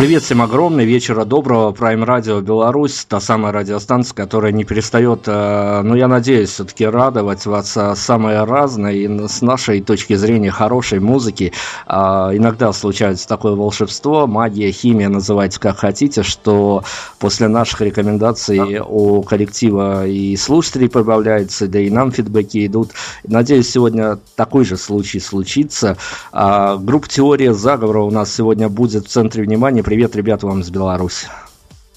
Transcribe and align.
Привет 0.00 0.22
всем 0.22 0.40
огромный, 0.40 0.86
вечера 0.86 1.26
доброго, 1.26 1.72
Prime 1.72 2.06
Radio 2.06 2.40
Беларусь, 2.40 3.04
та 3.06 3.20
самая 3.20 3.52
радиостанция, 3.52 4.14
которая 4.14 4.50
не 4.50 4.64
перестает, 4.64 5.24
э, 5.26 5.82
ну 5.84 5.94
я 5.94 6.08
надеюсь, 6.08 6.48
все-таки 6.48 6.86
радовать 6.86 7.44
вас 7.44 7.76
э, 7.76 7.94
самой 7.96 8.42
разной 8.44 8.96
и 8.96 9.28
с 9.28 9.42
нашей 9.42 9.82
точки 9.82 10.14
зрения 10.14 10.50
хорошей 10.50 11.00
музыки. 11.00 11.52
А, 11.86 12.30
иногда 12.32 12.72
случается 12.72 13.28
такое 13.28 13.54
волшебство, 13.54 14.26
магия, 14.26 14.72
химия, 14.72 15.10
называйте 15.10 15.60
как 15.60 15.76
хотите, 15.76 16.22
что 16.22 16.82
после 17.18 17.48
наших 17.48 17.82
рекомендаций 17.82 18.80
у 18.80 19.22
коллектива 19.22 20.06
и 20.06 20.34
слушателей 20.36 20.88
прибавляется, 20.88 21.68
да 21.68 21.78
и 21.78 21.90
нам 21.90 22.10
фидбэки 22.10 22.64
идут. 22.64 22.92
Надеюсь, 23.24 23.68
сегодня 23.68 24.18
такой 24.34 24.64
же 24.64 24.78
случай 24.78 25.20
случится. 25.20 25.98
А, 26.32 26.78
группа 26.78 27.06
«Теория 27.06 27.52
заговора» 27.52 28.00
у 28.00 28.10
нас 28.10 28.34
сегодня 28.34 28.70
будет 28.70 29.04
в 29.04 29.10
центре 29.10 29.42
внимания 29.42 29.82
Привет, 29.90 30.14
ребята, 30.14 30.46
вам 30.46 30.60
из 30.60 30.70
Беларуси. 30.70 31.26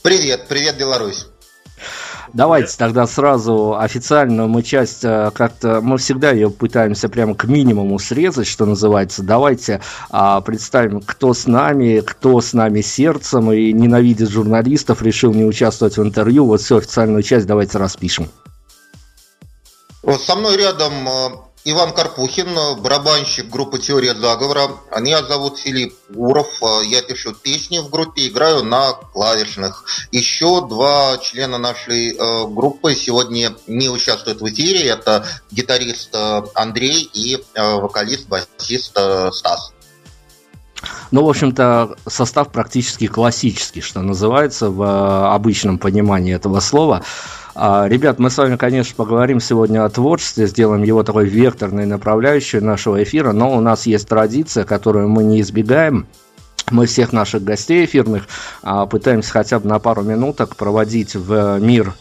Привет, 0.02 0.48
привет, 0.50 0.80
Беларусь. 0.80 1.28
Давайте 2.34 2.76
тогда 2.76 3.06
сразу 3.06 3.78
официально 3.78 4.48
мы 4.48 4.64
часть 4.64 5.06
э, 5.06 5.30
как-то, 5.32 5.80
мы 5.80 6.00
всегда 6.00 6.32
ее 6.32 6.50
пытаемся 6.50 7.08
прямо 7.08 7.36
к 7.36 7.44
минимуму 7.44 8.00
срезать, 8.00 8.48
что 8.48 8.66
называется. 8.66 9.22
Давайте 9.22 9.80
а, 10.10 10.42
представим, 10.42 11.02
кто 11.02 11.36
с 11.36 11.46
нами, 11.46 12.00
кто 12.00 12.42
с 12.42 12.54
нами 12.54 12.82
сердцем 12.82 13.52
и 13.52 13.72
ненавидит 13.72 14.28
журналистов, 14.28 15.04
решил 15.04 15.32
не 15.32 15.46
участвовать 15.46 15.96
в 15.96 16.02
интервью. 16.02 16.48
Вот 16.48 16.62
всю 16.62 16.78
официальную 16.78 17.22
часть 17.22 17.46
давайте 17.46 17.78
распишем. 17.78 18.28
Вот 20.02 20.20
со 20.20 20.34
мной 20.34 20.58
рядом 20.58 21.08
э, 21.08 21.30
Иван 21.66 21.94
Карпухин, 21.94 22.82
барабанщик 22.82 23.48
группы 23.50 23.80
«Теория 23.80 24.14
заговора». 24.14 24.68
Меня 25.00 25.24
зовут 25.24 25.58
Филипп 25.58 25.94
Гуров. 26.10 26.50
Я 26.84 27.02
пишу 27.02 27.34
песни 27.34 27.80
в 27.80 27.90
группе, 27.90 28.28
играю 28.28 28.64
на 28.64 28.92
клавишных. 28.92 29.86
Еще 30.12 30.68
два 30.68 31.18
члена 31.20 31.58
нашей 31.58 32.18
э, 32.18 32.48
группы 32.48 32.94
сегодня 32.96 33.56
не 33.68 33.88
участвуют 33.88 34.42
в 34.42 34.50
эфире. 34.50 34.90
Это 34.90 35.26
гитарист 35.52 36.10
э, 36.14 36.42
Андрей 36.54 37.10
и 37.14 37.42
э, 37.54 37.76
вокалист-басист 37.76 39.00
Стас. 39.32 39.74
Ну, 41.12 41.24
в 41.24 41.30
общем-то, 41.30 41.96
состав 42.10 42.52
практически 42.52 43.08
классический, 43.08 43.80
что 43.80 44.02
называется, 44.02 44.70
в 44.70 45.34
обычном 45.34 45.78
понимании 45.78 46.36
этого 46.36 46.60
слова. 46.60 47.04
А, 47.56 47.88
ребят, 47.88 48.18
мы 48.18 48.30
с 48.30 48.38
вами, 48.38 48.56
конечно, 48.56 48.96
поговорим 48.96 49.40
сегодня 49.40 49.86
о 49.86 49.90
творчестве, 49.90 50.48
сделаем 50.48 50.84
его 50.84 51.04
такой 51.04 51.26
векторной 51.26 51.86
направляющей 51.86 52.60
нашего 52.60 53.04
эфира, 53.04 53.32
но 53.32 53.56
у 53.56 53.60
нас 53.60 53.86
есть 53.86 54.08
традиция, 54.08 54.64
которую 54.64 55.08
мы 55.08 55.24
не 55.24 55.42
избегаем. 55.42 56.08
Мы 56.72 56.88
всех 56.88 57.12
наших 57.14 57.44
гостей 57.44 57.86
эфирных 57.86 58.28
а, 58.64 58.86
пытаемся 58.86 59.32
хотя 59.32 59.60
бы 59.60 59.68
на 59.68 59.80
пару 59.80 60.02
минуток 60.02 60.56
проводить 60.56 61.14
в 61.14 61.60
мир 61.60 61.94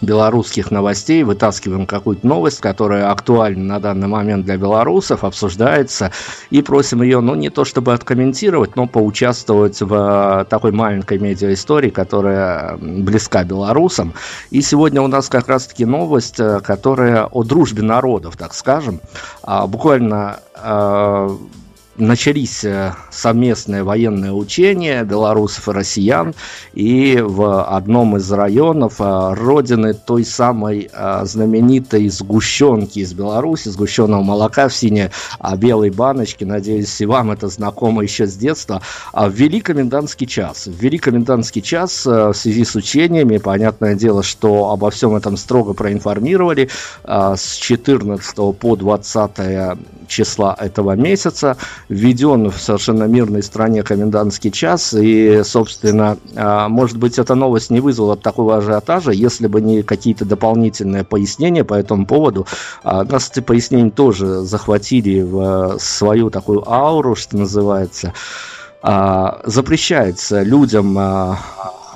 белорусских 0.00 0.70
новостей, 0.70 1.22
вытаскиваем 1.22 1.86
какую-то 1.86 2.26
новость, 2.26 2.60
которая 2.60 3.10
актуальна 3.10 3.64
на 3.64 3.80
данный 3.80 4.08
момент 4.08 4.44
для 4.44 4.56
белорусов, 4.56 5.24
обсуждается, 5.24 6.10
и 6.50 6.62
просим 6.62 7.02
ее, 7.02 7.20
ну, 7.20 7.34
не 7.34 7.50
то 7.50 7.64
чтобы 7.64 7.92
откомментировать, 7.92 8.76
но 8.76 8.86
поучаствовать 8.86 9.80
в 9.80 9.94
э, 9.94 10.44
такой 10.46 10.72
маленькой 10.72 11.18
медиа-истории, 11.18 11.90
которая 11.90 12.76
близка 12.78 13.44
белорусам. 13.44 14.14
И 14.50 14.62
сегодня 14.62 15.02
у 15.02 15.06
нас 15.06 15.28
как 15.28 15.48
раз-таки 15.48 15.84
новость, 15.84 16.40
э, 16.40 16.60
которая 16.60 17.26
о 17.26 17.42
дружбе 17.42 17.82
народов, 17.82 18.36
так 18.36 18.54
скажем. 18.54 19.00
А, 19.42 19.66
буквально 19.66 20.40
э, 20.56 21.36
начались 21.96 22.64
э, 22.64 22.92
совместные 23.10 23.82
военные 23.82 24.32
учения 24.32 25.04
белорусов 25.04 25.68
и 25.68 25.72
россиян, 25.72 26.34
и 26.72 27.20
в 27.20 27.64
одном 27.64 28.16
из 28.16 28.30
районов 28.32 29.00
э, 29.00 29.34
родины 29.34 29.94
той 29.94 30.24
самой 30.24 30.90
э, 30.92 31.20
знаменитой 31.24 32.08
сгущенки 32.08 32.98
из 32.98 33.12
Беларуси, 33.12 33.68
сгущенного 33.68 34.22
молока 34.22 34.68
в 34.68 34.74
синей 34.74 35.10
белой 35.56 35.90
баночке, 35.90 36.46
надеюсь, 36.46 37.00
и 37.00 37.06
вам 37.06 37.30
это 37.30 37.48
знакомо 37.48 38.02
еще 38.02 38.26
с 38.26 38.34
детства, 38.34 38.82
ввели 39.14 39.60
комендантский 39.60 40.26
час. 40.26 40.66
Ввели 40.66 40.98
комендантский 40.98 41.62
час 41.62 42.06
в 42.06 42.34
связи 42.34 42.64
с 42.64 42.74
учениями, 42.74 43.38
понятное 43.38 43.94
дело, 43.94 44.22
что 44.22 44.70
обо 44.70 44.90
всем 44.90 45.14
этом 45.14 45.36
строго 45.36 45.74
проинформировали 45.74 46.68
с 47.04 47.56
14 47.56 48.36
по 48.58 48.76
20 48.76 49.30
числа 50.08 50.56
этого 50.58 50.92
месяца 50.92 51.56
введен 51.88 52.50
в 52.50 52.58
совершенно 52.60 53.04
мирной 53.04 53.42
стране 53.42 53.82
комендантский 53.82 54.50
час, 54.50 54.94
и, 54.94 55.42
собственно, 55.44 56.16
а, 56.36 56.68
может 56.68 56.96
быть, 56.96 57.18
эта 57.18 57.34
новость 57.34 57.70
не 57.70 57.80
вызвала 57.80 58.16
такого 58.16 58.56
ажиотажа, 58.56 59.12
если 59.12 59.46
бы 59.46 59.60
не 59.60 59.82
какие-то 59.82 60.24
дополнительные 60.24 61.04
пояснения 61.04 61.64
по 61.64 61.74
этому 61.74 62.06
поводу. 62.06 62.46
А, 62.82 63.04
нас 63.04 63.30
эти 63.30 63.40
пояснения 63.40 63.90
тоже 63.90 64.42
захватили 64.42 65.22
в 65.22 65.78
свою 65.78 66.30
такую 66.30 66.70
ауру, 66.70 67.14
что 67.14 67.36
называется. 67.36 68.12
А, 68.82 69.40
запрещается 69.44 70.42
людям 70.42 70.98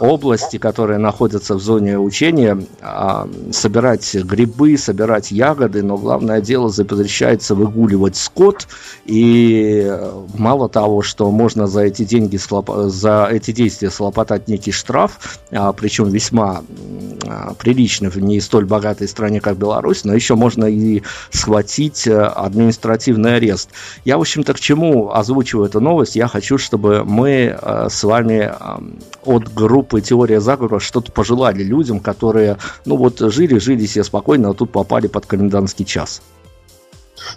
области, 0.00 0.58
которые 0.58 0.98
находятся 0.98 1.54
в 1.54 1.60
зоне 1.60 1.98
учения, 1.98 2.58
а, 2.80 3.28
собирать 3.52 4.14
грибы, 4.14 4.76
собирать 4.76 5.30
ягоды, 5.30 5.82
но 5.82 5.96
главное 5.96 6.40
дело 6.40 6.68
запрещается 6.68 7.54
выгуливать 7.54 8.16
скот. 8.16 8.68
И 9.04 9.84
э, 9.86 10.12
мало 10.36 10.68
того, 10.68 11.02
что 11.02 11.30
можно 11.30 11.66
за 11.66 11.82
эти 11.82 12.04
деньги, 12.04 12.38
за 12.88 13.28
эти 13.30 13.52
действия 13.52 13.90
слопотать 13.90 14.48
некий 14.48 14.72
штраф, 14.72 15.40
а, 15.50 15.72
причем 15.72 16.08
весьма 16.08 16.62
а, 17.26 17.54
приличный 17.54 18.10
в 18.10 18.16
не 18.18 18.40
столь 18.40 18.66
богатой 18.66 19.08
стране, 19.08 19.40
как 19.40 19.56
Беларусь, 19.56 20.04
но 20.04 20.14
еще 20.14 20.34
можно 20.34 20.66
и 20.66 21.02
схватить 21.30 22.06
э, 22.06 22.20
административный 22.20 23.36
арест. 23.36 23.70
Я, 24.04 24.18
в 24.18 24.20
общем-то, 24.20 24.54
к 24.54 24.60
чему 24.60 25.12
озвучиваю 25.12 25.66
эту 25.66 25.80
новость? 25.80 26.16
Я 26.16 26.28
хочу, 26.28 26.58
чтобы 26.58 27.04
мы 27.04 27.56
э, 27.60 27.86
с 27.90 28.04
вами 28.04 28.52
от 29.24 29.52
группы 29.52 29.87
группы 29.88 30.00
«Теория 30.02 30.40
заговора» 30.40 30.80
что-то 30.80 31.12
пожелали 31.12 31.62
людям, 31.62 32.00
которые, 32.00 32.58
ну 32.84 32.96
вот, 32.96 33.20
жили, 33.20 33.58
жили 33.58 33.86
себе 33.86 34.04
спокойно, 34.04 34.50
а 34.50 34.54
тут 34.54 34.70
попали 34.70 35.06
под 35.06 35.26
комендантский 35.26 35.84
час. 35.84 36.20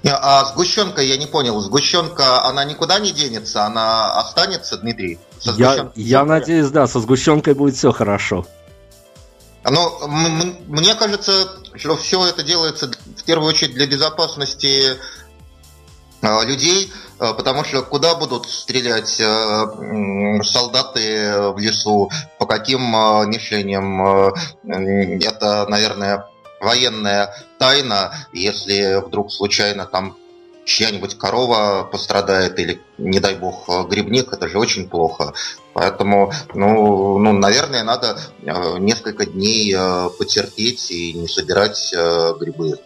А 0.03 0.45
сгущенка, 0.45 1.01
я 1.01 1.17
не 1.17 1.27
понял, 1.27 1.59
сгущенка, 1.61 2.45
она 2.45 2.65
никуда 2.65 2.99
не 2.99 3.11
денется, 3.11 3.65
она 3.65 4.13
останется, 4.19 4.77
Дмитрий? 4.77 5.19
Я, 5.57 5.91
я 5.95 6.25
надеюсь, 6.25 6.69
да, 6.69 6.87
со 6.87 6.99
сгущенкой 6.99 7.53
будет 7.53 7.75
все 7.75 7.91
хорошо. 7.91 8.45
Ну, 9.63 9.91
мне 10.67 10.95
кажется, 10.95 11.49
что 11.75 11.95
все 11.95 12.25
это 12.25 12.43
делается 12.43 12.91
в 13.17 13.23
первую 13.23 13.47
очередь 13.47 13.75
для 13.75 13.87
безопасности 13.87 14.97
а, 16.21 16.43
людей, 16.43 16.91
потому 17.33 17.63
что 17.63 17.83
куда 17.83 18.15
будут 18.15 18.49
стрелять 18.49 19.21
а, 19.21 20.41
солдаты 20.43 21.51
в 21.51 21.59
лесу, 21.59 22.09
по 22.39 22.45
каким 22.45 22.81
мишеням, 22.81 24.33
это, 24.63 25.67
наверное, 25.69 26.27
военная 26.59 27.33
тайна, 27.59 28.13
если 28.33 29.05
вдруг 29.05 29.31
случайно 29.31 29.85
там 29.85 30.17
чья-нибудь 30.65 31.17
корова 31.17 31.87
пострадает 31.91 32.57
или, 32.59 32.81
не 32.97 33.19
дай 33.19 33.35
бог, 33.35 33.67
грибник, 33.89 34.31
это 34.31 34.47
же 34.47 34.59
очень 34.59 34.87
плохо. 34.87 35.33
Поэтому, 35.73 36.31
ну, 36.53 37.17
ну 37.17 37.33
наверное, 37.33 37.83
надо 37.83 38.19
несколько 38.79 39.25
дней 39.25 39.75
потерпеть 40.17 40.91
и 40.91 41.13
не 41.13 41.27
собирать 41.27 41.93
грибы. 42.39 42.79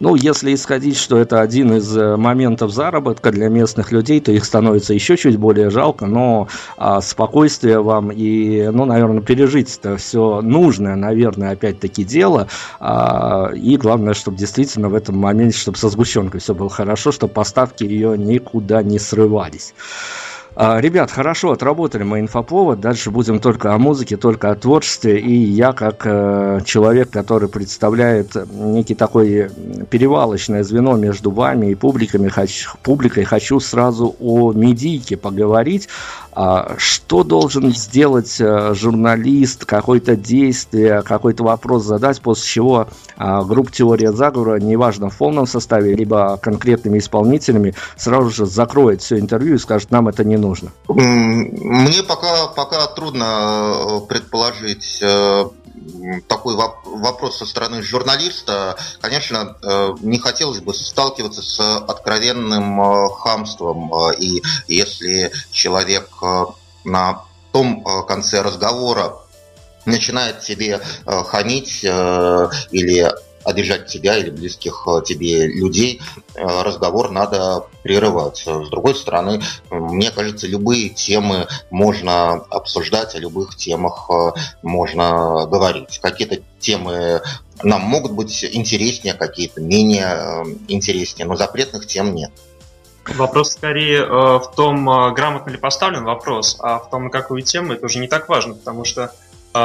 Ну, 0.00 0.14
если 0.14 0.54
исходить, 0.54 0.96
что 0.96 1.18
это 1.18 1.40
один 1.40 1.74
из 1.74 1.96
э, 1.96 2.16
моментов 2.16 2.72
заработка 2.72 3.30
для 3.30 3.48
местных 3.48 3.92
людей, 3.92 4.20
то 4.20 4.32
их 4.32 4.44
становится 4.44 4.94
еще 4.94 5.16
чуть 5.16 5.36
более 5.36 5.70
жалко, 5.70 6.06
но 6.06 6.48
а, 6.76 7.00
спокойствие 7.00 7.80
вам 7.80 8.10
и, 8.10 8.68
ну, 8.68 8.84
наверное, 8.84 9.20
пережить 9.20 9.78
это 9.78 9.96
все 9.96 10.40
нужное, 10.40 10.96
наверное, 10.96 11.52
опять-таки 11.52 12.04
дело. 12.04 12.48
А, 12.80 13.50
и 13.54 13.76
главное, 13.76 14.14
чтобы 14.14 14.36
действительно 14.36 14.88
в 14.88 14.94
этом 14.94 15.18
моменте, 15.18 15.58
чтобы 15.58 15.78
со 15.78 15.88
сгущенкой 15.88 16.40
все 16.40 16.54
было 16.54 16.70
хорошо, 16.70 17.12
чтобы 17.12 17.32
поставки 17.32 17.84
ее 17.84 18.16
никуда 18.16 18.82
не 18.82 18.98
срывались. 18.98 19.74
А, 20.60 20.80
ребят, 20.80 21.12
хорошо, 21.12 21.52
отработали 21.52 22.02
мы 22.02 22.18
инфоповод. 22.18 22.80
Дальше 22.80 23.12
будем 23.12 23.38
только 23.38 23.72
о 23.74 23.78
музыке, 23.78 24.16
только 24.16 24.50
о 24.50 24.56
творчестве. 24.56 25.20
И 25.20 25.32
я, 25.32 25.72
как 25.72 26.02
э, 26.04 26.62
человек, 26.64 27.10
который 27.10 27.48
представляет 27.48 28.34
некий 28.50 28.96
такой 28.96 29.52
перевалочное 29.88 30.64
звено 30.64 30.96
между 30.96 31.30
вами 31.30 31.70
и 31.70 31.76
публиками, 31.76 32.26
хочу, 32.26 32.70
публикой, 32.82 33.22
хочу 33.22 33.60
сразу 33.60 34.16
о 34.18 34.52
медийке 34.52 35.16
поговорить. 35.16 35.88
А 36.40 36.76
что 36.78 37.24
должен 37.24 37.74
сделать 37.74 38.36
э, 38.38 38.72
журналист, 38.72 39.64
какое-то 39.64 40.14
действие, 40.14 41.02
какой-то 41.02 41.42
вопрос 41.42 41.82
задать, 41.82 42.20
после 42.20 42.44
чего 42.46 42.86
а, 43.16 43.42
группа 43.42 43.72
«Теория 43.72 44.12
заговора», 44.12 44.60
неважно 44.60 45.10
в 45.10 45.18
полном 45.18 45.48
составе, 45.48 45.96
либо 45.96 46.36
конкретными 46.40 46.98
исполнителями, 46.98 47.74
сразу 47.96 48.30
же 48.30 48.46
закроет 48.46 49.02
все 49.02 49.18
интервью 49.18 49.56
и 49.56 49.58
скажет, 49.58 49.90
нам 49.90 50.06
это 50.06 50.22
не 50.22 50.36
нужно? 50.36 50.70
Мне 50.86 52.04
пока, 52.04 52.46
пока 52.54 52.86
трудно 52.86 53.24
э, 53.24 54.06
предположить 54.06 55.00
э, 55.02 55.44
такой 56.26 56.56
вопрос 56.56 57.38
со 57.38 57.46
стороны 57.46 57.82
журналиста, 57.82 58.76
конечно, 59.00 59.56
не 60.00 60.18
хотелось 60.18 60.60
бы 60.60 60.74
сталкиваться 60.74 61.42
с 61.42 61.60
откровенным 61.60 63.08
хамством. 63.10 63.92
И 64.18 64.42
если 64.66 65.32
человек 65.52 66.08
на 66.84 67.24
том 67.52 67.84
э, 67.86 68.06
конце 68.06 68.42
разговора 68.42 69.16
начинает 69.84 70.42
себе 70.42 70.80
э, 71.06 71.24
хамить 71.24 71.80
э, 71.82 72.48
или 72.70 73.10
обижать 73.48 73.86
тебя 73.86 74.16
или 74.18 74.30
близких 74.30 74.86
тебе 75.06 75.46
людей, 75.46 76.00
разговор 76.34 77.10
надо 77.10 77.66
прерывать. 77.82 78.44
С 78.46 78.68
другой 78.68 78.94
стороны, 78.94 79.40
мне 79.70 80.10
кажется, 80.10 80.46
любые 80.46 80.90
темы 80.90 81.46
можно 81.70 82.32
обсуждать, 82.50 83.14
о 83.14 83.18
любых 83.18 83.56
темах 83.56 84.10
можно 84.62 85.46
говорить. 85.46 85.98
Какие-то 86.00 86.42
темы 86.58 87.22
нам 87.62 87.82
могут 87.82 88.12
быть 88.12 88.44
интереснее, 88.44 89.14
какие-то 89.14 89.60
менее 89.60 90.44
интереснее, 90.68 91.26
но 91.26 91.36
запретных 91.36 91.86
тем 91.86 92.14
нет. 92.14 92.30
Вопрос 93.14 93.52
скорее 93.52 94.02
э, 94.02 94.06
в 94.06 94.52
том, 94.54 94.88
э, 94.88 95.12
грамотно 95.14 95.50
ли 95.50 95.56
поставлен 95.56 96.04
вопрос, 96.04 96.58
а 96.60 96.78
в 96.78 96.90
том, 96.90 97.04
на 97.04 97.10
какую 97.10 97.42
тему, 97.42 97.72
это 97.72 97.86
уже 97.86 98.00
не 98.00 98.08
так 98.08 98.28
важно, 98.28 98.54
потому 98.54 98.84
что 98.84 99.02
э, 99.04 99.10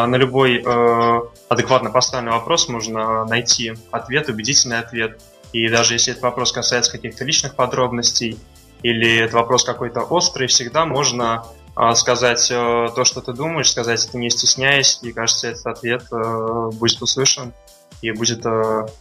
на 0.05 0.15
любой 0.15 0.63
э, 0.65 1.21
адекватно 1.50 1.89
поставленный 1.89 2.33
вопрос 2.33 2.67
можно 2.69 3.25
найти 3.25 3.73
ответ, 3.91 4.29
убедительный 4.29 4.79
ответ. 4.79 5.21
И 5.51 5.69
даже 5.69 5.93
если 5.93 6.12
этот 6.12 6.23
вопрос 6.23 6.51
касается 6.51 6.91
каких-то 6.91 7.23
личных 7.23 7.55
подробностей, 7.55 8.39
или 8.81 9.19
это 9.19 9.38
вопрос 9.38 9.63
какой-то 9.63 10.01
острый, 10.01 10.47
всегда 10.47 10.85
можно 10.85 11.45
э, 11.77 11.93
сказать 11.95 12.51
э, 12.51 12.89
то, 12.95 13.03
что 13.03 13.21
ты 13.21 13.33
думаешь, 13.33 13.71
сказать 13.71 14.05
это 14.05 14.17
не 14.17 14.29
стесняясь, 14.29 15.00
и 15.01 15.13
кажется, 15.13 15.47
этот 15.47 15.65
ответ 15.65 16.03
э, 16.12 16.69
будет 16.73 17.01
услышан 17.01 17.53
и 18.01 18.12
будет 18.12 18.43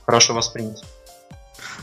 хорошо 0.07 0.33
воспринят. 0.33 0.85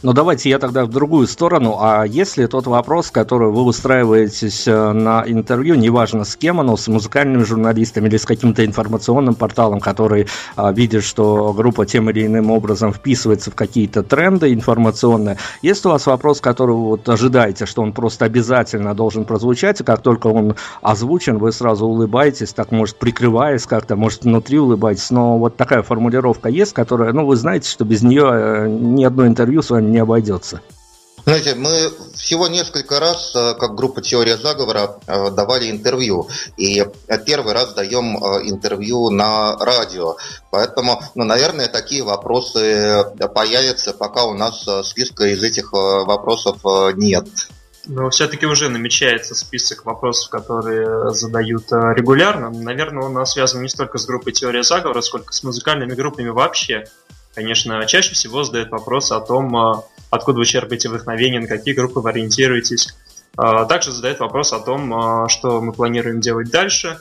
Но 0.01 0.13
давайте 0.13 0.49
я 0.49 0.59
тогда 0.59 0.85
в 0.85 0.89
другую 0.89 1.27
сторону. 1.27 1.77
А 1.81 2.05
если 2.05 2.45
тот 2.45 2.67
вопрос, 2.67 3.11
который 3.11 3.51
вы 3.51 3.63
устраиваетесь 3.63 4.65
э, 4.65 4.91
на 4.93 5.25
интервью, 5.27 5.75
неважно 5.75 6.23
с 6.23 6.37
кем 6.37 6.61
оно, 6.61 6.77
с 6.77 6.87
музыкальными 6.87 7.43
журналистами 7.43 8.07
или 8.07 8.15
с 8.15 8.25
каким-то 8.25 8.65
информационным 8.65 9.35
порталом, 9.35 9.81
который 9.81 10.27
а, 10.55 10.71
видит, 10.71 11.03
что 11.03 11.51
группа 11.51 11.85
тем 11.85 12.09
или 12.09 12.25
иным 12.25 12.49
образом 12.49 12.93
вписывается 12.93 13.51
в 13.51 13.55
какие-то 13.55 14.01
тренды 14.01 14.53
информационные, 14.53 15.37
есть 15.61 15.85
у 15.85 15.89
вас 15.89 16.05
вопрос, 16.05 16.39
который 16.39 16.75
вы 16.75 16.83
вот 16.85 17.09
ожидаете, 17.09 17.65
что 17.65 17.81
он 17.81 17.91
просто 17.91 18.23
обязательно 18.23 18.93
должен 18.95 19.25
прозвучать, 19.25 19.81
и 19.81 19.83
как 19.83 20.01
только 20.01 20.27
он 20.27 20.55
озвучен, 20.81 21.39
вы 21.39 21.51
сразу 21.51 21.85
улыбаетесь, 21.85 22.53
так 22.53 22.71
может 22.71 22.95
прикрываясь 22.95 23.65
как-то, 23.65 23.97
может 23.97 24.23
внутри 24.23 24.59
улыбаетесь, 24.59 25.11
но 25.11 25.37
вот 25.37 25.57
такая 25.57 25.81
формулировка 25.81 26.47
есть, 26.47 26.71
которая, 26.71 27.11
ну 27.11 27.25
вы 27.25 27.35
знаете, 27.35 27.69
что 27.69 27.83
без 27.83 28.01
нее 28.01 28.29
э, 28.31 28.67
ни 28.69 29.03
одно 29.03 29.27
интервью 29.27 29.61
с 29.61 29.69
вами 29.69 29.88
не 29.89 29.99
обойдется. 29.99 30.61
Знаете, 31.25 31.53
мы 31.53 31.91
всего 32.15 32.47
несколько 32.47 32.99
раз, 32.99 33.35
э, 33.35 33.53
как 33.53 33.75
группа 33.75 34.01
«Теория 34.01 34.37
заговора», 34.37 34.99
э, 35.05 35.29
давали 35.31 35.69
интервью. 35.69 36.27
И 36.57 36.83
первый 37.25 37.53
раз 37.53 37.73
даем 37.73 38.17
э, 38.17 38.49
интервью 38.49 39.09
на 39.09 39.55
радио. 39.57 40.17
Поэтому, 40.49 41.01
ну, 41.15 41.25
наверное, 41.25 41.67
такие 41.67 42.03
вопросы 42.03 43.05
появятся, 43.35 43.93
пока 43.93 44.25
у 44.25 44.33
нас 44.33 44.65
списка 44.83 45.25
из 45.25 45.43
этих 45.43 45.71
вопросов 45.71 46.57
нет. 46.95 47.27
Но 47.85 48.09
все-таки 48.09 48.45
уже 48.45 48.69
намечается 48.69 49.35
список 49.35 49.85
вопросов, 49.85 50.29
которые 50.29 51.11
задают 51.11 51.71
регулярно. 51.71 52.49
Наверное, 52.49 53.03
он 53.03 53.25
связан 53.25 53.61
не 53.61 53.69
столько 53.69 53.99
с 53.99 54.05
группой 54.05 54.31
«Теория 54.31 54.63
заговора», 54.63 55.01
сколько 55.01 55.31
с 55.31 55.43
музыкальными 55.43 55.93
группами 55.93 56.29
вообще 56.29 56.85
конечно, 57.33 57.85
чаще 57.85 58.13
всего 58.13 58.43
задают 58.43 58.69
вопрос 58.69 59.11
о 59.11 59.21
том, 59.21 59.55
а, 59.55 59.83
откуда 60.09 60.39
вы 60.39 60.45
черпаете 60.45 60.89
вдохновение, 60.89 61.41
на 61.41 61.47
какие 61.47 61.73
группы 61.73 61.99
вы 61.99 62.09
ориентируетесь. 62.09 62.95
А, 63.37 63.65
также 63.65 63.91
задают 63.91 64.19
вопрос 64.19 64.53
о 64.53 64.59
том, 64.59 64.93
а, 64.93 65.29
что 65.29 65.61
мы 65.61 65.71
планируем 65.71 66.19
делать 66.19 66.49
дальше. 66.49 66.99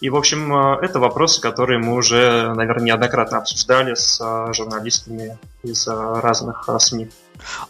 И, 0.00 0.10
в 0.10 0.16
общем, 0.16 0.54
это 0.54 1.00
вопросы, 1.00 1.40
которые 1.40 1.78
мы 1.78 1.94
уже, 1.94 2.52
наверное, 2.54 2.84
неоднократно 2.84 3.38
обсуждали 3.38 3.94
с 3.94 4.20
журналистами 4.52 5.38
из 5.62 5.86
разных 5.88 6.68
СМИ. 6.78 7.10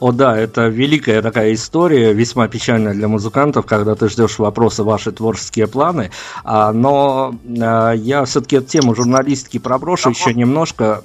О 0.01 0.13
да, 0.13 0.37
это 0.37 0.69
великая 0.69 1.23
такая 1.23 1.55
история, 1.55 2.13
весьма 2.13 2.49
печальная 2.49 2.95
для 2.95 3.09
музыкантов, 3.09 3.67
когда 3.67 3.95
ты 3.95 4.09
ждешь 4.09 4.39
вопросы 4.39 4.83
ваши 4.83 5.13
творческие 5.13 5.67
планы. 5.67 6.11
А, 6.45 6.73
но 6.73 7.35
а, 7.61 7.93
я 7.93 8.25
все-таки 8.25 8.57
эту 8.57 8.67
тему 8.67 8.95
журналистики 8.95 9.59
проброшу 9.59 10.11
еще 10.11 10.35
немножко. 10.35 11.03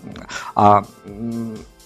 А, 0.55 0.85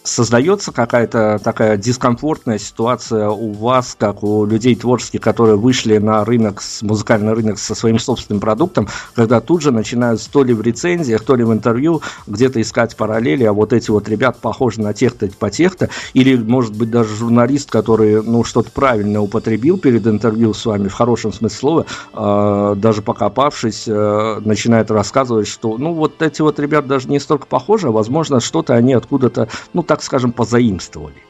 создается 0.08 0.72
какая-то 0.72 1.40
такая 1.44 1.78
дискомфортная 1.78 2.58
ситуация 2.58 3.30
у 3.30 3.52
вас, 3.52 3.96
как 3.98 4.24
у 4.24 4.46
людей 4.46 4.76
творческих, 4.76 5.22
которые 5.22 5.58
вышли 5.58 5.98
на 5.98 6.24
рынок, 6.24 6.62
музыкальный 6.82 7.34
рынок 7.34 7.60
со 7.60 7.76
своим 7.76 8.00
собственным 8.00 8.40
продуктом, 8.40 8.88
когда 9.16 9.42
тут 9.42 9.62
же 9.62 9.72
начинают 9.72 10.22
то 10.32 10.44
ли 10.44 10.54
в 10.54 10.62
рецензиях, 10.62 11.24
то 11.24 11.36
ли 11.36 11.44
в 11.44 11.52
интервью 11.52 12.02
где-то 12.26 12.62
искать 12.62 12.96
параллели, 12.96 13.44
а 13.44 13.54
вот 13.54 13.74
эти 13.74 13.92
вот 13.92 14.08
ребят 14.10 14.38
похожи 14.40 14.82
на 14.82 14.94
тех-то 14.94 15.28
по 15.40 15.50
тех-то, 15.50 15.90
или, 16.14 16.36
может 16.36 16.76
быть, 16.76 16.90
даже 16.90 17.16
журналист, 17.16 17.70
который, 17.70 18.24
ну, 18.24 18.44
что-то 18.44 18.72
правильно 18.72 19.22
употребил 19.22 19.78
перед 19.78 20.08
интервью 20.08 20.54
с 20.54 20.66
вами, 20.66 20.88
в 20.88 20.94
хорошем 20.94 21.34
смысле 21.34 21.58
слова, 21.58 21.86
э, 22.14 22.76
даже 22.78 23.02
покопавшись, 23.02 23.86
э, 23.88 24.42
начинает 24.44 24.92
рассказывать, 24.92 25.48
что, 25.48 25.78
ну, 25.78 25.94
вот 25.94 26.22
эти 26.22 26.42
вот 26.42 26.60
ребят 26.60 26.88
даже 26.88 27.10
не 27.10 27.20
столько 27.20 27.48
похожи, 27.48 27.88
а, 27.88 27.92
возможно, 27.92 28.40
что-то 28.40 28.74
они 28.74 28.94
откуда-то, 28.94 29.50
ну, 29.74 29.84
так 29.84 29.97
так 29.98 30.04
скажем, 30.04 30.32
позаимствовали. 30.32 31.24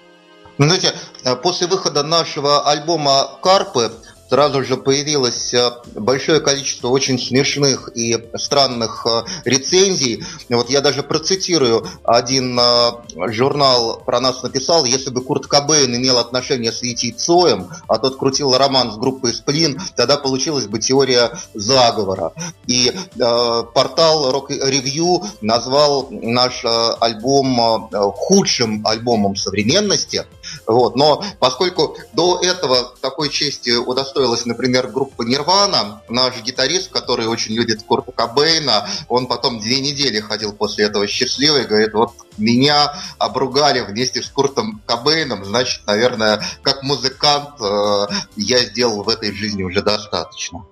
Знаете, 0.58 0.94
э, 1.24 1.36
после 1.38 1.68
выхода 1.68 2.04
нашего 2.04 2.70
альбома 2.70 3.40
«Карпы» 3.42 3.92
сразу 4.30 4.64
же 4.64 4.78
появилось 4.78 5.54
э, 5.54 5.72
большое 5.96 6.40
количество 6.40 6.90
очень 6.90 7.20
смешных 7.20 7.90
и 7.96 8.18
странных 8.36 9.06
э, 9.06 9.24
рецензий. 9.46 10.24
Вот 10.50 10.70
я 10.70 10.82
даже 10.82 11.04
процитирую, 11.04 11.88
один 12.04 12.60
э, 12.60 12.92
журнал 13.32 14.02
про 14.06 14.20
нас 14.20 14.44
написал, 14.44 14.86
если 14.86 15.10
бы 15.10 15.22
Курт 15.22 15.48
Кобейн 15.48 15.96
имел 15.96 16.18
отношение 16.18 16.72
с 16.72 16.82
Витей 16.82 17.12
Цоем, 17.12 17.70
а 17.88 17.98
тот 17.98 18.18
крутил 18.18 18.56
роман 18.56 18.92
с 18.92 18.98
группой 18.98 19.34
Сплин, 19.34 19.80
тогда 19.96 20.18
получилась 20.18 20.66
бы 20.66 20.80
теория 20.80 21.32
заговора. 21.54 22.34
И 22.68 22.92
э, 22.92 23.64
портал 23.74 24.32
Rock 24.32 24.50
Review 24.50 25.26
назвал 25.42 26.08
наш 26.12 26.64
альбом 26.66 27.90
худшим 28.16 28.86
альбомом 28.86 29.36
современности. 29.36 30.26
Вот. 30.68 30.98
Но 30.98 31.24
поскольку 31.40 31.98
до 32.14 32.40
этого 32.42 32.94
такой 33.02 33.30
чести 33.30 33.72
удостоилась, 33.72 34.46
например, 34.46 34.90
группа 34.90 35.24
Нирвана. 35.24 36.02
Наш 36.10 36.42
гитарист, 36.42 36.92
который 36.92 37.26
очень 37.26 37.56
любит 37.56 37.84
Курта 37.84 38.12
Кобейна, 38.12 38.88
он 39.08 39.28
потом 39.28 39.60
две 39.60 39.80
недели 39.80 40.20
ходил 40.20 40.54
после 40.54 40.86
этого 40.86 41.08
счастливый, 41.08 41.66
говорит, 41.66 41.94
вот 41.94 42.12
меня 42.38 42.94
обругали 43.18 43.80
вместе 43.80 44.22
с 44.22 44.28
Куртом 44.28 44.82
Кобейном, 44.86 45.46
значит, 45.46 45.88
наверное, 45.88 46.44
как 46.62 46.84
музыкант 46.84 47.50
э, 47.62 48.08
я 48.36 48.60
сделал 48.60 49.04
в 49.04 49.10
этой 49.10 49.32
жизни 49.34 49.64
уже 49.64 49.82
достаточно. 49.82 50.66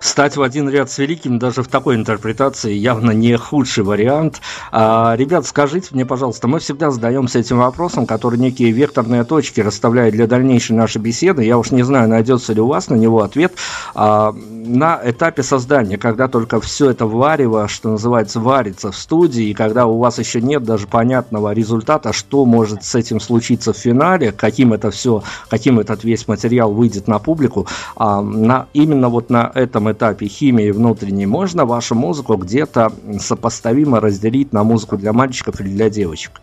Стать 0.00 0.38
в 0.38 0.42
один 0.42 0.66
ряд 0.70 0.90
с 0.90 0.96
великим 0.96 1.38
даже 1.38 1.62
в 1.62 1.68
такой 1.68 1.94
интерпретации 1.94 2.72
явно 2.72 3.10
не 3.10 3.36
худший 3.36 3.84
вариант. 3.84 4.40
А, 4.72 5.14
ребят, 5.14 5.44
скажите 5.44 5.88
мне, 5.90 6.06
пожалуйста, 6.06 6.48
мы 6.48 6.58
всегда 6.58 6.90
задаемся 6.90 7.38
этим 7.38 7.58
вопросом, 7.58 8.06
который 8.06 8.38
некие 8.38 8.70
векторные 8.70 9.24
точки 9.24 9.60
расставляет 9.60 10.14
для 10.14 10.26
дальнейшей 10.26 10.74
нашей 10.74 11.02
беседы. 11.02 11.44
Я 11.44 11.58
уж 11.58 11.70
не 11.70 11.82
знаю, 11.82 12.08
найдется 12.08 12.54
ли 12.54 12.62
у 12.62 12.66
вас 12.66 12.88
на 12.88 12.94
него 12.94 13.20
ответ. 13.22 13.52
А, 13.94 14.32
на 14.32 14.98
этапе 15.04 15.42
создания, 15.42 15.98
когда 15.98 16.28
только 16.28 16.62
все 16.62 16.90
это 16.90 17.04
варево, 17.04 17.68
что 17.68 17.90
называется, 17.90 18.40
варится 18.40 18.92
в 18.92 18.96
студии, 18.96 19.50
и 19.50 19.54
когда 19.54 19.84
у 19.84 19.98
вас 19.98 20.18
еще 20.18 20.40
нет 20.40 20.64
даже 20.64 20.86
понятного 20.86 21.52
результата, 21.52 22.14
что 22.14 22.46
может 22.46 22.84
с 22.84 22.94
этим 22.94 23.20
случиться 23.20 23.74
в 23.74 23.76
финале, 23.76 24.32
каким 24.32 24.72
это 24.72 24.90
все, 24.90 25.22
каким 25.50 25.78
этот 25.78 26.04
весь 26.04 26.26
материал 26.26 26.72
выйдет 26.72 27.06
на 27.06 27.18
публику, 27.18 27.66
а, 27.96 28.22
на, 28.22 28.66
именно 28.72 29.10
вот 29.10 29.28
на 29.28 29.52
этом 29.54 29.89
этапе 29.92 30.26
химии 30.26 30.70
внутренней 30.70 31.26
можно 31.26 31.64
вашу 31.64 31.94
музыку 31.94 32.36
где-то 32.36 32.92
сопоставимо 33.20 34.00
разделить 34.00 34.52
на 34.52 34.64
музыку 34.64 34.96
для 34.96 35.12
мальчиков 35.12 35.60
или 35.60 35.68
для 35.68 35.90
девочек? 35.90 36.40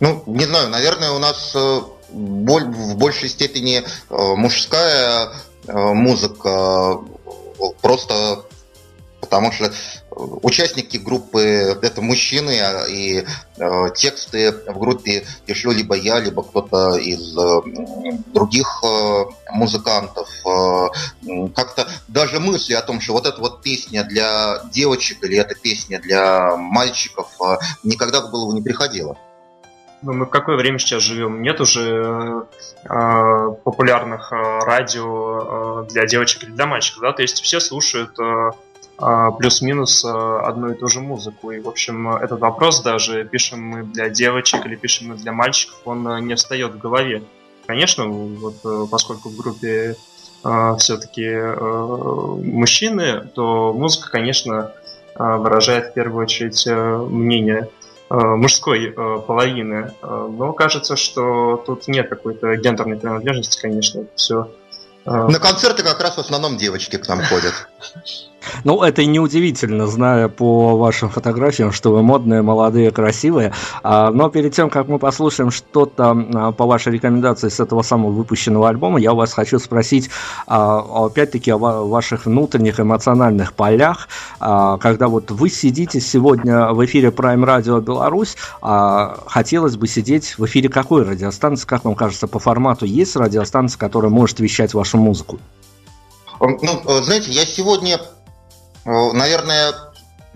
Ну, 0.00 0.22
не 0.26 0.44
знаю, 0.44 0.70
наверное, 0.70 1.10
у 1.10 1.18
нас 1.18 1.52
э, 1.54 1.80
в 2.12 2.96
большей 2.96 3.28
степени 3.28 3.78
э, 3.78 3.84
мужская 4.08 5.32
э, 5.66 5.72
музыка, 5.72 7.00
просто 7.82 8.44
потому 9.20 9.52
что 9.52 9.72
участники 10.42 10.96
группы 10.96 11.40
это 11.40 12.02
мужчины, 12.02 12.58
а, 12.60 12.86
и 12.86 13.24
э, 13.56 13.90
тексты 13.94 14.52
в 14.52 14.78
группе 14.78 15.24
пишу 15.46 15.70
либо 15.70 15.94
я, 15.94 16.18
либо 16.20 16.42
кто-то 16.42 16.96
из 16.96 17.36
э, 17.36 17.60
других 18.32 18.82
э, 18.84 19.24
музыкантов. 19.52 20.28
Э, 20.46 20.88
как-то 21.54 21.88
даже 22.08 22.40
мысли 22.40 22.74
о 22.74 22.82
том, 22.82 23.00
что 23.00 23.12
вот 23.12 23.26
эта 23.26 23.40
вот 23.40 23.62
песня 23.62 24.04
для 24.04 24.60
девочек 24.72 25.24
или 25.24 25.38
эта 25.38 25.54
песня 25.54 26.00
для 26.00 26.56
мальчиков 26.56 27.28
э, 27.40 27.58
никогда 27.84 28.20
в 28.20 28.30
голову 28.30 28.52
не 28.52 28.62
приходила. 28.62 29.16
Ну, 30.00 30.12
мы 30.12 30.26
в 30.26 30.30
какое 30.30 30.56
время 30.56 30.78
сейчас 30.78 31.02
живем? 31.02 31.42
Нет 31.42 31.60
уже 31.60 32.46
э, 32.84 33.50
популярных 33.64 34.32
э, 34.32 34.36
радио 34.64 35.82
э, 35.82 35.88
для 35.90 36.06
девочек 36.06 36.44
или 36.44 36.50
для 36.50 36.66
мальчиков, 36.66 37.02
да? 37.02 37.12
То 37.12 37.22
есть 37.22 37.42
все 37.42 37.58
слушают 37.58 38.16
э, 38.18 38.50
плюс-минус 38.98 40.04
а, 40.04 40.40
одну 40.40 40.72
и 40.72 40.74
ту 40.74 40.88
же 40.88 41.00
музыку. 41.00 41.52
И, 41.52 41.60
в 41.60 41.68
общем, 41.68 42.16
этот 42.16 42.40
вопрос 42.40 42.82
даже, 42.82 43.24
пишем 43.24 43.62
мы 43.62 43.82
для 43.84 44.08
девочек 44.08 44.66
или 44.66 44.74
пишем 44.74 45.08
мы 45.08 45.14
для 45.14 45.32
мальчиков, 45.32 45.80
он 45.84 46.06
а, 46.08 46.20
не 46.20 46.34
встает 46.34 46.74
в 46.74 46.78
голове. 46.78 47.22
Конечно, 47.66 48.06
вот 48.06 48.56
э, 48.64 48.86
поскольку 48.90 49.28
в 49.28 49.36
группе 49.36 49.94
все-таки 50.78 51.28
мужчины, 52.48 53.28
то 53.34 53.74
музыка, 53.74 54.08
конечно, 54.08 54.72
выражает 55.16 55.88
в 55.88 55.94
первую 55.94 56.22
очередь 56.22 56.64
мнение 56.64 57.68
мужской 58.08 58.92
половины. 58.92 59.92
Но 60.00 60.52
кажется, 60.52 60.94
что 60.94 61.62
тут 61.66 61.88
нет 61.88 62.08
какой-то 62.08 62.54
гендерной 62.54 62.96
принадлежности, 62.96 63.60
конечно, 63.60 64.02
это 64.02 64.10
все 64.14 64.48
на 65.04 65.40
концерты 65.40 65.82
как 65.82 66.00
раз 66.00 66.16
в 66.16 66.20
основном 66.20 66.56
девочки 66.56 66.96
к 66.96 67.08
нам 67.08 67.22
ходят. 67.24 67.68
Ну, 68.64 68.82
это 68.82 69.04
неудивительно, 69.04 69.86
зная 69.86 70.28
по 70.28 70.76
вашим 70.76 71.08
фотографиям, 71.08 71.72
что 71.72 71.92
вы 71.92 72.02
модные, 72.02 72.42
молодые, 72.42 72.90
красивые. 72.90 73.52
А, 73.82 74.10
но 74.10 74.28
перед 74.28 74.54
тем, 74.54 74.70
как 74.70 74.88
мы 74.88 74.98
послушаем 74.98 75.50
что-то 75.50 76.16
а, 76.34 76.52
по 76.52 76.66
вашей 76.66 76.92
рекомендации 76.92 77.48
с 77.48 77.60
этого 77.60 77.82
самого 77.82 78.10
выпущенного 78.10 78.68
альбома, 78.68 78.98
я 78.98 79.14
вас 79.14 79.32
хочу 79.32 79.58
спросить, 79.58 80.10
а, 80.46 81.06
опять-таки, 81.06 81.50
о 81.50 81.58
ваших 81.58 82.26
внутренних 82.26 82.80
эмоциональных 82.80 83.52
полях. 83.52 84.08
Когда 84.38 85.08
вот 85.08 85.30
вы 85.30 85.50
сидите 85.50 86.00
сегодня 86.00 86.68
в 86.72 86.84
эфире 86.84 87.08
Prime 87.08 87.44
Radio 87.44 87.80
Беларусь, 87.80 88.36
хотелось 88.60 89.76
бы 89.76 89.86
сидеть 89.88 90.38
в 90.38 90.44
эфире 90.46 90.68
какой 90.68 91.04
радиостанции? 91.04 91.66
Как 91.66 91.84
вам 91.84 91.94
кажется, 91.94 92.26
по 92.26 92.38
формату 92.38 92.84
есть 92.84 93.16
радиостанция, 93.16 93.78
которая 93.78 94.10
может 94.10 94.40
вещать 94.40 94.74
вашу 94.74 94.98
музыку? 94.98 95.38
Ну, 96.40 97.02
знаете, 97.02 97.32
я 97.32 97.44
сегодня 97.44 97.98
Э, 97.98 98.17
наверное, 99.12 99.74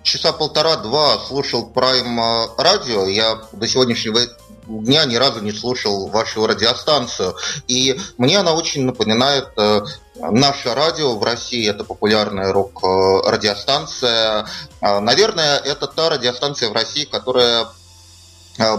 часа 0.02 0.32
полтора-два 0.32 1.18
слушал 1.26 1.70
Prime 1.74 2.20
э, 2.20 2.48
радио. 2.62 3.06
Я 3.06 3.40
до 3.52 3.66
сегодняшнего 3.66 4.20
дня 4.66 5.04
ни 5.06 5.16
разу 5.16 5.40
не 5.40 5.52
слушал 5.52 6.08
вашу 6.08 6.46
радиостанцию. 6.46 7.34
И 7.66 7.98
мне 8.18 8.38
она 8.38 8.52
очень 8.54 8.84
напоминает 8.84 9.48
э, 9.56 9.80
наше 10.16 10.74
радио 10.74 11.16
в 11.16 11.24
России. 11.24 11.66
Это 11.68 11.84
популярная 11.84 12.52
рок-радиостанция. 12.52 14.46
Наверное, 14.80 15.58
это 15.58 15.86
та 15.86 16.10
радиостанция 16.10 16.68
в 16.68 16.74
России, 16.74 17.04
которая 17.04 17.66
Э, 17.66 17.81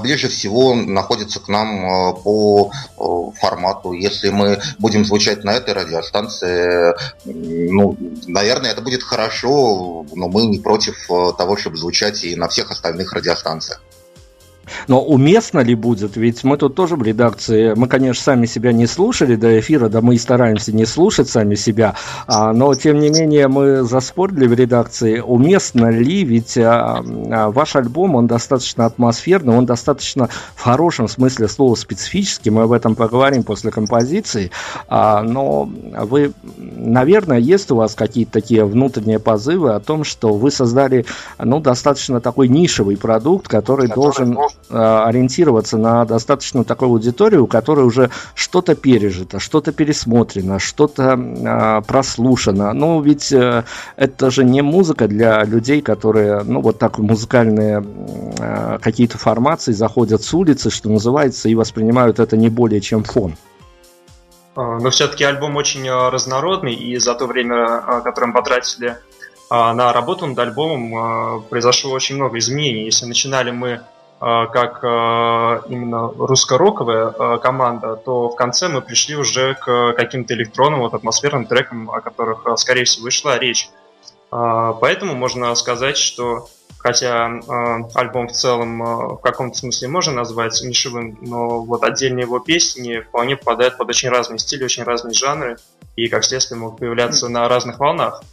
ближе 0.02 0.30
всего 0.30 0.76
находится 0.76 1.40
к 1.40 1.48
нам 1.48 1.86
э, 1.86 2.14
по 2.24 2.72
э, 2.72 3.40
формату. 3.40 3.94
Если 3.94 4.30
мы 4.30 4.60
будем 4.80 5.06
звучать 5.06 5.44
на 5.44 5.54
этой 5.54 5.74
радиостанции, 5.74 6.94
ну, 7.26 7.98
наверное, 8.28 8.72
это 8.72 8.82
будет 8.82 9.04
хорошо, 9.04 10.06
но 10.14 10.28
мы 10.28 10.46
не 10.46 10.60
против 10.60 11.08
того, 11.38 11.58
чтобы 11.58 11.78
звучать 11.78 12.24
и 12.24 12.36
на 12.36 12.48
всех 12.48 12.72
остальных 12.72 13.14
радиостанциях. 13.14 13.82
Но 14.88 15.02
уместно 15.04 15.60
ли 15.60 15.76
будет? 15.76 16.16
Ведь 16.18 16.44
мы 16.44 16.58
тут 16.58 16.76
тоже 16.76 16.96
в 16.96 17.04
редакции, 17.04 17.74
мы, 17.76 17.88
конечно, 17.88 18.24
сами 18.24 18.46
себя 18.46 18.72
не 18.72 18.88
слушали 18.88 19.36
до 19.36 19.60
эфира, 19.60 19.90
да 19.90 20.02
мы 20.02 20.16
и 20.16 20.18
стараемся 20.18 20.74
не 20.74 20.86
слушать 20.86 21.30
сами 21.30 21.56
себя, 21.56 21.96
а, 22.28 22.54
но, 22.54 22.74
тем 22.76 23.00
не 23.00 23.10
менее, 23.10 23.48
мы 23.48 23.84
заспорили 23.84 24.48
в 24.48 24.54
редакции, 24.54 25.20
уместно 25.20 25.90
ли, 25.90 26.24
ведь 26.24 26.58
а, 26.58 27.04
а, 27.32 27.52
ваш 27.52 27.76
альбом, 27.76 28.16
он 28.16 28.28
достаточно 28.28 28.86
атмосферный, 28.86 29.56
он 29.56 29.66
достаточно 29.66 30.30
в 30.56 30.62
хорошем 30.62 31.08
смысле 31.08 31.48
слова 31.48 31.76
специфический, 31.76 32.50
мы 32.50 32.64
об 32.64 32.72
этом 32.72 32.96
поговорим 32.96 33.44
после 33.44 33.72
композиции, 33.72 34.52
но 34.90 35.70
вы, 36.02 36.34
наверное, 36.58 37.40
есть 37.40 37.72
у 37.72 37.76
вас 37.76 37.96
какие-то 37.96 38.34
такие 38.34 38.66
внутренние 38.66 39.20
позывы 39.20 39.74
о 39.74 39.80
том, 39.80 40.04
что 40.04 40.34
вы 40.34 40.52
создали, 40.52 41.06
ну, 41.38 41.60
достаточно 41.60 42.22
такой 42.22 42.48
нишевый 42.48 42.98
продукт, 42.98 43.48
который, 43.48 43.88
который 43.88 43.96
должен 43.96 44.38
ориентироваться 44.70 45.78
на 45.78 46.06
достаточно 46.06 46.64
такую 46.64 46.92
аудиторию, 46.92 47.44
у 47.44 47.48
которой 47.48 47.86
уже 47.86 48.10
что-то 48.34 48.76
пережито, 48.76 49.40
что-то 49.40 49.72
пересмотрено, 49.72 50.60
что-то 50.60 51.14
э, 51.14 51.82
прослушано. 51.86 52.74
Ну, 52.74 53.02
ведь 53.02 53.32
э, 53.32 53.66
это 53.96 54.32
же 54.32 54.44
не 54.44 54.62
музыка 54.62 55.08
для 55.08 55.44
людей, 55.44 55.82
которые, 55.82 56.44
ну, 56.44 56.62
вот 56.62 56.80
так 56.80 56.98
музыкальные 56.98 57.84
э, 58.40 58.80
какие-то 58.82 59.18
формации 59.18 59.74
заходят 59.74 60.24
с 60.24 60.34
улицы, 60.34 60.70
что 60.70 60.90
называется, 60.90 61.50
и 61.50 61.56
воспринимают 61.56 62.20
это 62.20 62.38
не 62.38 62.50
более 62.50 62.82
чем 62.82 63.04
фон. 63.04 63.36
Но 64.56 64.90
все-таки 64.92 65.24
альбом 65.24 65.56
очень 65.56 65.88
э, 65.88 66.10
разнородный, 66.10 66.74
и 66.74 66.98
за 66.98 67.16
то 67.16 67.28
время, 67.28 67.56
э, 67.56 68.02
которое 68.04 68.28
мы 68.28 68.34
потратили 68.34 68.98
на 69.52 69.94
работу 69.94 70.26
над 70.26 70.40
альбомом, 70.40 71.44
произошло 71.44 71.92
очень 71.92 72.16
много 72.16 72.40
изменений. 72.40 72.86
Если 72.86 73.06
начинали 73.06 73.52
мы 73.52 73.82
Э, 73.82 73.93
как 74.54 74.80
э, 74.84 75.62
именно 75.68 76.08
русско-роковая 76.08 77.10
э, 77.10 77.38
команда, 77.40 77.98
то 77.98 78.30
в 78.30 78.36
конце 78.38 78.70
мы 78.70 78.82
пришли 78.82 79.18
уже 79.18 79.56
к 79.56 79.92
каким-то 79.98 80.34
электронным, 80.34 80.80
вот, 80.80 80.94
атмосферным 80.94 81.46
трекам, 81.46 81.92
о 81.92 82.00
которых, 82.00 82.48
скорее 82.58 82.86
всего, 82.86 83.10
шла 83.10 83.38
речь. 83.38 83.70
Поэтому 84.30 85.14
можно 85.14 85.54
сказать, 85.54 85.96
что 85.96 86.48
хотя 86.80 87.26
альбом 87.94 88.28
в 88.28 88.32
целом 88.32 88.80
в 89.18 89.22
каком-то 89.22 89.56
смысле 89.56 89.90
можно 89.90 90.14
назвать 90.14 90.60
нишевым, 90.64 91.20
но 91.22 91.60
вот 91.60 91.84
отдельные 91.84 92.24
его 92.24 92.40
песни 92.40 93.02
вполне 93.02 93.38
попадают 93.38 93.78
под 93.78 93.90
очень 93.90 94.10
разные 94.10 94.40
стили, 94.40 94.64
очень 94.64 94.84
разные 94.84 95.14
жанры, 95.14 95.58
и, 95.96 96.08
как 96.08 96.24
следствие, 96.24 96.60
могут 96.60 96.80
появляться 96.80 97.30
на 97.30 97.48
разных 97.48 97.78
волнах. 97.78 98.24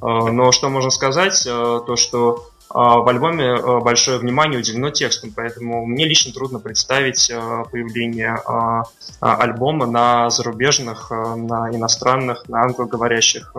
Но 0.00 0.50
что 0.50 0.70
можно 0.70 0.88
сказать, 0.88 1.44
то 1.44 1.94
что 1.96 2.36
а, 2.36 2.59
в 2.72 3.08
альбоме 3.08 3.46
э, 3.46 3.80
большое 3.80 4.18
внимание 4.18 4.60
уделено 4.60 4.90
тексту, 4.90 5.28
поэтому 5.34 5.84
мне 5.86 6.06
лично 6.06 6.32
трудно 6.32 6.60
представить 6.60 7.28
э, 7.28 7.64
появление 7.70 8.40
а, 8.46 8.84
а, 9.20 9.36
альбома 9.38 9.86
на 9.86 10.30
зарубежных, 10.30 11.10
э, 11.10 11.34
на 11.34 11.70
иностранных, 11.74 12.48
на 12.48 12.62
англоговорящих 12.62 13.54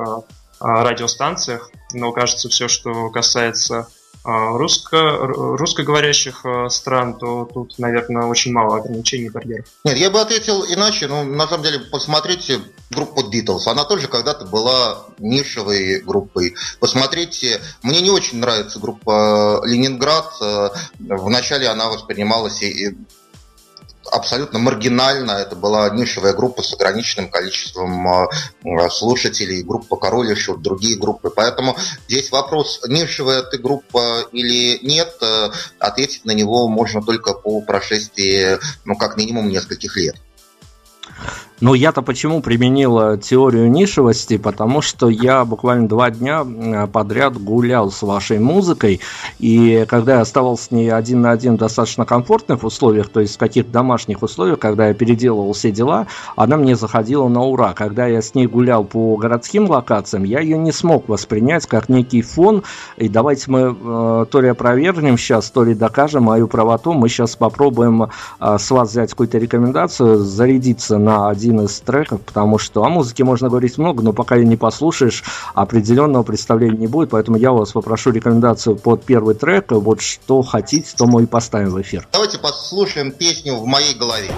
радиостанциях. 0.62 1.72
Но 1.92 2.12
кажется, 2.12 2.48
все, 2.48 2.68
что 2.68 3.10
касается 3.10 3.80
а, 3.80 3.88
русско, 4.24 5.18
русскоговорящих 5.18 6.46
а, 6.46 6.70
стран, 6.70 7.18
то 7.18 7.50
тут, 7.52 7.80
наверное, 7.80 8.26
очень 8.26 8.52
мало 8.52 8.78
ограничений 8.78 9.30
барьеров. 9.30 9.66
Нет, 9.84 9.98
я 9.98 10.10
бы 10.12 10.22
ответил 10.22 10.64
иначе. 10.64 11.08
Ну, 11.08 11.24
на 11.24 11.48
самом 11.48 11.64
деле, 11.64 11.80
посмотрите 11.80 12.60
группу 12.92 13.22
Beatles. 13.22 13.68
Она 13.68 13.84
тоже 13.84 14.08
когда-то 14.08 14.46
была 14.46 15.06
нишевой 15.18 16.02
группой. 16.02 16.56
Посмотрите, 16.80 17.62
мне 17.82 18.02
не 18.02 18.12
очень 18.12 18.40
нравится 18.40 18.80
группа 18.80 19.62
Ленинград. 19.66 20.32
Вначале 21.00 21.68
она 21.68 21.90
воспринималась 21.90 22.62
и 22.62 22.96
абсолютно 24.12 24.60
маргинально. 24.60 25.32
Это 25.32 25.56
была 25.56 25.90
нишевая 25.90 26.34
группа 26.34 26.62
с 26.64 26.74
ограниченным 26.74 27.30
количеством 27.30 28.08
а, 28.08 28.90
слушателей, 28.90 29.64
группа 29.64 29.98
Король 29.98 30.36
Шут, 30.36 30.62
другие 30.62 30.98
группы. 30.98 31.30
Поэтому 31.30 31.76
здесь 32.08 32.32
вопрос, 32.32 32.82
нишевая 32.88 33.44
ты 33.44 33.58
группа 33.58 34.22
или 34.32 34.80
нет, 34.86 35.16
э, 35.22 35.50
ответить 35.80 36.26
на 36.26 36.32
него 36.32 36.68
можно 36.68 37.02
только 37.02 37.34
по 37.34 37.62
прошествии, 37.62 38.60
ну, 38.86 38.96
как 38.96 39.18
минимум, 39.18 39.50
нескольких 39.50 39.96
лет. 39.98 40.16
Но 41.62 41.76
я-то 41.76 42.02
почему 42.02 42.42
применил 42.42 43.18
теорию 43.18 43.70
нишевости? 43.70 44.38
Потому 44.38 44.82
что 44.82 45.10
я 45.10 45.46
буквально 45.46 45.88
два 45.88 46.10
дня 46.10 46.44
подряд 46.92 47.38
гулял 47.38 47.92
с 47.92 48.02
вашей 48.02 48.40
музыкой, 48.40 49.00
и 49.38 49.86
когда 49.88 50.16
я 50.16 50.22
оставался 50.22 50.66
с 50.66 50.72
ней 50.72 50.92
один 50.92 51.22
на 51.22 51.32
один 51.32 51.56
в 51.56 51.60
достаточно 51.60 52.04
комфортных 52.04 52.64
условиях, 52.64 53.10
то 53.10 53.20
есть 53.20 53.36
в 53.36 53.38
каких-то 53.38 53.72
домашних 53.72 54.24
условиях, 54.24 54.58
когда 54.58 54.88
я 54.88 54.96
переделывал 54.96 55.54
все 55.54 55.72
дела, 55.72 56.08
она 56.36 56.58
мне 56.58 56.76
заходила 56.76 57.28
на 57.28 57.44
ура. 57.44 57.74
Когда 57.74 58.08
я 58.08 58.24
с 58.24 58.34
ней 58.34 58.48
гулял 58.48 58.84
по 58.84 59.16
городским 59.18 59.70
локациям, 59.70 60.24
я 60.24 60.40
ее 60.40 60.58
не 60.58 60.72
смог 60.72 61.08
воспринять 61.08 61.68
как 61.68 61.90
некий 61.90 62.24
фон, 62.24 62.64
и 62.98 63.08
давайте 63.08 63.52
мы 63.52 63.78
э, 63.80 64.26
то 64.32 64.42
ли 64.42 64.48
опровергнем 64.48 65.16
сейчас, 65.16 65.52
то 65.52 65.64
ли 65.64 65.76
докажем 65.76 66.24
мою 66.24 66.48
правоту, 66.48 66.94
мы 66.94 67.08
сейчас 67.08 67.36
попробуем 67.36 68.04
э, 68.04 68.58
с 68.58 68.72
вас 68.72 68.90
взять 68.90 69.12
какую-то 69.12 69.38
рекомендацию, 69.38 70.18
зарядиться 70.18 70.98
на 70.98 71.30
один 71.30 71.51
один 71.52 71.66
из 71.66 71.80
треков, 71.82 72.22
потому 72.22 72.58
что 72.58 72.84
о 72.84 72.90
музыке 72.90 73.24
можно 73.24 73.50
говорить 73.50 73.78
много, 73.78 74.02
но 74.02 74.14
пока 74.14 74.36
ее 74.36 74.46
не 74.46 74.56
послушаешь, 74.56 75.24
определенного 75.54 76.24
представления 76.24 76.78
не 76.78 76.88
будет, 76.88 77.10
поэтому 77.10 77.38
я 77.38 77.52
вас 77.52 77.72
попрошу 77.72 78.12
рекомендацию 78.12 78.76
под 78.76 79.04
первый 79.04 79.36
трек, 79.36 79.72
вот 79.72 80.02
что 80.02 80.42
хотите, 80.42 80.90
то 80.98 81.06
мы 81.06 81.24
и 81.24 81.26
поставим 81.26 81.72
в 81.72 81.82
эфир. 81.82 82.08
Давайте 82.12 82.40
послушаем 82.40 83.12
песню 83.12 83.56
«В 83.58 83.66
моей 83.66 83.94
голове». 83.96 84.32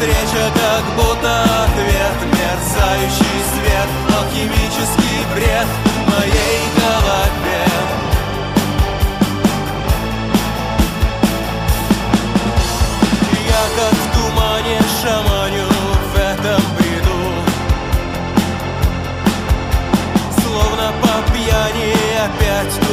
Как 0.00 0.84
будто 0.96 1.42
ответ 1.42 2.16
Мерцающий 2.24 3.40
свет, 3.52 3.88
алхимический 4.16 5.26
бред 5.34 5.66
моей 6.06 6.60
голове. 6.74 7.64
Я 13.46 13.64
как 13.76 13.92
в 13.92 14.06
тумане 14.14 14.80
шаманю 15.02 15.66
в 15.68 16.16
этом 16.16 16.62
бреду. 16.78 17.18
Словно 20.40 20.92
по 21.02 21.32
пьяни 21.32 21.94
опять 22.24 22.89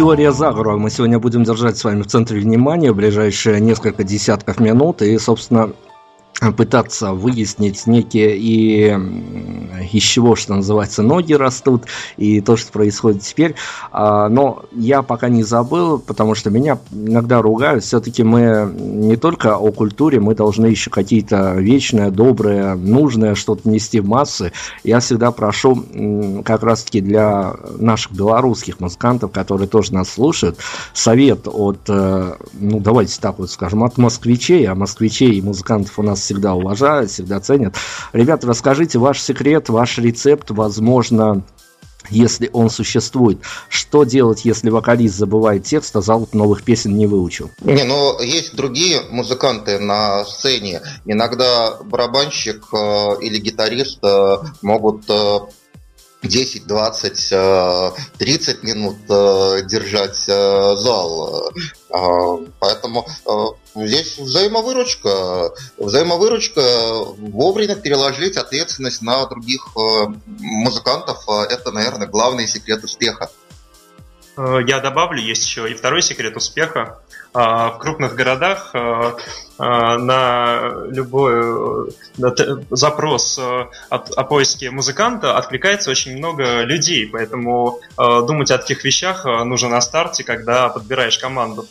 «Теория 0.00 0.32
заговора» 0.32 0.78
мы 0.78 0.88
сегодня 0.88 1.18
будем 1.18 1.44
держать 1.44 1.76
с 1.76 1.84
вами 1.84 2.00
в 2.00 2.06
центре 2.06 2.40
внимания 2.40 2.90
ближайшие 2.90 3.60
несколько 3.60 4.02
десятков 4.02 4.58
минут. 4.58 5.02
И, 5.02 5.18
собственно, 5.18 5.72
пытаться 6.56 7.12
выяснить 7.12 7.86
некие 7.86 8.36
и 8.36 8.96
из 9.92 10.02
чего, 10.02 10.36
что 10.36 10.54
называется, 10.54 11.02
ноги 11.02 11.32
растут, 11.34 11.84
и 12.16 12.40
то, 12.40 12.56
что 12.56 12.72
происходит 12.72 13.22
теперь. 13.22 13.54
А, 13.92 14.28
Но 14.28 14.64
я 14.72 15.02
пока 15.02 15.28
не 15.28 15.42
забыл, 15.42 15.98
потому 15.98 16.34
что 16.34 16.50
меня 16.50 16.78
иногда 16.92 17.42
ругают. 17.42 17.84
Все-таки 17.84 18.22
мы 18.22 18.72
не 18.78 19.16
только 19.16 19.56
о 19.56 19.72
культуре, 19.72 20.20
мы 20.20 20.34
должны 20.34 20.66
еще 20.66 20.90
какие-то 20.90 21.54
вечное, 21.54 22.10
доброе, 22.10 22.74
нужное 22.74 23.34
что-то 23.34 23.68
нести 23.68 24.00
в 24.00 24.06
массы. 24.06 24.52
Я 24.84 25.00
всегда 25.00 25.30
прошу 25.32 25.84
как 26.44 26.62
раз-таки 26.62 27.00
для 27.00 27.54
наших 27.78 28.12
белорусских 28.12 28.80
музыкантов, 28.80 29.32
которые 29.32 29.68
тоже 29.68 29.94
нас 29.94 30.10
слушают, 30.10 30.58
совет 30.92 31.46
от, 31.46 31.80
э, 31.88 32.34
ну 32.54 32.80
давайте 32.80 33.20
так 33.20 33.38
вот 33.38 33.50
скажем, 33.50 33.84
от 33.84 33.98
москвичей, 33.98 34.66
а 34.66 34.74
москвичей 34.74 35.32
и 35.32 35.42
музыкантов 35.42 35.98
у 35.98 36.02
нас 36.02 36.29
всегда 36.30 36.54
уважают, 36.54 37.10
всегда 37.10 37.40
ценят. 37.40 37.74
Ребята, 38.12 38.46
расскажите 38.46 39.00
ваш 39.00 39.20
секрет, 39.20 39.68
ваш 39.68 39.98
рецепт, 39.98 40.50
возможно, 40.50 41.42
если 42.08 42.48
он 42.52 42.70
существует. 42.70 43.40
Что 43.68 44.04
делать, 44.04 44.44
если 44.44 44.70
вокалист 44.70 45.16
забывает 45.16 45.64
текст, 45.64 45.96
а 45.96 46.00
залп 46.00 46.32
новых 46.32 46.62
песен 46.62 46.96
не 46.96 47.08
выучил? 47.08 47.50
Не, 47.62 47.82
ну 47.82 48.20
есть 48.20 48.54
другие 48.54 49.00
музыканты 49.10 49.80
на 49.80 50.24
сцене. 50.24 50.82
Иногда 51.04 51.74
барабанщик 51.84 52.64
э, 52.72 53.22
или 53.22 53.38
гитарист 53.38 53.98
э, 54.04 54.36
могут 54.62 55.10
э, 55.10 55.38
10, 56.22 56.66
20, 56.66 57.32
э, 57.32 57.90
30 58.18 58.62
минут 58.62 58.98
э, 59.08 59.62
держать 59.64 60.22
э, 60.28 60.76
зал. 60.76 61.52
Э, 61.88 62.46
Поэтому 62.58 63.06
здесь 63.74 64.18
взаимовыручка. 64.18 65.52
Взаимовыручка 65.78 66.60
вовремя 67.18 67.74
переложить 67.76 68.36
ответственность 68.36 69.02
на 69.02 69.26
других 69.26 69.66
музыкантов. 70.26 71.28
Это, 71.28 71.72
наверное, 71.72 72.06
главный 72.06 72.46
секрет 72.46 72.84
успеха. 72.84 73.30
Я 74.36 74.80
добавлю, 74.80 75.20
есть 75.20 75.44
еще 75.44 75.70
и 75.70 75.74
второй 75.74 76.02
секрет 76.02 76.36
успеха. 76.36 77.00
А, 77.32 77.70
В 77.70 77.78
крупных 77.78 78.14
городах 78.16 78.70
э, 78.74 78.78
э, 78.78 79.62
на 79.62 80.72
любой 80.86 81.92
запрос 82.70 83.38
о 83.38 84.24
поиске 84.24 84.70
музыканта 84.70 85.36
откликается 85.38 85.90
очень 85.90 86.16
много 86.16 86.62
людей, 86.62 87.06
поэтому 87.06 87.80
думать 87.96 88.50
о 88.50 88.58
таких 88.58 88.84
вещах 88.84 89.24
нужно 89.24 89.68
на 89.68 89.80
старте, 89.80 90.24
когда 90.24 90.68
подбираешь 90.68 91.18
команду. 91.18 91.66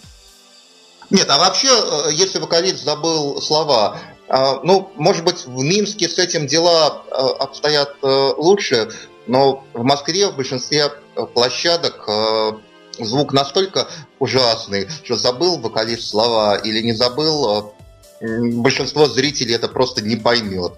Нет, 1.10 1.28
а 1.30 1.39
вообще, 1.39 1.69
э, 1.69 2.12
если 2.13 2.39
вокалист 2.39 2.84
забыл 2.84 3.41
слова, 3.41 4.00
а, 4.28 4.60
ну, 4.63 4.91
может 4.95 5.24
быть, 5.24 5.45
в 5.45 5.63
Минске 5.63 6.08
с 6.08 6.19
этим 6.19 6.45
дела 6.45 7.04
э, 7.08 7.13
обстоят 7.39 7.95
э, 8.04 8.08
лучше, 8.38 8.91
но 9.26 9.63
в 9.74 9.84
Москве 9.84 10.28
в 10.28 10.36
большинстве 10.36 10.91
площадок 11.34 12.08
звук 12.99 13.33
настолько 13.33 13.88
ужасный, 14.19 14.88
что 15.03 15.15
забыл 15.15 15.59
вокалист 15.59 16.09
слова 16.09 16.55
или 16.57 16.81
не 16.81 16.93
забыл, 16.93 17.73
э, 18.19 18.49
большинство 18.53 19.07
зрителей 19.07 19.55
это 19.55 19.67
просто 19.67 20.01
не 20.01 20.15
поймет. 20.15 20.73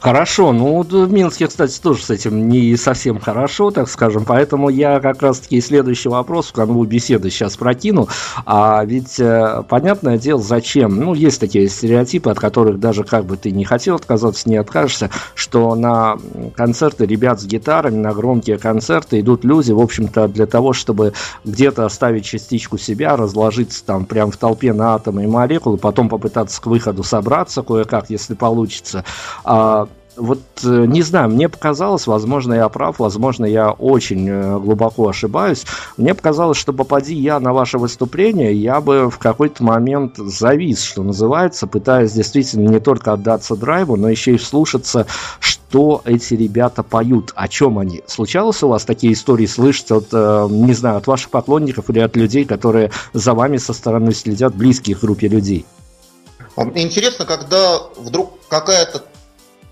Хорошо, 0.00 0.52
ну 0.52 0.80
в 0.80 1.12
Минске, 1.12 1.46
кстати, 1.46 1.78
тоже 1.78 2.02
с 2.02 2.08
этим 2.08 2.48
не 2.48 2.74
совсем 2.76 3.20
хорошо, 3.20 3.70
так 3.70 3.86
скажем, 3.86 4.24
поэтому 4.24 4.70
я 4.70 4.98
как 4.98 5.20
раз-таки 5.20 5.60
следующий 5.60 6.08
вопрос 6.08 6.48
в 6.48 6.52
канву 6.54 6.82
беседы 6.84 7.28
сейчас 7.28 7.58
прокину. 7.58 8.08
А 8.46 8.82
ведь 8.82 9.20
э, 9.20 9.62
понятное 9.68 10.16
дело, 10.16 10.40
зачем? 10.40 10.96
Ну, 10.96 11.12
есть 11.12 11.38
такие 11.38 11.68
стереотипы, 11.68 12.30
от 12.30 12.40
которых 12.40 12.80
даже 12.80 13.04
как 13.04 13.26
бы 13.26 13.36
ты 13.36 13.50
не 13.50 13.66
хотел 13.66 13.96
отказаться, 13.96 14.48
не 14.48 14.56
откажешься, 14.56 15.10
что 15.34 15.74
на 15.74 16.16
концерты 16.56 17.04
ребят 17.04 17.38
с 17.38 17.44
гитарами, 17.44 17.96
на 17.96 18.14
громкие 18.14 18.56
концерты 18.56 19.20
идут 19.20 19.44
люди, 19.44 19.72
в 19.72 19.80
общем-то, 19.80 20.28
для 20.28 20.46
того, 20.46 20.72
чтобы 20.72 21.12
где-то 21.44 21.84
оставить 21.84 22.24
частичку 22.24 22.78
себя, 22.78 23.16
разложиться 23.16 23.84
там 23.84 24.06
прям 24.06 24.30
в 24.30 24.38
толпе 24.38 24.72
на 24.72 24.94
атомы 24.94 25.24
и 25.24 25.26
молекулы, 25.26 25.76
потом 25.76 26.08
попытаться 26.08 26.58
к 26.62 26.66
выходу 26.66 27.02
собраться 27.02 27.60
кое-как, 27.60 28.08
если 28.08 28.32
получится. 28.32 29.04
А 29.44 29.88
вот 30.20 30.40
э, 30.62 30.84
не 30.86 31.02
знаю, 31.02 31.30
мне 31.30 31.48
показалось, 31.48 32.06
возможно, 32.06 32.54
я 32.54 32.68
прав, 32.68 32.98
возможно, 32.98 33.44
я 33.44 33.70
очень 33.70 34.28
э, 34.28 34.58
глубоко 34.58 35.08
ошибаюсь. 35.08 35.64
Мне 35.96 36.14
показалось, 36.14 36.58
что 36.58 36.72
попади 36.72 37.14
я 37.14 37.40
на 37.40 37.52
ваше 37.52 37.78
выступление, 37.78 38.54
я 38.54 38.80
бы 38.80 39.10
в 39.10 39.18
какой-то 39.18 39.64
момент 39.64 40.16
завис, 40.18 40.82
что 40.82 41.02
называется, 41.02 41.66
пытаясь 41.66 42.12
действительно 42.12 42.68
не 42.68 42.80
только 42.80 43.12
отдаться 43.12 43.56
драйву, 43.56 43.96
но 43.96 44.08
еще 44.08 44.34
и 44.34 44.38
вслушаться, 44.38 45.06
что 45.38 46.02
эти 46.04 46.34
ребята 46.34 46.82
поют, 46.82 47.32
о 47.34 47.48
чем 47.48 47.78
они. 47.78 48.02
Случалось 48.06 48.62
у 48.62 48.68
вас 48.68 48.84
такие 48.84 49.14
истории 49.14 49.46
слышать 49.46 49.90
от, 49.90 50.08
э, 50.12 50.48
не 50.50 50.74
знаю, 50.74 50.98
от 50.98 51.06
ваших 51.06 51.30
поклонников 51.30 51.88
или 51.90 52.00
от 52.00 52.14
людей, 52.16 52.44
которые 52.44 52.90
за 53.14 53.32
вами 53.32 53.56
со 53.56 53.72
стороны 53.72 54.12
следят, 54.12 54.54
близких 54.54 55.00
группе 55.00 55.28
людей? 55.28 55.64
Интересно, 56.74 57.24
когда 57.24 57.78
вдруг 57.96 58.32
какая-то 58.48 59.02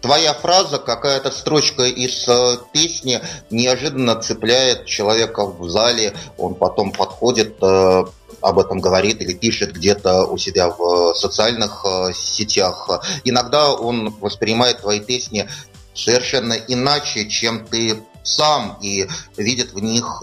твоя 0.00 0.34
фраза, 0.34 0.78
какая-то 0.78 1.30
строчка 1.30 1.84
из 1.84 2.26
э, 2.28 2.58
песни 2.72 3.20
неожиданно 3.50 4.16
цепляет 4.20 4.86
человека 4.86 5.44
в 5.46 5.68
зале, 5.68 6.14
он 6.36 6.54
потом 6.54 6.92
подходит, 6.92 7.56
э, 7.60 8.04
об 8.40 8.58
этом 8.58 8.80
говорит 8.80 9.20
или 9.20 9.34
пишет 9.34 9.72
где-то 9.72 10.24
у 10.26 10.38
себя 10.38 10.68
в 10.68 11.14
социальных 11.14 11.84
э, 11.84 12.12
сетях. 12.14 12.88
Иногда 13.24 13.72
он 13.72 14.14
воспринимает 14.20 14.80
твои 14.80 15.00
песни 15.00 15.48
совершенно 15.94 16.52
иначе, 16.52 17.28
чем 17.28 17.66
ты 17.66 18.00
сам 18.22 18.78
и 18.82 19.08
видит 19.36 19.72
в 19.72 19.80
них 19.80 20.22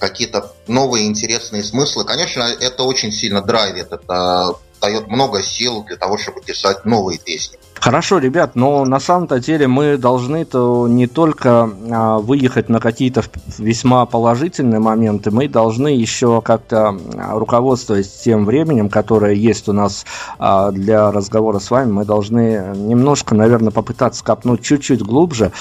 какие-то 0.00 0.52
новые 0.66 1.06
интересные 1.06 1.62
смыслы. 1.62 2.04
Конечно, 2.04 2.42
это 2.42 2.84
очень 2.84 3.12
сильно 3.12 3.42
драйвит, 3.42 3.92
это 3.92 4.54
дает 4.80 5.08
много 5.08 5.42
сил 5.42 5.84
для 5.84 5.96
того, 5.96 6.18
чтобы 6.18 6.40
писать 6.40 6.84
новые 6.84 7.18
песни. 7.18 7.58
Хорошо, 7.80 8.18
ребят, 8.18 8.54
но 8.54 8.84
на 8.84 8.98
самом-то 8.98 9.40
деле 9.40 9.68
мы 9.68 9.98
должны-то 9.98 10.88
не 10.88 11.06
только 11.06 11.70
а, 11.90 12.18
выехать 12.18 12.68
на 12.68 12.80
какие-то 12.80 13.22
весьма 13.58 14.06
положительные 14.06 14.80
моменты, 14.80 15.30
мы 15.30 15.48
должны 15.48 15.88
еще 15.88 16.40
как-то 16.40 16.96
а, 17.14 17.38
руководствуясь 17.38 18.10
тем 18.10 18.46
временем, 18.46 18.88
которое 18.88 19.34
есть 19.34 19.68
у 19.68 19.72
нас 19.72 20.06
а, 20.38 20.70
для 20.70 21.12
разговора 21.12 21.58
с 21.58 21.70
вами, 21.70 21.92
мы 21.92 22.04
должны 22.06 22.72
немножко, 22.74 23.34
наверное, 23.34 23.70
попытаться 23.70 24.24
копнуть 24.24 24.62
чуть-чуть 24.62 25.02
глубже. 25.02 25.52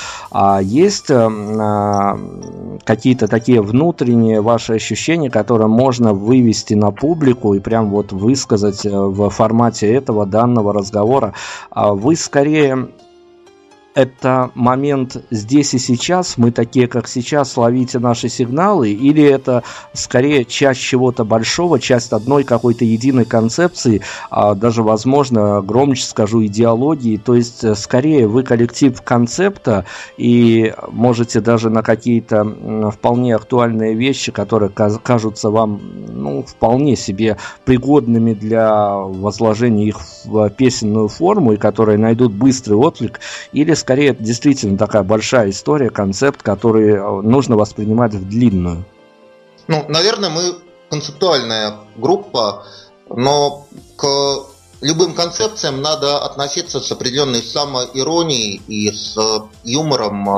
Есть 0.61 1.11
какие-то 2.83 3.27
такие 3.27 3.61
внутренние 3.61 4.41
ваши 4.41 4.73
ощущения, 4.73 5.29
которые 5.29 5.67
можно 5.67 6.13
вывести 6.13 6.73
на 6.73 6.91
публику 6.91 7.53
и 7.53 7.59
прям 7.59 7.89
вот 7.89 8.11
высказать 8.11 8.85
э, 8.85 8.89
в 8.89 9.29
формате 9.29 9.91
этого 9.91 10.25
данного 10.25 10.73
разговора? 10.73 11.33
А 11.69 11.93
вы 12.03 12.17
скорее 12.17 12.89
это 13.95 14.51
момент 14.55 15.23
здесь 15.29 15.73
и 15.73 15.79
сейчас, 15.79 16.37
мы 16.37 16.51
такие, 16.51 16.87
как 16.87 17.07
сейчас, 17.07 17.57
ловите 17.57 17.99
наши 17.99 18.29
сигналы, 18.29 18.91
или 18.91 19.23
это 19.23 19.63
скорее 19.93 20.45
часть 20.45 20.81
чего-то 20.81 21.23
большого, 21.23 21.79
часть 21.79 22.11
одной 22.11 22.43
какой-то 22.43 22.85
единой 22.85 23.25
концепции, 23.25 24.01
а 24.29 24.55
даже, 24.55 24.83
возможно, 24.83 25.61
громче 25.61 26.03
скажу, 26.03 26.45
идеологии, 26.45 27.17
то 27.17 27.35
есть 27.35 27.63
э, 27.63 27.75
скорее 27.75 28.27
вы 28.27 28.43
коллектив 28.43 28.99
концепта 29.01 29.85
и 30.17 30.73
можете 30.89 31.39
даже 31.39 31.69
на 31.69 31.83
какие-то 31.83 32.91
вполне 32.91 33.35
актуальные 33.35 33.93
вещи, 33.93 34.31
которые 34.31 34.69
кажутся 34.69 35.49
вам 35.49 35.79
ну, 36.07 36.43
вполне 36.43 36.95
себе 36.95 37.37
пригодными 37.65 38.33
для 38.33 38.95
возложения 38.95 39.87
их 39.87 39.97
в 40.25 40.49
песенную 40.49 41.07
форму 41.07 41.53
и 41.53 41.57
которые 41.57 41.97
найдут 41.97 42.33
быстрый 42.33 42.73
отклик, 42.73 43.19
или 43.51 43.73
скорее 43.83 44.11
это 44.11 44.23
действительно 44.23 44.77
такая 44.77 45.03
большая 45.03 45.49
история, 45.49 45.89
концепт, 45.89 46.41
который 46.41 46.95
э, 46.95 47.21
нужно 47.21 47.57
воспринимать 47.57 48.13
в 48.13 48.27
длинную. 48.27 48.85
Ну, 49.67 49.85
наверное, 49.89 50.29
мы 50.29 50.55
концептуальная 50.89 51.75
группа, 51.97 52.65
но 53.09 53.67
к 53.97 54.05
любым 54.79 55.13
концепциям 55.13 55.81
надо 55.81 56.19
относиться 56.19 56.79
с 56.79 56.89
определенной 56.91 57.41
самоиронией 57.41 58.61
и 58.67 58.89
с 58.89 59.17
юмором. 59.65 60.29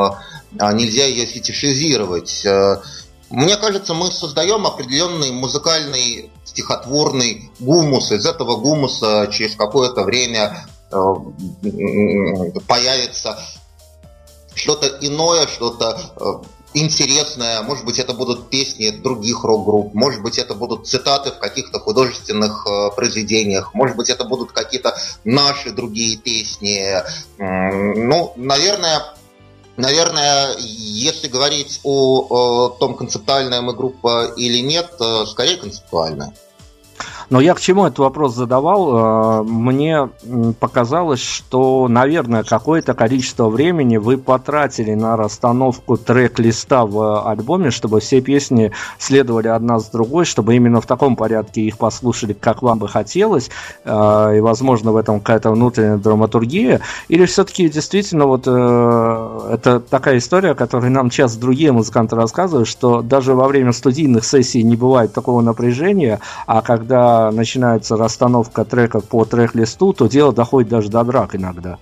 А 0.58 0.73
нельзя 0.73 1.05
ее 1.05 1.27
фетишизировать. 1.27 2.45
Э, 2.45 2.81
мне 3.29 3.58
кажется, 3.58 3.93
мы 3.93 4.12
создаем 4.12 4.65
определенный 4.65 5.31
музыкальный 5.31 6.31
стихотворный 6.45 7.51
гумус. 7.60 8.12
Из 8.12 8.25
этого 8.25 8.55
гумуса 8.55 9.27
через 9.31 9.55
какое-то 9.55 10.03
время 10.03 10.65
э, 10.67 10.74
появится 12.67 13.39
что-то 14.53 14.88
иное, 15.01 15.47
что-то 15.47 15.99
э, 16.15 16.23
интересное. 16.73 17.62
Может 17.62 17.86
быть, 17.86 17.99
это 17.99 18.13
будут 18.13 18.49
песни 18.49 18.89
других 18.89 19.43
рок-групп, 19.43 19.93
может 19.93 20.21
быть, 20.21 20.38
это 20.38 20.55
будут 20.55 20.88
цитаты 20.88 21.31
в 21.31 21.39
каких-то 21.39 21.79
художественных 21.79 22.65
э, 22.65 22.95
произведениях, 22.95 23.73
может 23.73 23.97
быть, 23.97 24.10
это 24.10 24.23
будут 24.25 24.51
какие-то 24.51 24.97
наши 25.23 25.71
другие 25.71 26.17
песни. 26.17 27.01
Ну, 27.38 28.34
наверное, 28.36 29.15
Наверное, 29.77 30.55
если 30.58 31.27
говорить 31.27 31.81
о, 31.84 32.27
о 32.29 32.69
том, 32.69 32.95
концептуальная 32.95 33.62
мы 33.62 33.73
группа 33.73 34.34
или 34.38 34.60
нет, 34.60 34.93
э, 35.01 35.25
скорее 35.27 35.58
концептуальная. 35.58 36.34
Но 37.29 37.39
я 37.41 37.53
к 37.53 37.59
чему 37.59 37.85
этот 37.85 37.99
вопрос 37.99 38.35
задавал? 38.35 39.41
Э, 39.41 39.43
мне 39.43 40.09
показалось, 40.59 41.21
что, 41.21 41.88
наверное, 41.88 42.43
какое-то 42.43 42.93
количество 42.93 43.49
времени 43.49 43.97
вы 43.97 44.17
потратили 44.17 44.93
на 44.93 45.17
расстановку 45.17 45.97
трек-листа 45.97 46.85
в 46.85 47.27
альбоме, 47.29 47.71
чтобы 47.71 47.99
все 47.99 48.21
песни 48.21 48.71
следовали 48.99 49.47
одна 49.47 49.79
с 49.79 49.89
другой, 49.89 50.25
чтобы 50.25 50.55
именно 50.55 50.81
в 50.81 50.85
таком 50.85 51.15
порядке 51.15 51.61
их 51.61 51.77
послушали, 51.77 52.33
как 52.33 52.61
вам 52.61 52.79
бы 52.79 52.88
хотелось, 52.88 53.49
э, 53.83 54.38
и, 54.38 54.39
возможно, 54.39 54.91
в 54.91 54.97
этом 54.97 55.19
какая-то 55.19 55.51
внутренняя 55.51 55.97
драматургия, 55.97 56.81
или 57.07 57.25
все-таки 57.25 57.69
действительно 57.69 58.25
вот 58.27 58.43
э, 58.45 59.49
это 59.51 59.79
такая 59.79 60.17
история, 60.17 60.53
которую 60.53 60.91
нам 60.91 61.09
сейчас 61.09 61.35
другие 61.35 61.71
музыканты 61.71 62.15
рассказывают, 62.15 62.67
что 62.67 63.01
даже 63.01 63.33
во 63.33 63.47
время 63.47 63.71
студийных 63.71 64.25
сессий 64.25 64.63
не 64.63 64.75
бывает 64.75 65.13
такого 65.13 65.41
напряжения, 65.41 66.19
а 66.45 66.61
когда 66.61 67.14
начинается 67.32 67.97
расстановка 67.97 68.65
треков 68.65 69.06
по 69.06 69.25
трек-листу, 69.25 69.93
то 69.93 70.08
дело 70.08 70.34
доходит 70.34 70.69
даже 70.69 70.89
до 70.89 71.04
драк 71.04 71.36
иногда. 71.36 71.78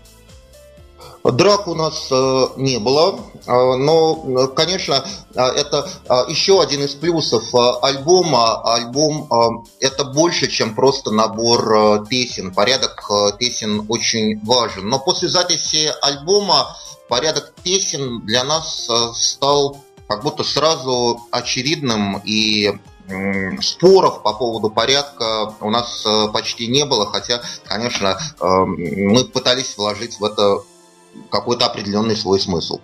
Драк 1.24 1.70
у 1.70 1.74
нас 1.74 2.10
э, 2.12 2.48
не 2.58 2.80
было, 2.80 3.16
э, 3.16 3.76
но, 3.78 4.48
конечно, 4.48 5.06
э, 5.34 5.42
это 5.42 5.88
э, 6.10 6.14
еще 6.28 6.62
один 6.62 6.84
из 6.84 6.96
плюсов 6.96 7.44
альбома. 7.82 8.62
Альбом 8.74 9.66
это 9.80 10.04
больше, 10.04 10.48
чем 10.48 10.76
просто 10.76 11.12
набор 11.12 12.06
песен. 12.10 12.54
Порядок 12.54 13.10
песен 13.40 13.86
очень 13.88 14.46
важен. 14.46 14.90
Но 14.90 15.00
после 15.00 15.30
записи 15.30 15.94
альбома 16.02 16.76
порядок 17.08 17.54
песен 17.64 18.26
для 18.26 18.44
нас 18.44 18.90
стал 19.14 19.78
как 20.10 20.24
будто 20.24 20.44
сразу 20.44 21.22
очевидным 21.32 22.22
и 22.26 22.74
споров 23.62 24.24
по 24.24 24.34
поводу 24.34 24.70
порядка 24.70 25.54
у 25.60 25.70
нас 25.70 26.06
э, 26.06 26.28
почти 26.32 26.68
не 26.68 26.86
было, 26.86 27.06
хотя, 27.06 27.42
конечно, 27.66 28.18
э, 28.40 28.46
мы 28.46 29.26
пытались 29.26 29.78
вложить 29.78 30.20
в 30.20 30.24
это 30.24 30.64
какой-то 31.30 31.66
определенный 31.66 32.16
свой 32.16 32.40
смысл. 32.40 32.80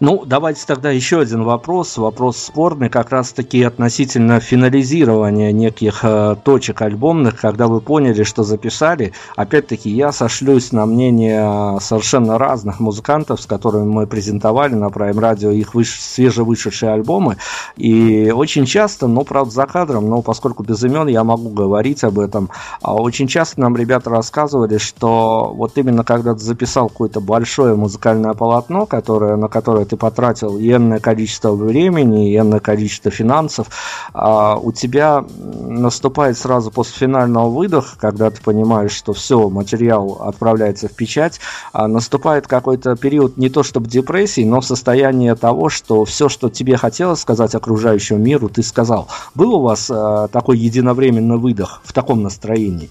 Ну, 0.00 0.22
давайте 0.24 0.64
тогда 0.64 0.92
еще 0.92 1.18
один 1.18 1.42
вопрос. 1.42 1.98
Вопрос 1.98 2.36
спорный 2.36 2.88
как 2.88 3.10
раз-таки 3.10 3.64
относительно 3.64 4.38
финализирования 4.38 5.50
неких 5.50 6.04
э, 6.04 6.36
точек 6.44 6.82
альбомных, 6.82 7.40
когда 7.40 7.66
вы 7.66 7.80
поняли, 7.80 8.22
что 8.22 8.44
записали. 8.44 9.12
Опять-таки, 9.34 9.90
я 9.90 10.12
сошлюсь 10.12 10.70
на 10.70 10.86
мнение 10.86 11.80
совершенно 11.80 12.38
разных 12.38 12.78
музыкантов, 12.78 13.40
с 13.40 13.46
которыми 13.46 13.86
мы 13.86 14.06
презентовали 14.06 14.74
на 14.74 14.84
Prime 14.84 15.18
Radio 15.18 15.52
их 15.52 15.74
выш... 15.74 16.00
свежевышедшие 16.00 16.92
альбомы. 16.92 17.36
И 17.76 18.30
очень 18.30 18.66
часто, 18.66 19.08
ну, 19.08 19.24
правда, 19.24 19.50
за 19.50 19.66
кадром, 19.66 20.08
но 20.08 20.22
поскольку 20.22 20.62
без 20.62 20.80
имен 20.84 21.08
я 21.08 21.24
могу 21.24 21.48
говорить 21.48 22.04
об 22.04 22.20
этом, 22.20 22.50
а 22.82 22.94
очень 22.94 23.26
часто 23.26 23.60
нам 23.60 23.76
ребята 23.76 24.10
рассказывали, 24.10 24.78
что 24.78 25.52
вот 25.52 25.76
именно 25.76 26.04
когда 26.04 26.34
ты 26.34 26.40
записал 26.40 26.88
какое-то 26.88 27.18
большое 27.18 27.74
музыкальное 27.74 28.34
полотно, 28.34 28.86
которое, 28.86 29.34
на 29.34 29.48
которое 29.48 29.87
ты 29.88 29.96
потратил 29.96 30.58
энное 30.58 31.00
количество 31.00 31.52
времени, 31.52 32.36
энное 32.36 32.60
количество 32.60 33.10
финансов, 33.10 33.68
а 34.12 34.56
у 34.56 34.72
тебя 34.72 35.24
наступает 35.60 36.38
сразу 36.38 36.70
после 36.70 37.06
финального 37.06 37.50
выдоха, 37.50 37.96
когда 37.98 38.30
ты 38.30 38.40
понимаешь, 38.42 38.92
что 38.92 39.12
все, 39.12 39.48
материал 39.48 40.22
отправляется 40.22 40.88
в 40.88 40.92
печать, 40.92 41.40
а 41.72 41.88
наступает 41.88 42.46
какой-то 42.46 42.96
период 42.96 43.36
не 43.36 43.48
то 43.48 43.62
чтобы 43.62 43.88
депрессии, 43.88 44.44
но 44.44 44.60
состояние 44.60 45.34
того, 45.34 45.68
что 45.68 46.04
все, 46.04 46.28
что 46.28 46.50
тебе 46.50 46.76
хотелось 46.76 47.20
сказать 47.20 47.54
окружающему 47.54 48.18
миру, 48.18 48.48
ты 48.48 48.62
сказал. 48.62 49.08
Был 49.34 49.54
у 49.54 49.62
вас 49.62 49.90
а, 49.90 50.28
такой 50.28 50.58
единовременный 50.58 51.38
выдох 51.38 51.80
в 51.84 51.92
таком 51.92 52.22
настроении? 52.22 52.90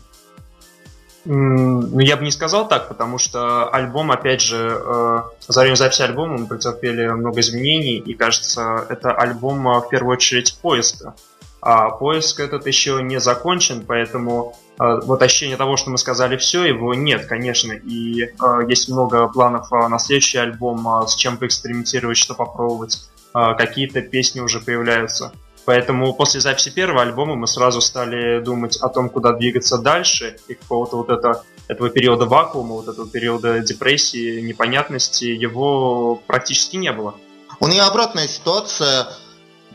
Ну, 1.29 1.99
я 1.99 2.15
бы 2.15 2.23
не 2.23 2.31
сказал 2.31 2.69
так, 2.69 2.87
потому 2.87 3.17
что 3.17 3.69
альбом, 3.69 4.11
опять 4.11 4.39
же, 4.39 4.81
э, 4.81 5.21
за 5.45 5.59
время 5.59 5.75
записи 5.75 6.01
альбома 6.01 6.37
мы 6.37 6.47
претерпели 6.47 7.05
много 7.09 7.41
изменений, 7.41 7.97
и 7.97 8.13
кажется, 8.13 8.85
это 8.87 9.11
альбом 9.11 9.67
э, 9.67 9.81
в 9.81 9.89
первую 9.89 10.13
очередь 10.13 10.57
поиска. 10.61 11.15
А 11.59 11.89
поиск 11.89 12.39
этот 12.39 12.65
еще 12.65 13.03
не 13.03 13.19
закончен, 13.19 13.83
поэтому 13.85 14.57
э, 14.79 15.01
вот 15.03 15.21
ощущение 15.21 15.57
того, 15.57 15.75
что 15.75 15.89
мы 15.89 15.97
сказали 15.97 16.37
все, 16.37 16.63
его 16.63 16.93
нет, 16.93 17.25
конечно. 17.25 17.73
И 17.73 18.29
есть 18.69 18.87
много 18.87 19.27
планов 19.27 19.69
на 19.71 19.99
следующий 19.99 20.37
альбом, 20.37 21.05
с 21.05 21.13
чем 21.15 21.35
поэкспериментировать, 21.35 22.17
что 22.17 22.35
попробовать. 22.35 23.09
Какие-то 23.33 24.01
песни 24.01 24.39
уже 24.39 24.61
появляются. 24.61 25.33
Поэтому 25.67 26.13
после 26.13 26.39
записи 26.39 26.69
первого 26.69 27.01
альбома 27.01 27.35
мы 27.35 27.45
сразу 27.45 27.81
стали 27.81 28.39
думать 28.39 28.77
о 28.77 28.87
том, 28.87 29.09
куда 29.09 29.33
двигаться 29.33 29.77
дальше, 29.77 30.37
и 30.47 30.53
какого-то 30.53 30.95
вот 30.95 31.09
это, 31.09 31.43
этого 31.67 31.89
периода 31.89 32.25
вакуума, 32.25 32.75
вот 32.75 32.87
этого 32.87 33.05
периода 33.05 33.59
депрессии, 33.59 34.39
непонятности, 34.39 35.25
его 35.25 36.21
практически 36.25 36.77
не 36.77 36.93
было. 36.93 37.15
У 37.59 37.67
меня 37.67 37.85
обратная 37.85 38.29
ситуация, 38.29 39.09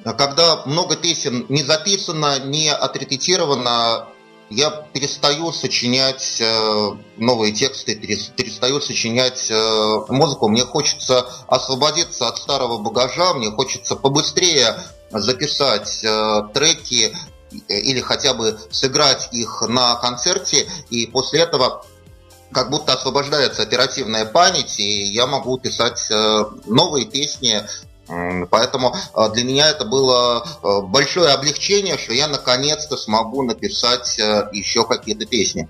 когда 0.03 0.63
много 0.65 0.97
песен 0.97 1.45
не 1.51 1.63
записано, 1.63 2.39
не 2.39 2.71
отрепетировано, 2.71 4.07
я 4.49 4.71
перестаю 4.71 5.53
сочинять 5.53 6.41
э, 6.41 6.91
новые 7.19 7.53
тексты, 7.53 7.97
перестаю 7.97 8.81
сочинять 8.81 9.51
э, 9.51 9.97
музыку. 10.09 10.49
Мне 10.49 10.63
хочется 10.63 11.27
освободиться 11.49 12.29
от 12.29 12.39
старого 12.39 12.79
багажа, 12.79 13.35
мне 13.35 13.51
хочется 13.51 13.95
побыстрее 13.95 14.75
записать 15.13 16.03
э, 16.03 16.43
треки 16.55 17.15
э, 17.69 17.75
или 17.75 18.01
хотя 18.01 18.35
бы 18.35 18.59
сыграть 18.71 19.29
их 19.33 19.63
на 19.69 19.97
концерте, 19.97 20.67
и 20.91 21.07
после 21.07 21.41
этого 21.41 21.85
как 22.53 22.71
будто 22.71 22.93
освобождается 22.93 23.63
оперативная 23.63 24.27
память, 24.27 24.79
и 24.79 25.05
я 25.05 25.27
могу 25.27 25.59
писать 25.59 26.07
э, 26.11 26.45
новые 26.67 27.07
песни. 27.07 27.63
Поэтому 28.51 28.95
для 29.33 29.45
меня 29.45 29.71
это 29.71 29.87
было 29.87 30.45
большое 30.83 31.31
облегчение, 31.33 31.97
что 31.97 32.13
я 32.13 32.29
наконец-то 32.29 32.97
смогу 32.97 33.43
написать 33.43 34.19
еще 34.19 34.85
какие-то 34.85 35.25
песни. 35.25 35.69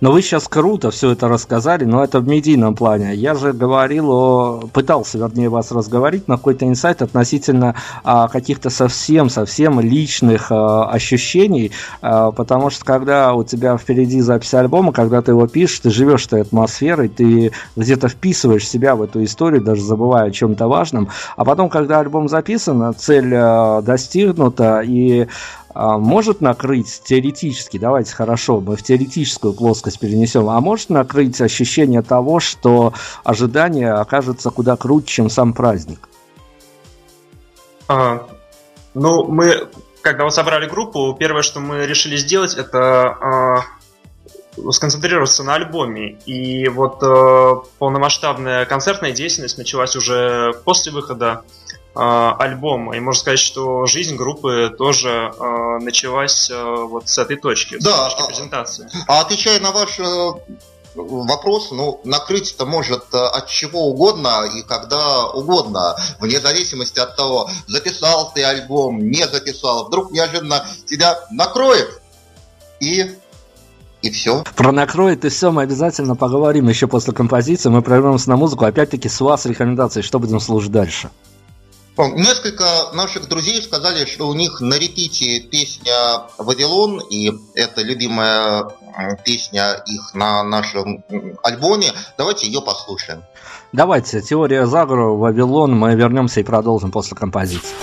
Но 0.00 0.12
вы 0.12 0.22
сейчас 0.22 0.48
круто 0.48 0.90
все 0.90 1.10
это 1.10 1.28
рассказали, 1.28 1.84
но 1.84 2.02
это 2.02 2.20
в 2.20 2.28
медийном 2.28 2.74
плане. 2.74 3.14
Я 3.14 3.34
же 3.34 3.52
говорил 3.52 4.10
о... 4.10 4.60
Пытался, 4.72 5.18
вернее, 5.18 5.48
вас 5.48 5.72
разговорить 5.72 6.28
на 6.28 6.36
какой-то 6.36 6.66
инсайт 6.66 7.02
относительно 7.02 7.74
а, 8.02 8.28
каких-то 8.28 8.70
совсем-совсем 8.70 9.80
личных 9.80 10.50
а, 10.50 10.90
ощущений, 10.90 11.72
а, 12.02 12.30
потому 12.30 12.70
что 12.70 12.84
когда 12.84 13.34
у 13.34 13.44
тебя 13.44 13.76
впереди 13.76 14.20
запись 14.20 14.54
альбома, 14.54 14.92
когда 14.92 15.22
ты 15.22 15.32
его 15.32 15.46
пишешь, 15.46 15.80
ты 15.80 15.90
живешь 15.90 16.26
этой 16.26 16.42
атмосферой, 16.42 17.08
ты 17.08 17.52
где-то 17.76 18.08
вписываешь 18.08 18.68
себя 18.68 18.96
в 18.96 19.02
эту 19.02 19.22
историю, 19.24 19.62
даже 19.62 19.82
забывая 19.82 20.28
о 20.28 20.30
чем-то 20.30 20.68
важном, 20.68 21.08
а 21.36 21.44
потом, 21.44 21.68
когда 21.68 22.00
альбом 22.00 22.28
записан, 22.28 22.94
цель 22.96 23.34
а, 23.34 23.82
достигнута, 23.82 24.80
и 24.84 25.26
может 25.74 26.40
накрыть 26.40 27.02
теоретически, 27.04 27.78
давайте 27.78 28.14
хорошо, 28.14 28.60
мы 28.60 28.76
в 28.76 28.82
теоретическую 28.82 29.54
плоскость 29.54 29.98
перенесем, 29.98 30.48
а 30.48 30.60
может 30.60 30.90
накрыть 30.90 31.40
ощущение 31.40 32.02
того, 32.02 32.40
что 32.40 32.92
ожидание 33.24 33.92
окажется 33.92 34.50
куда 34.50 34.76
круче, 34.76 35.06
чем 35.06 35.30
сам 35.30 35.52
праздник? 35.52 36.08
А, 37.88 38.26
ну, 38.94 39.24
мы, 39.24 39.68
когда 40.02 40.24
вот 40.24 40.34
собрали 40.34 40.68
группу, 40.68 41.14
первое, 41.18 41.42
что 41.42 41.60
мы 41.60 41.86
решили 41.86 42.16
сделать, 42.16 42.54
это 42.54 43.06
а, 43.06 43.64
сконцентрироваться 44.70 45.42
на 45.42 45.54
альбоме. 45.54 46.18
И 46.26 46.68
вот 46.68 47.02
а, 47.02 47.62
полномасштабная 47.78 48.64
концертная 48.66 49.12
деятельность 49.12 49.58
началась 49.58 49.96
уже 49.96 50.54
после 50.64 50.92
выхода 50.92 51.42
альбома. 51.94 52.96
И 52.96 53.00
можно 53.00 53.20
сказать, 53.20 53.38
что 53.38 53.86
жизнь 53.86 54.16
группы 54.16 54.74
тоже 54.76 55.08
э, 55.08 55.78
началась 55.80 56.50
э, 56.50 56.74
вот 56.88 57.08
с 57.08 57.18
этой 57.18 57.36
точки, 57.36 57.76
да, 57.80 58.10
с 58.10 58.14
точки 58.14 58.28
презентации. 58.28 58.88
А 59.06 59.20
отвечая 59.20 59.60
на 59.60 59.70
ваш 59.70 60.00
э, 60.00 60.32
вопрос, 60.94 61.70
ну, 61.70 62.00
накрыть 62.04 62.52
это 62.52 62.66
может 62.66 63.04
э, 63.12 63.18
от 63.18 63.48
чего 63.48 63.88
угодно 63.88 64.44
и 64.44 64.62
когда 64.62 65.26
угодно, 65.26 65.96
вне 66.18 66.40
зависимости 66.40 66.98
от 66.98 67.16
того, 67.16 67.48
записал 67.66 68.32
ты 68.34 68.42
альбом, 68.42 68.98
не 68.98 69.26
записал, 69.26 69.86
вдруг 69.86 70.10
неожиданно 70.10 70.66
тебя 70.86 71.20
накроет 71.30 72.00
и 72.80 73.16
и 74.02 74.10
все. 74.10 74.44
Про 74.54 74.70
накроет 74.70 75.24
и 75.24 75.30
все 75.30 75.50
мы 75.50 75.62
обязательно 75.62 76.14
поговорим 76.14 76.68
еще 76.68 76.86
после 76.86 77.14
композиции. 77.14 77.70
Мы 77.70 77.80
прервемся 77.80 78.28
на 78.28 78.36
музыку. 78.36 78.66
Опять-таки 78.66 79.08
с 79.08 79.18
вас 79.20 79.46
рекомендации, 79.46 80.02
что 80.02 80.18
будем 80.18 80.40
слушать 80.40 80.72
дальше. 80.72 81.08
Несколько 81.96 82.64
наших 82.92 83.28
друзей 83.28 83.62
сказали, 83.62 84.04
что 84.04 84.28
у 84.28 84.34
них 84.34 84.60
на 84.60 84.74
репите 84.74 85.40
песня 85.40 85.94
«Вавилон», 86.38 87.00
и 87.08 87.32
это 87.54 87.82
любимая 87.82 88.64
песня 89.24 89.82
их 89.86 90.12
на 90.14 90.42
нашем 90.42 91.04
альбоме. 91.42 91.92
Давайте 92.18 92.46
ее 92.46 92.60
послушаем. 92.62 93.22
Давайте, 93.72 94.20
теория 94.22 94.66
заговора, 94.66 95.10
«Вавилон», 95.10 95.76
мы 95.76 95.94
вернемся 95.94 96.40
и 96.40 96.42
продолжим 96.42 96.90
после 96.90 97.16
композиции. 97.16 97.76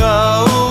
sol 0.00 0.69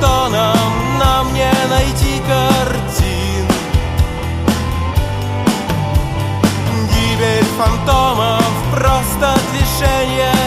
фотоном 0.00 0.98
нам 0.98 1.32
не 1.34 1.50
найти 1.68 2.20
картин 2.26 3.46
Гибель 6.90 7.44
фантомов 7.58 8.44
просто 8.72 9.34
движение 9.52 10.39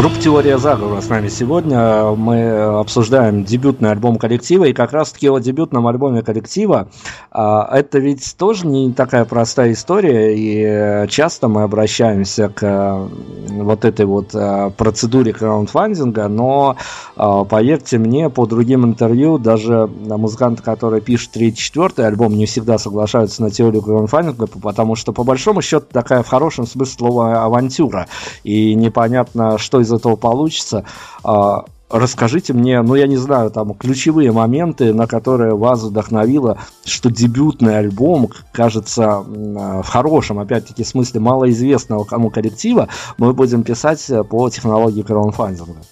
Группа 0.00 0.18
«Теория 0.18 0.56
заговора» 0.56 1.02
с 1.02 1.10
нами 1.10 1.28
сегодня. 1.28 2.12
Мы 2.12 2.52
обсуждаем 2.80 3.44
дебютный 3.44 3.90
альбом 3.90 4.16
коллектива. 4.16 4.64
И 4.64 4.72
как 4.72 4.92
раз-таки 4.92 5.28
о 5.28 5.38
дебютном 5.40 5.86
альбоме 5.86 6.22
коллектива. 6.22 6.88
а, 7.30 7.68
Это 7.70 7.98
ведь 7.98 8.34
тоже 8.38 8.66
не 8.66 8.94
такая 8.94 9.26
простая 9.26 9.72
история. 9.72 10.34
И 10.34 11.06
часто 11.10 11.48
мы 11.48 11.64
обращаемся 11.64 12.48
к 12.48 13.10
вот 13.50 13.84
этой 13.84 14.06
вот 14.06 14.34
э, 14.34 14.70
процедуре 14.74 15.34
краундфандинга. 15.34 16.28
Но, 16.28 16.76
э, 17.18 17.44
поверьте 17.46 17.98
мне, 17.98 18.30
по 18.30 18.46
другим 18.46 18.86
интервью, 18.86 19.36
даже 19.36 19.86
музыканты, 19.86 20.62
которые 20.62 21.02
пишут 21.02 21.32
третий-четвертый 21.32 22.06
альбом, 22.06 22.38
не 22.38 22.46
всегда 22.46 22.78
соглашаются 22.78 23.42
на 23.42 23.50
теорию 23.50 23.82
краундфандинга, 23.82 24.46
потому 24.46 24.94
что, 24.94 25.12
по 25.12 25.24
большому 25.24 25.60
счету, 25.60 25.84
такая 25.92 26.22
в 26.22 26.28
хорошем 26.28 26.66
смысле 26.66 26.96
слова 26.96 27.44
авантюра. 27.44 28.06
И 28.44 28.74
непонятно, 28.74 29.58
что 29.58 29.78
из 29.80 29.89
этого 29.92 30.16
получится. 30.16 30.84
А, 31.24 31.64
Расскажите 31.90 32.52
мне, 32.52 32.80
ну 32.82 32.94
я 32.94 33.08
не 33.08 33.16
знаю, 33.16 33.50
там 33.50 33.74
ключевые 33.74 34.30
моменты, 34.30 34.94
на 34.94 35.08
которые 35.08 35.56
вас 35.56 35.82
вдохновило, 35.82 36.58
что 36.84 37.10
дебютный 37.10 37.78
альбом, 37.78 38.30
кажется, 38.52 39.04
а, 39.08 39.82
в 39.82 39.88
хорошем, 39.88 40.38
опять-таки, 40.38 40.84
смысле 40.84 41.18
малоизвестного 41.18 42.04
кому 42.04 42.30
коллектива, 42.30 42.88
мы 43.18 43.32
будем 43.32 43.64
писать 43.64 44.06
по 44.30 44.48
технологии 44.50 45.02
краудфандинга. 45.02 45.82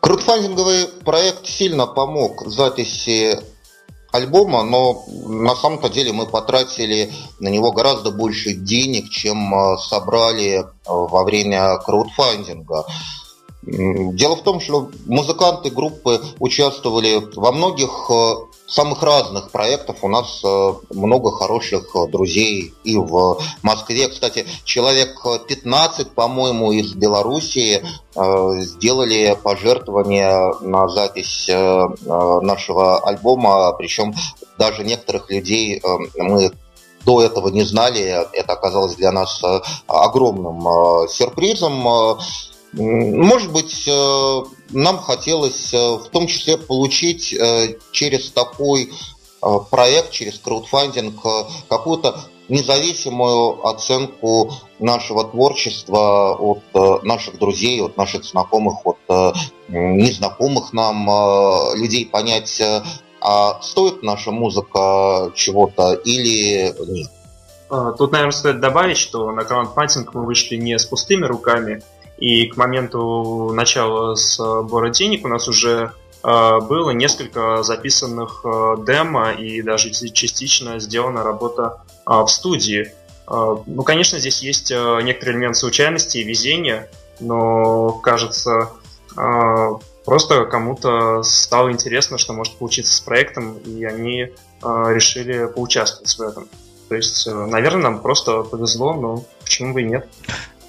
Краудфандинговый 0.00 0.88
проект 1.04 1.46
сильно 1.46 1.86
помог 1.86 2.44
в 2.44 2.50
записи 2.50 3.38
альбома, 4.12 4.62
но 4.62 5.04
на 5.26 5.56
самом-то 5.56 5.88
деле 5.88 6.12
мы 6.12 6.26
потратили 6.26 7.10
на 7.40 7.48
него 7.48 7.72
гораздо 7.72 8.10
больше 8.10 8.52
денег, 8.52 9.10
чем 9.10 9.54
э, 9.54 9.78
собрали 9.78 10.60
э, 10.60 10.64
во 10.86 11.24
время 11.24 11.78
краудфандинга. 11.78 12.84
Дело 13.62 14.36
в 14.36 14.42
том, 14.42 14.60
что 14.60 14.90
музыканты 15.06 15.70
группы 15.70 16.20
участвовали 16.40 17.22
во 17.36 17.52
многих 17.52 17.90
э, 18.10 18.34
самых 18.72 19.02
разных 19.02 19.50
проектов. 19.50 19.98
У 20.02 20.08
нас 20.08 20.40
э, 20.42 20.72
много 20.90 21.30
хороших 21.30 21.94
э, 21.94 22.06
друзей 22.08 22.72
и 22.84 22.96
в 22.96 23.38
Москве. 23.62 24.08
Кстати, 24.08 24.46
человек 24.64 25.20
э, 25.26 25.38
15, 25.46 26.12
по-моему, 26.12 26.72
из 26.72 26.94
Белоруссии 26.94 27.82
э, 28.16 28.60
сделали 28.62 29.36
пожертвования 29.42 30.54
на 30.62 30.88
запись 30.88 31.48
э, 31.48 31.54
э, 31.54 32.40
нашего 32.40 32.98
альбома. 33.00 33.72
Причем 33.74 34.14
даже 34.56 34.84
некоторых 34.84 35.30
людей 35.30 35.78
э, 35.78 35.86
мы 36.16 36.52
до 37.04 37.20
этого 37.22 37.48
не 37.48 37.64
знали. 37.64 38.26
Это 38.32 38.54
оказалось 38.54 38.94
для 38.94 39.12
нас 39.12 39.42
э, 39.44 39.60
огромным 39.86 40.66
э, 40.66 41.08
сюрпризом. 41.08 41.86
Э, 41.86 42.14
Может 42.72 43.52
быть, 43.52 43.86
э, 43.86 44.42
нам 44.72 44.98
хотелось 44.98 45.72
э, 45.72 45.76
в 45.76 46.08
том 46.10 46.26
числе 46.26 46.56
получить 46.56 47.32
э, 47.32 47.76
через 47.90 48.30
такой 48.30 48.90
э, 49.42 49.46
проект, 49.70 50.10
через 50.10 50.38
краудфандинг 50.38 51.14
какую-то 51.68 52.20
независимую 52.48 53.66
оценку 53.66 54.52
нашего 54.78 55.24
творчества 55.24 56.34
от 56.34 57.04
наших 57.04 57.38
друзей, 57.38 57.80
от 57.80 57.96
наших 57.96 58.24
знакомых, 58.24 58.84
от 58.84 58.98
незнакомых 59.68 60.72
нам 60.74 61.08
людей 61.76 62.04
понять, 62.04 62.60
а 63.20 63.62
стоит 63.62 64.02
наша 64.02 64.32
музыка 64.32 65.32
чего-то 65.34 65.94
или 65.94 66.74
нет. 66.90 67.10
А, 67.70 67.92
Тут, 67.92 68.12
наверное, 68.12 68.32
стоит 68.32 68.60
добавить, 68.60 68.98
что 68.98 69.30
на 69.30 69.44
краундфандинг 69.44 70.12
мы 70.12 70.26
вышли 70.26 70.56
не 70.56 70.78
с 70.78 70.84
пустыми 70.84 71.24
руками, 71.24 71.82
и 72.22 72.46
к 72.46 72.56
моменту 72.56 73.52
начала 73.52 74.14
сбора 74.14 74.90
денег 74.90 75.24
у 75.24 75.28
нас 75.28 75.48
уже 75.48 75.90
э, 76.22 76.58
было 76.60 76.90
несколько 76.90 77.64
записанных 77.64 78.42
э, 78.44 78.76
демо 78.86 79.32
и 79.32 79.60
даже 79.60 79.90
частично 79.90 80.78
сделана 80.78 81.24
работа 81.24 81.82
э, 82.06 82.12
в 82.12 82.28
студии. 82.28 82.92
Э, 83.28 83.56
Ну, 83.66 83.82
конечно, 83.82 84.20
здесь 84.20 84.40
есть 84.40 84.70
э, 84.70 85.00
некоторый 85.02 85.32
элемент 85.32 85.56
случайности 85.56 86.18
и 86.18 86.22
везения, 86.22 86.88
но, 87.18 87.90
кажется, 87.94 88.70
э, 89.16 89.68
просто 90.04 90.44
кому-то 90.44 91.24
стало 91.24 91.72
интересно, 91.72 92.18
что 92.18 92.34
может 92.34 92.54
получиться 92.54 92.94
с 92.94 93.00
проектом, 93.00 93.58
и 93.58 93.84
они 93.84 94.20
э, 94.22 94.30
решили 94.62 95.46
поучаствовать 95.46 96.16
в 96.16 96.20
этом. 96.20 96.48
То 96.88 96.94
есть, 96.94 97.26
э, 97.26 97.34
наверное, 97.34 97.82
нам 97.82 98.00
просто 98.00 98.44
повезло, 98.44 98.94
но 98.94 99.24
почему 99.42 99.74
бы 99.74 99.82
и 99.82 99.86
нет. 99.86 100.08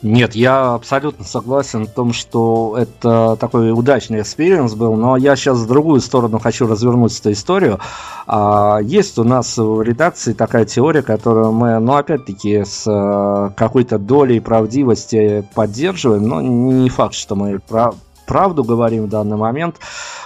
Нет, 0.03 0.35
я 0.35 0.73
абсолютно 0.73 1.23
согласен 1.23 1.85
в 1.85 1.89
том, 1.89 2.11
что 2.11 2.75
это 2.77 3.37
такой 3.39 3.71
удачный 3.71 4.19
experience 4.19 4.73
был, 4.73 4.95
но 4.95 5.15
я 5.15 5.37
сейчас 5.37 5.59
в 5.59 5.67
другую 5.67 6.01
сторону 6.01 6.39
хочу 6.39 6.67
развернуть 6.67 7.17
эту 7.17 7.31
историю. 7.31 7.79
А, 8.27 8.79
есть 8.83 9.17
у 9.17 9.23
нас 9.23 9.57
в 9.57 9.81
редакции 9.81 10.33
такая 10.33 10.65
теория, 10.65 11.03
которую 11.03 11.53
мы, 11.53 11.79
ну, 11.79 11.95
опять-таки, 11.95 12.65
с 12.65 12.83
э, 12.85 13.51
какой-то 13.55 13.97
долей 13.97 14.41
правдивости 14.41 15.47
поддерживаем, 15.55 16.27
но 16.27 16.41
не 16.41 16.89
факт, 16.89 17.13
что 17.13 17.37
мы 17.37 17.59
прав- 17.59 17.95
правду 18.27 18.65
говорим 18.65 19.05
в 19.05 19.09
данный 19.09 19.37
момент. 19.37 19.77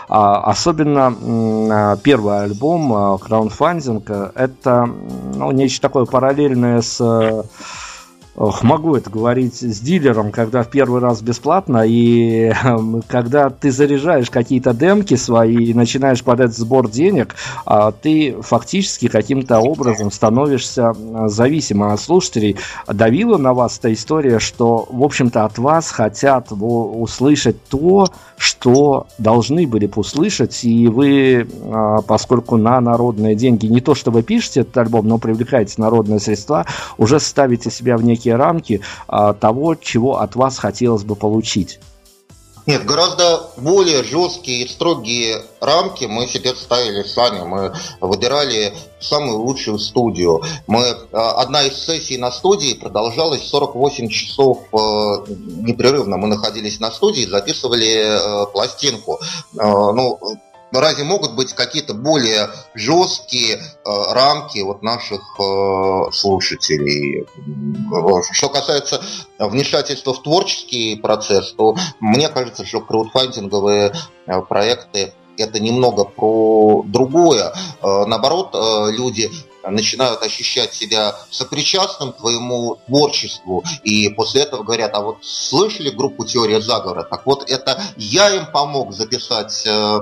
А, 0.10 0.42
особенно 0.42 1.14
а, 1.14 1.98
первый 1.98 2.46
альбом 2.46 2.94
э, 2.94 3.18
это 4.34 4.90
ну, 5.36 5.52
нечто 5.52 5.82
такое 5.82 6.06
параллельное 6.06 6.82
с 6.82 7.00
э, 7.00 7.44
Ох, 8.38 8.62
могу 8.62 8.96
это 8.96 9.10
говорить 9.10 9.64
с 9.64 9.80
дилером, 9.80 10.32
когда 10.32 10.62
в 10.62 10.70
первый 10.70 11.02
раз 11.02 11.24
бесплатно, 11.24 11.84
и 11.88 12.54
эм, 12.64 13.02
когда 13.08 13.50
ты 13.50 13.72
заряжаешь 13.72 14.30
какие-то 14.30 14.76
демки 14.76 15.16
свои 15.16 15.56
и 15.56 15.74
начинаешь 15.74 16.24
подать 16.24 16.56
сбор 16.56 16.88
денег, 16.88 17.34
а 17.66 17.92
ты 17.92 18.36
фактически 18.42 19.08
каким-то 19.08 19.60
образом 19.60 20.12
становишься 20.12 20.94
зависимым 21.26 21.90
от 21.90 22.00
слушателей. 22.00 22.58
Давила 22.88 23.38
на 23.38 23.56
вас 23.56 23.80
эта 23.80 23.92
история, 23.92 24.38
что, 24.38 24.88
в 24.88 25.02
общем-то, 25.02 25.44
от 25.44 25.58
вас 25.58 25.90
хотят 25.90 26.50
услышать 26.52 27.64
то, 27.70 28.08
что 28.38 29.08
должны 29.18 29.66
были 29.66 29.88
бы 29.88 30.02
услышать, 30.02 30.64
и 30.64 30.88
вы, 30.88 31.48
а, 31.64 32.04
поскольку 32.04 32.58
на 32.58 32.80
народные 32.80 33.34
деньги, 33.34 33.66
не 33.66 33.82
то 33.82 33.96
что 33.96 34.12
вы 34.12 34.22
пишете 34.22 34.60
этот 34.60 34.78
альбом, 34.78 35.08
но 35.08 35.18
привлекаете 35.18 35.74
народные 35.78 36.20
средства, 36.20 36.68
уже 37.00 37.20
ставите 37.20 37.72
себя 37.72 37.98
в 37.98 38.04
некий 38.04 38.27
некие 38.28 38.36
рамки 38.36 38.82
а, 39.08 39.34
того, 39.34 39.76
чего 39.76 40.20
от 40.20 40.36
вас 40.36 40.58
хотелось 40.58 41.04
бы 41.04 41.16
получить. 41.16 41.80
Нет, 42.66 42.84
гораздо 42.84 43.50
более 43.56 44.04
жесткие 44.04 44.66
и 44.66 44.68
строгие 44.68 45.42
рамки 45.62 46.04
мы 46.04 46.28
себе 46.28 46.54
ставили 46.54 47.04
сами. 47.04 47.46
Мы 47.46 47.74
выбирали 48.02 48.74
самую 49.00 49.38
лучшую 49.38 49.80
студию. 49.80 50.44
Мы, 50.68 50.84
а, 51.14 51.42
одна 51.42 51.64
из 51.64 51.78
сессий 51.86 52.18
на 52.18 52.30
студии 52.30 52.74
продолжалась 52.74 53.48
48 53.48 54.10
часов 54.10 54.58
э, 54.74 54.78
непрерывно. 54.78 56.18
Мы 56.18 56.28
находились 56.28 56.82
на 56.82 56.92
студии, 56.92 57.26
записывали 57.26 57.88
э, 57.88 58.46
пластинку. 58.52 59.22
Э, 59.58 59.64
ну, 59.64 60.20
но 60.72 60.80
разве 60.80 61.04
могут 61.04 61.36
быть 61.36 61.54
какие-то 61.54 61.94
более 61.94 62.50
жесткие 62.74 63.56
э, 63.56 63.60
рамки 63.86 64.60
вот 64.60 64.84
наших 64.84 65.22
э, 65.40 66.12
слушателей? 66.12 67.26
Что 68.32 68.50
касается 68.50 69.02
вмешательства 69.40 70.14
в 70.14 70.24
творческий 70.24 70.96
процесс, 70.96 71.54
то 71.54 71.76
мне 72.00 72.30
кажется, 72.30 72.66
что 72.66 72.82
краудфандинговые 72.82 73.94
э, 74.26 74.42
проекты 74.42 75.14
это 75.38 75.60
немного 75.60 76.04
про 76.04 76.84
другое. 76.86 77.54
Э, 77.82 78.06
наоборот, 78.06 78.54
э, 78.54 78.92
люди 78.92 79.30
начинают 79.64 80.24
ощущать 80.24 80.74
себя 80.74 81.16
сопричастным 81.30 82.14
к 82.14 82.18
твоему 82.18 82.78
творчеству, 82.88 83.64
и 83.84 84.10
после 84.10 84.42
этого 84.44 84.64
говорят, 84.64 84.92
а 84.94 85.02
вот 85.02 85.18
слышали 85.22 85.90
группу 85.90 86.26
«Теория 86.26 86.62
заговора»? 86.62 87.04
Так 87.04 87.26
вот, 87.26 87.50
это 87.50 87.82
я 87.98 88.30
им 88.34 88.46
помог 88.52 88.94
записать 88.94 89.64
э, 89.66 90.00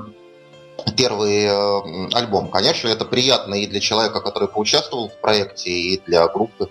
первый 0.97 1.45
э, 1.45 2.09
альбом. 2.13 2.49
Конечно, 2.49 2.87
это 2.87 3.05
приятно 3.05 3.55
и 3.55 3.67
для 3.67 3.79
человека, 3.79 4.21
который 4.21 4.47
поучаствовал 4.47 5.09
в 5.09 5.17
проекте, 5.19 5.71
и 5.71 6.01
для 6.05 6.27
группы. 6.27 6.69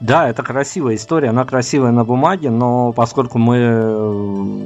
Да, 0.00 0.28
это 0.28 0.44
красивая 0.44 0.94
история, 0.94 1.30
она 1.30 1.44
красивая 1.44 1.90
на 1.90 2.04
бумаге, 2.04 2.50
но 2.50 2.92
поскольку 2.92 3.38
мы, 3.38 3.56
э, 3.56 4.12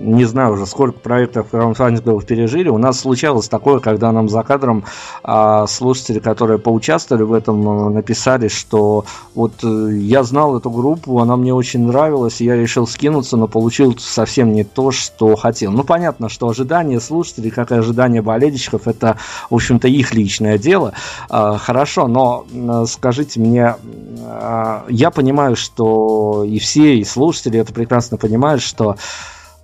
не 0.04 0.26
знаю 0.26 0.52
уже, 0.52 0.66
сколько 0.66 0.98
проектов 0.98 1.48
краудфандинговых 1.50 2.26
пережили, 2.26 2.68
у 2.68 2.76
нас 2.76 3.00
случалось 3.00 3.48
такое, 3.48 3.80
когда 3.80 4.12
нам 4.12 4.28
за 4.28 4.42
кадром 4.42 4.84
а, 5.22 5.66
слушатели, 5.66 6.18
которые 6.18 6.58
поучаствовали 6.58 7.22
в 7.22 7.32
этом, 7.32 7.66
э, 7.66 7.90
написали, 7.94 8.48
что 8.48 9.06
вот 9.34 9.52
э, 9.64 9.88
я 10.00 10.22
знал 10.22 10.58
эту 10.58 10.70
группу, 10.70 11.18
она 11.18 11.36
мне 11.36 11.54
очень 11.54 11.86
нравилась, 11.86 12.42
и 12.42 12.44
я 12.44 12.54
решил 12.54 12.86
скинуться, 12.86 13.38
но 13.38 13.48
получил 13.48 13.96
совсем 13.98 14.52
не 14.52 14.64
то, 14.64 14.90
что 14.90 15.34
хотел. 15.36 15.72
Ну, 15.72 15.82
понятно, 15.82 16.28
что 16.28 16.50
ожидания 16.50 17.00
слушателей, 17.00 17.50
как 17.50 17.72
и 17.72 17.76
ожидания 17.76 18.20
болельщиков, 18.20 18.86
это, 18.86 19.16
в 19.48 19.54
общем-то, 19.54 19.88
их 19.88 20.12
личное 20.12 20.58
дело. 20.58 20.92
А, 21.30 21.56
хорошо, 21.56 22.06
но 22.06 22.44
скажите 22.86 23.40
мне, 23.40 23.76
я 24.88 25.10
понимаю, 25.10 25.21
что 25.56 26.44
и 26.44 26.58
все, 26.58 26.96
и 26.96 27.04
слушатели 27.04 27.58
это 27.58 27.72
прекрасно 27.72 28.16
понимают, 28.16 28.62
что 28.62 28.96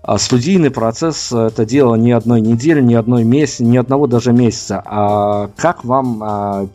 а, 0.02 0.18
студийный 0.18 0.70
процесс– 0.70 1.32
это 1.32 1.66
дело 1.66 1.94
не 1.96 2.12
одной 2.12 2.40
недели, 2.40 2.80
не 2.80 2.94
одной 2.94 3.24
месяца, 3.24 3.64
не 3.64 3.76
одного 3.76 4.06
даже 4.06 4.32
месяца. 4.32 4.82
А 4.84 5.50
как 5.56 5.84
вам 5.84 6.22
а, 6.22 6.68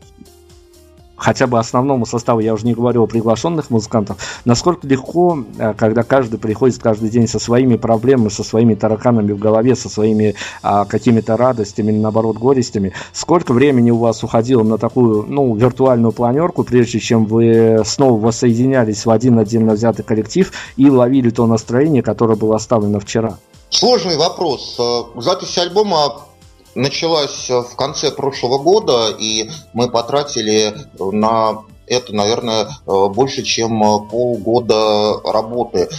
хотя 1.15 1.47
бы 1.47 1.59
основному 1.59 2.05
составу, 2.05 2.39
я 2.39 2.53
уже 2.53 2.65
не 2.65 2.73
говорю 2.73 3.03
о 3.03 3.07
приглашенных 3.07 3.69
музыкантах, 3.69 4.17
насколько 4.45 4.87
легко, 4.87 5.43
э, 5.57 5.73
когда 5.73 6.03
каждый 6.03 6.39
приходит 6.39 6.79
каждый 6.79 7.09
день 7.09 7.27
со 7.27 7.39
своими 7.39 7.75
проблемами, 7.75 8.29
со 8.29 8.43
своими 8.43 8.75
тараканами 8.75 9.31
в 9.31 9.39
голове, 9.39 9.75
со 9.75 9.89
своими 9.89 10.35
а, 10.61 10.85
какими-то 10.85 11.37
радостями 11.37 11.91
или 11.91 11.99
наоборот 11.99 12.37
горестями, 12.37 12.93
сколько 13.11 13.53
времени 13.53 13.91
у 13.91 13.97
вас 13.97 14.23
уходило 14.23 14.63
на 14.63 14.77
такую, 14.77 15.25
ну, 15.27 15.55
виртуальную 15.55 16.11
планерку, 16.11 16.63
прежде 16.63 16.99
чем 16.99 17.25
вы 17.25 17.81
снова 17.85 18.19
воссоединялись 18.19 19.05
в 19.05 19.09
один 19.09 19.39
отдельно 19.39 19.73
взятый 19.73 20.03
коллектив 20.03 20.51
и 20.77 20.89
ловили 20.89 21.29
то 21.29 21.45
настроение, 21.45 22.03
которое 22.03 22.35
было 22.35 22.55
оставлено 22.55 22.99
вчера? 22.99 23.37
Сложный 23.69 24.17
вопрос. 24.17 24.75
Э, 24.79 25.19
запись 25.19 25.57
альбома 25.57 26.27
началась 26.75 27.49
в 27.49 27.75
конце 27.75 28.11
прошлого 28.11 28.57
года, 28.57 29.09
и 29.17 29.49
мы 29.73 29.89
потратили 29.89 30.73
на 30.99 31.63
это, 31.87 32.13
наверное, 32.13 32.69
больше, 32.85 33.43
чем 33.43 33.79
полгода 34.09 35.19
работы. 35.23 35.89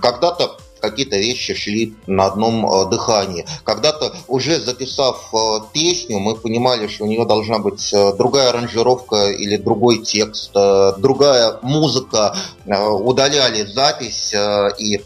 Когда-то 0.00 0.56
какие-то 0.84 1.16
вещи 1.16 1.54
шли 1.54 1.94
на 2.06 2.26
одном 2.26 2.66
э, 2.66 2.90
дыхании. 2.90 3.46
Когда-то 3.64 4.14
уже 4.28 4.60
записав 4.60 5.30
э, 5.32 5.36
песню, 5.72 6.18
мы 6.18 6.36
понимали, 6.36 6.88
что 6.88 7.04
у 7.04 7.06
нее 7.06 7.24
должна 7.24 7.58
быть 7.58 7.92
э, 7.92 8.12
другая 8.14 8.50
аранжировка 8.50 9.30
или 9.30 9.56
другой 9.56 9.98
текст, 9.98 10.52
другая 10.52 11.58
музыка, 11.62 12.36
удаляли 12.66 13.64
запись 13.64 14.34
и 14.78 15.00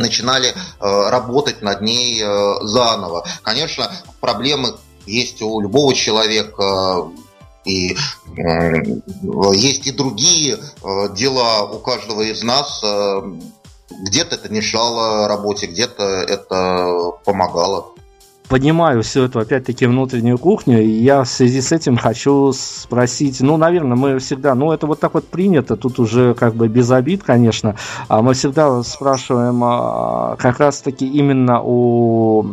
начинали 0.00 0.48
э, 0.48 1.10
работать 1.10 1.62
над 1.62 1.80
ней 1.82 2.20
э, 2.22 2.54
заново. 2.62 3.26
Конечно, 3.42 3.90
проблемы 4.20 4.74
есть 5.06 5.40
у 5.42 5.60
любого 5.60 5.94
человека, 5.94 7.10
и 7.64 7.92
э, 7.92 8.72
есть 9.54 9.86
и 9.86 9.92
другие 9.92 10.58
дела 11.12 11.64
у 11.64 11.78
каждого 11.78 12.22
из 12.22 12.42
нас. 12.42 12.82
Где-то 13.90 14.36
это 14.36 14.48
мешало 14.48 15.28
работе, 15.28 15.66
где-то 15.66 16.04
это 16.04 17.12
помогало 17.24 17.92
понимаю 18.50 19.04
всю 19.04 19.22
эту, 19.22 19.38
опять-таки, 19.38 19.86
внутреннюю 19.86 20.36
кухню, 20.36 20.82
и 20.82 20.88
я 20.88 21.22
в 21.22 21.28
связи 21.28 21.60
с 21.60 21.70
этим 21.70 21.96
хочу 21.96 22.52
спросить, 22.52 23.40
ну, 23.40 23.56
наверное, 23.56 23.96
мы 23.96 24.18
всегда, 24.18 24.56
ну, 24.56 24.72
это 24.72 24.88
вот 24.88 24.98
так 24.98 25.14
вот 25.14 25.28
принято, 25.28 25.76
тут 25.76 26.00
уже 26.00 26.34
как 26.34 26.56
бы 26.56 26.66
без 26.66 26.90
обид, 26.90 27.22
конечно, 27.22 27.76
а 28.08 28.22
мы 28.22 28.34
всегда 28.34 28.82
спрашиваем 28.82 29.62
а, 29.62 30.34
как 30.36 30.58
раз-таки 30.58 31.06
именно 31.06 31.62
у 31.62 32.44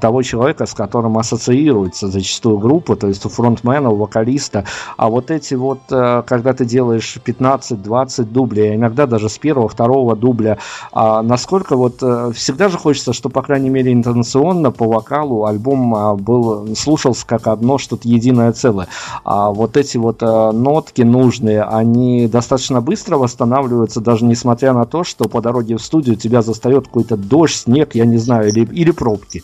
того 0.00 0.22
человека, 0.22 0.66
с 0.66 0.72
которым 0.72 1.18
ассоциируется 1.18 2.06
зачастую 2.06 2.58
группа, 2.58 2.94
то 2.94 3.08
есть 3.08 3.26
у 3.26 3.28
фронтмена, 3.28 3.90
у 3.90 3.96
вокалиста, 3.96 4.66
а 4.96 5.08
вот 5.08 5.32
эти 5.32 5.54
вот, 5.54 5.80
э, 5.90 6.22
когда 6.26 6.52
ты 6.52 6.64
делаешь 6.64 7.18
15-20 7.24 8.24
дублей, 8.26 8.70
а 8.70 8.74
иногда 8.76 9.06
даже 9.06 9.28
с 9.28 9.36
первого, 9.36 9.68
второго 9.68 10.14
дубля, 10.14 10.58
а 10.92 11.22
насколько 11.22 11.76
вот 11.76 12.00
э, 12.02 12.30
всегда 12.36 12.68
же 12.68 12.78
хочется, 12.78 13.12
что, 13.12 13.28
по 13.28 13.42
крайней 13.42 13.70
мере, 13.70 13.92
интонационно 13.92 14.70
по 14.70 14.86
вокалу 14.86 15.39
альбом 15.44 15.94
а, 15.94 16.14
был 16.14 16.74
слушался 16.76 17.26
как 17.26 17.46
одно 17.46 17.78
что-то 17.78 18.08
единое 18.08 18.52
целое. 18.52 18.88
А 19.24 19.50
вот 19.50 19.76
эти 19.76 19.96
вот 19.96 20.22
а, 20.22 20.52
нотки 20.52 21.02
нужные, 21.02 21.62
они 21.62 22.26
достаточно 22.26 22.80
быстро 22.80 23.16
восстанавливаются, 23.16 24.00
даже 24.00 24.24
несмотря 24.24 24.72
на 24.72 24.86
то, 24.86 25.04
что 25.04 25.28
по 25.28 25.40
дороге 25.40 25.76
в 25.76 25.82
студию 25.82 26.16
тебя 26.16 26.42
застает 26.42 26.86
какой-то 26.86 27.16
дождь, 27.16 27.56
снег, 27.56 27.94
я 27.94 28.04
не 28.04 28.18
знаю, 28.18 28.48
или, 28.48 28.66
или 28.72 28.90
пробки. 28.90 29.42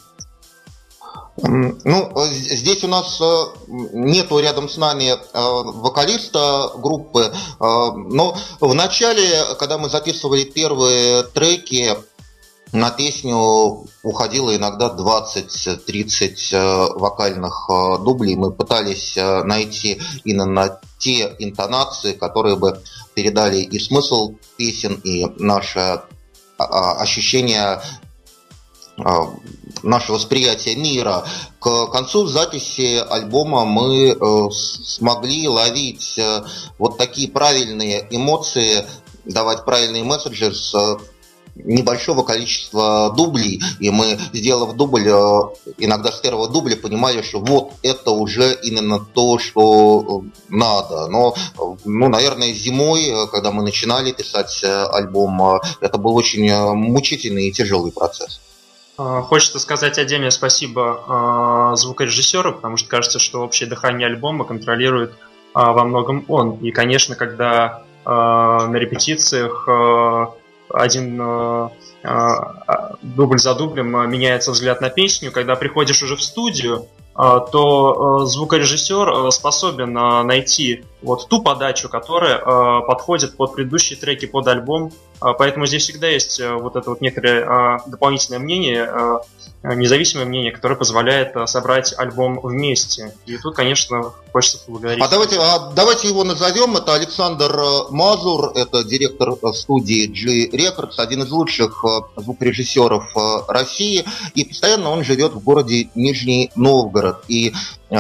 Ну, 1.43 2.13
здесь 2.25 2.83
у 2.83 2.89
нас 2.89 3.21
нету 3.69 4.39
рядом 4.39 4.71
с 4.71 4.79
нами 4.79 5.13
вокалиста 5.35 6.71
группы, 6.79 7.31
но 7.61 8.35
в 8.61 8.75
начале, 8.75 9.45
когда 9.59 9.77
мы 9.77 9.91
записывали 9.91 10.45
первые 10.45 11.25
треки, 11.25 11.95
на 12.77 12.91
песню 12.91 13.87
уходило 14.03 14.55
иногда 14.55 14.89
20-30 14.89 16.37
э, 16.53 16.99
вокальных 16.99 17.69
э, 17.71 17.99
дублей. 18.05 18.37
Мы 18.37 18.53
пытались 18.53 19.17
э, 19.17 19.43
найти 19.45 20.01
именно 20.25 20.79
те 20.99 21.35
интонации, 21.39 22.13
которые 22.13 22.57
бы 22.57 22.83
передали 23.15 23.63
и 23.63 23.79
смысл 23.79 24.35
песен, 24.59 25.01
и 25.05 25.25
наше 25.43 25.79
а, 25.79 26.03
а, 26.59 26.93
ощущение 27.01 27.81
наше 29.83 30.13
восприятие 30.13 30.75
мира. 30.77 31.23
К 31.61 31.89
концу 31.89 32.27
записи 32.27 32.97
альбома 32.97 33.67
мы 33.67 34.17
смогли 34.51 35.47
ловить 35.49 36.19
вот 36.79 36.97
такие 36.97 37.29
правильные 37.29 38.07
эмоции, 38.09 38.87
давать 39.27 39.67
правильные 39.67 40.03
месседжи 40.03 40.51
с 40.51 40.75
небольшого 41.65 42.23
количества 42.23 43.13
дублей, 43.17 43.61
и 43.81 43.91
мы, 43.91 44.19
сделав 44.33 44.77
дубль, 44.77 45.09
э, 45.09 45.41
иногда 45.79 46.13
с 46.13 46.21
первого 46.21 46.49
дубля 46.49 46.77
понимали, 46.77 47.23
что 47.23 47.41
вот 47.41 47.73
это 47.83 48.11
уже 48.11 48.59
именно 48.63 49.01
то, 49.01 49.39
что 49.39 50.25
надо. 50.49 51.09
Но, 51.09 51.35
ну, 51.85 52.09
наверное, 52.09 52.53
зимой, 52.53 53.29
когда 53.31 53.51
мы 53.51 53.63
начинали 53.63 54.13
писать 54.13 54.63
альбом, 54.65 55.61
это 55.81 55.99
был 55.99 56.15
очень 56.17 56.53
мучительный 56.75 57.49
и 57.49 57.53
тяжелый 57.53 57.93
процесс. 57.93 58.41
Хочется 58.97 59.59
сказать 59.59 59.99
отдельное 59.99 60.31
спасибо 60.31 61.73
звукорежиссеру, 61.77 62.55
потому 62.55 62.77
что 62.77 62.89
кажется, 62.89 63.19
что 63.19 63.41
общее 63.41 63.69
дыхание 63.69 64.07
альбома 64.07 64.45
контролирует 64.45 65.13
во 65.53 65.85
многом 65.85 66.25
он. 66.29 66.57
И, 66.57 66.71
конечно, 66.71 67.15
когда 67.15 67.83
на 68.05 68.73
репетициях 68.75 69.69
один 70.69 71.21
э, 71.21 71.69
э, 72.03 72.29
дубль 73.03 73.39
за 73.39 73.55
дублем 73.55 73.97
э, 73.97 74.07
меняется 74.07 74.51
взгляд 74.53 74.81
на 74.81 74.91
песню. 74.91 75.33
Когда 75.33 75.55
приходишь 75.55 76.03
уже 76.03 76.17
в 76.17 76.23
студию, 76.23 76.87
то 77.15 78.27
звукорежиссер 78.27 79.33
способен 79.33 79.95
найти 80.27 80.85
вот 81.01 81.27
ту 81.31 81.43
подачу, 81.43 81.89
которая 81.89 82.39
подходит 82.83 83.39
под 83.39 83.55
предыдущие 83.55 83.99
треки, 83.99 84.27
под 84.27 84.47
альбом. 84.49 84.93
Поэтому 85.21 85.67
здесь 85.67 85.85
всегда 85.85 86.09
есть 86.09 86.41
вот 86.41 86.77
это 86.77 86.91
вот 86.91 87.01
некоторое 87.01 87.81
дополнительное 87.87 88.39
мнение 88.39 89.23
Э, 89.67 89.75
независимое 89.75 90.27
мнение, 90.27 90.53
которое 90.53 90.77
позволяет 90.77 91.35
э, 91.35 91.45
собрать 91.49 91.93
альбом 91.99 92.39
вместе. 92.41 93.17
И 93.27 93.37
тут, 93.37 93.57
конечно, 93.57 94.13
хочется 94.33 94.59
поблагодарить. 94.65 95.03
А 95.03 95.09
давайте, 95.09 95.39
а 95.41 95.73
давайте 95.75 96.07
его 96.07 96.23
назовем. 96.23 96.77
Это 96.77 96.95
Александр 96.95 97.53
э, 97.59 97.91
Мазур, 97.91 98.53
это 98.55 98.85
директор 98.85 99.35
студии 99.55 100.07
G 100.07 100.57
Records, 100.57 100.99
один 100.99 101.25
из 101.25 101.31
лучших 101.31 101.85
звукорежиссеров 102.17 103.13
России. 103.49 104.05
И 104.35 104.45
постоянно 104.45 104.91
он 104.91 105.03
живет 105.03 105.33
в 105.33 105.43
городе 105.43 105.91
Нижний 105.97 106.53
Новгород. 106.55 107.25
И 107.27 107.53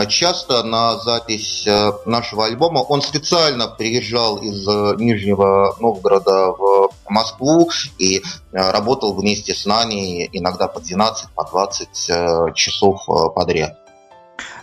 часто 0.09 0.62
на 0.62 0.99
запись 0.99 1.67
нашего 2.07 2.47
альбома 2.47 2.79
он 2.79 3.03
специально 3.03 3.69
приезжал 3.69 4.37
из 4.39 4.67
Нижнего 4.99 5.77
Новгорода 5.81 6.53
в 6.53 6.91
Москву 7.11 7.68
и 7.98 8.22
работал 8.52 9.14
вместе 9.14 9.54
с 9.54 9.66
нами 9.66 10.28
иногда 10.32 10.68
по 10.68 10.80
12, 10.80 11.30
по 11.34 11.44
20 11.44 12.11
э, 12.11 12.52
часов 12.54 13.02
э, 13.09 13.30
подряд. 13.34 13.78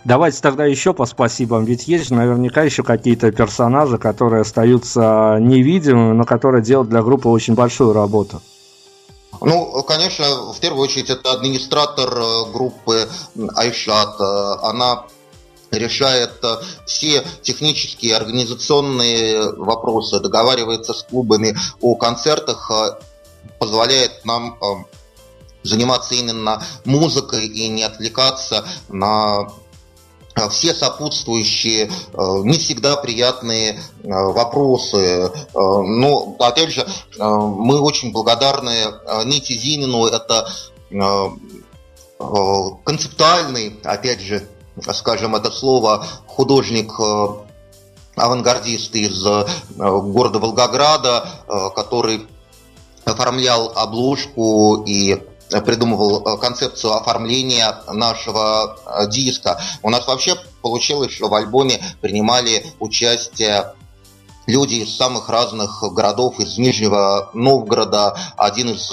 Давайте 0.04 0.40
тогда 0.40 0.64
еще 0.66 0.92
по 0.92 1.06
спасибам, 1.06 1.64
ведь 1.64 1.88
есть 1.88 2.10
наверняка 2.10 2.62
еще 2.62 2.82
какие-то 2.82 3.32
персонажи, 3.32 3.98
которые 3.98 4.42
остаются 4.42 5.38
невидимыми, 5.40 6.12
но 6.12 6.24
которые 6.24 6.62
делают 6.62 6.90
для 6.90 7.02
группы 7.02 7.28
очень 7.28 7.54
большую 7.54 7.92
работу. 7.92 8.40
Ну, 9.40 9.82
конечно, 9.82 10.52
в 10.52 10.60
первую 10.60 10.82
очередь 10.82 11.10
это 11.10 11.32
администратор 11.32 12.08
э, 12.08 12.52
группы 12.52 13.08
Айшат. 13.56 14.20
Она 14.62 15.04
решает 15.78 16.32
все 16.86 17.24
технические, 17.42 18.16
организационные 18.16 19.52
вопросы, 19.52 20.20
договаривается 20.20 20.92
с 20.94 21.02
клубами 21.02 21.56
о 21.80 21.94
концертах, 21.96 22.70
позволяет 23.58 24.24
нам 24.24 24.58
заниматься 25.64 26.14
именно 26.14 26.62
музыкой 26.84 27.46
и 27.46 27.68
не 27.68 27.82
отвлекаться 27.82 28.64
на 28.88 29.48
э, 30.36 30.48
все 30.50 30.74
сопутствующие, 30.74 31.86
э, 31.86 31.90
не 32.44 32.58
всегда 32.58 32.96
приятные 32.96 33.72
э, 33.72 33.76
вопросы. 34.02 35.32
Но, 35.54 36.36
опять 36.38 36.70
же, 36.70 36.86
мы 37.18 37.80
очень 37.80 38.12
благодарны 38.12 38.72
Ните 39.24 39.54
Зинину. 39.54 40.06
Это 40.06 40.46
концептуальный, 42.84 43.80
опять 43.82 44.20
же, 44.20 44.46
скажем 44.92 45.36
это 45.36 45.50
слово, 45.50 46.06
художник 46.26 46.92
авангардист 48.16 48.94
из 48.94 49.22
города 49.76 50.38
Волгограда, 50.38 51.28
который 51.74 52.26
оформлял 53.04 53.72
обложку 53.76 54.82
и 54.86 55.20
придумывал 55.60 56.26
э, 56.26 56.38
концепцию 56.38 56.94
оформления 56.94 57.82
нашего 57.92 58.76
э, 58.86 59.08
диска. 59.08 59.60
У 59.82 59.90
нас 59.90 60.06
вообще 60.06 60.36
получилось, 60.62 61.12
что 61.12 61.28
в 61.28 61.34
альбоме 61.34 61.82
принимали 62.00 62.64
участие 62.80 63.74
люди 64.46 64.76
из 64.76 64.96
самых 64.96 65.28
разных 65.28 65.82
городов, 65.92 66.40
из 66.40 66.58
Нижнего 66.58 67.30
Новгорода. 67.34 68.16
Один 68.36 68.70
из 68.70 68.90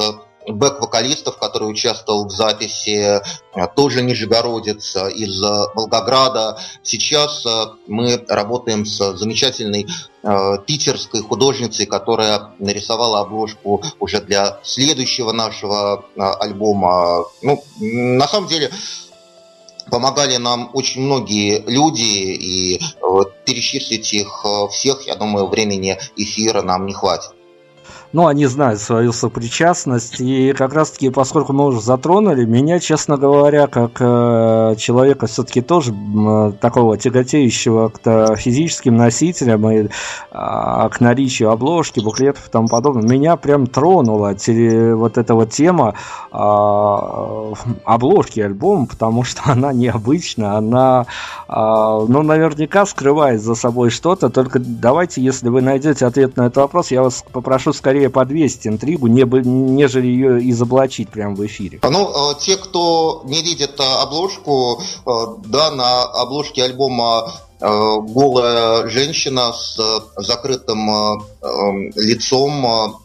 бэк-вокалистов, 0.52 1.38
который 1.38 1.70
участвовал 1.70 2.28
в 2.28 2.32
записи, 2.32 3.22
э, 3.56 3.68
тоже 3.76 4.02
нижегородец 4.02 4.96
из 4.96 5.42
Волгограда. 5.42 6.60
Сейчас 6.84 7.46
мы 7.88 8.24
работаем 8.28 8.86
с 8.86 9.18
замечательной 9.18 9.88
Э, 10.24 10.58
питерской 10.68 11.22
художницей, 11.22 11.88
которая 11.88 12.52
нарисовала 12.60 13.22
обложку 13.22 13.82
уже 14.00 14.22
для 14.22 14.60
следующего 14.62 15.32
нашего 15.32 16.06
э, 16.16 16.22
альбома. 16.22 17.26
Ну, 17.42 17.64
на 17.80 18.28
самом 18.28 18.48
деле, 18.48 18.70
помогали 19.90 20.38
нам 20.38 20.70
очень 20.74 21.02
многие 21.02 21.64
люди, 21.66 22.04
и 22.04 22.80
перечислить 23.46 24.14
их 24.14 24.46
э, 24.46 24.68
всех, 24.72 25.08
я 25.08 25.16
думаю, 25.16 25.48
времени 25.48 25.98
эфира 26.16 26.62
нам 26.62 26.86
не 26.86 26.94
хватит 26.94 27.32
ну, 28.14 28.28
они 28.28 28.46
знают 28.46 28.80
свою 28.80 29.14
сопричастность. 29.14 30.20
И 30.20 30.54
как 30.54 30.74
раз-таки, 30.74 31.10
поскольку 31.10 31.54
мы 31.54 31.66
уже 31.68 31.82
затронули, 31.82 32.46
меня, 32.46 32.80
честно 32.80 33.18
говоря, 33.18 33.68
как 33.68 33.92
э, 34.00 34.76
человека 34.78 35.28
все-таки 35.28 35.62
тоже 35.62 35.94
э, 35.94 36.52
такого 36.60 36.98
тяготеющего 36.98 37.90
к 37.90 38.36
физическим 38.36 38.98
носителям 38.98 39.70
и 39.70 39.78
э, 39.84 39.90
к 40.32 40.98
наличию 41.00 41.52
обложки, 41.52 42.02
буклетов 42.02 42.48
и 42.48 42.52
тому 42.52 42.68
подобное, 42.68 43.08
меня 43.08 43.38
прям 43.38 43.68
тронула 43.68 44.36
теле, 44.36 44.94
вот 44.96 45.18
эта 45.18 45.34
вот 45.34 45.52
тема 45.52 45.96
э, 46.32 46.38
обложки 47.86 48.42
альбома, 48.42 48.88
потому 48.88 49.24
что 49.24 49.42
она 49.46 49.72
необычна, 49.72 50.58
она, 50.58 51.06
э, 51.48 51.54
ну, 51.56 52.22
наверняка 52.24 52.86
скрывает 52.86 53.42
за 53.42 53.56
собой 53.56 53.90
что-то, 53.90 54.30
только 54.30 54.60
давайте, 54.60 55.22
если 55.22 55.48
вы 55.48 55.62
найдете 55.62 56.06
ответ 56.06 56.36
на 56.36 56.48
этот 56.48 56.58
вопрос, 56.58 56.92
я 56.92 57.04
вас 57.04 57.24
попрошу 57.32 57.72
скорее 57.72 58.01
скорее 58.02 58.10
подвесить 58.10 58.68
интригу, 58.68 59.08
нежели 59.08 60.08
ее 60.08 60.50
изоблачить 60.50 61.10
прямо 61.10 61.36
в 61.36 61.46
эфире. 61.46 61.80
Ну, 61.84 62.32
э, 62.32 62.36
те, 62.40 62.58
кто 62.58 63.22
не 63.26 63.42
видит 63.42 63.80
э, 63.80 63.84
обложку, 63.84 64.82
э, 65.06 65.12
да, 65.46 65.72
на 65.72 66.04
обложке 66.04 66.64
альбома 66.64 67.32
голая 67.60 68.90
женщина 68.90 69.54
с 69.54 69.78
закрытым 70.18 71.22
лицом, 71.96 72.98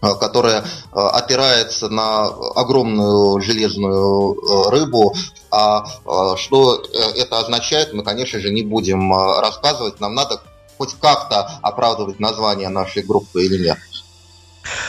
которая 0.00 0.64
опирается 0.92 1.88
на 1.88 2.26
огромную 2.54 3.40
железную 3.40 4.70
рыбу. 4.70 5.12
А 5.50 5.84
что 6.36 6.80
это 7.16 7.40
означает, 7.40 7.92
мы, 7.92 8.04
конечно 8.04 8.38
же, 8.38 8.52
не 8.52 8.62
будем 8.62 9.12
рассказывать. 9.12 9.98
Нам 9.98 10.14
надо 10.14 10.40
хоть 10.78 10.94
как-то 11.00 11.58
оправдывать 11.60 12.20
название 12.20 12.68
нашей 12.68 13.02
группы 13.02 13.44
или 13.44 13.64
нет. 13.64 13.78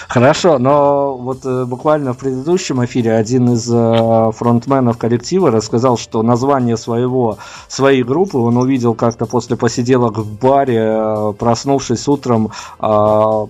Хорошо, 0.08 0.58
но 0.58 1.18
вот 1.18 1.46
э, 1.46 1.66
буквально 1.66 2.14
в 2.14 2.18
предыдущем 2.18 2.84
эфире 2.86 3.14
один 3.14 3.54
из 3.54 3.70
э, 3.72 4.32
фронтменов 4.32 4.98
коллектива 4.98 5.52
рассказал, 5.52 5.98
что 5.98 6.22
название 6.24 6.78
своего, 6.78 7.38
своей 7.68 8.04
группы 8.04 8.38
он 8.38 8.58
увидел 8.58 8.94
как-то 8.94 9.26
после 9.26 9.56
посиделок 9.56 10.18
в 10.18 10.40
баре, 10.40 10.80
э, 10.80 11.34
проснувшись 11.38 12.08
утром, 12.08 12.52
э, 12.80 13.48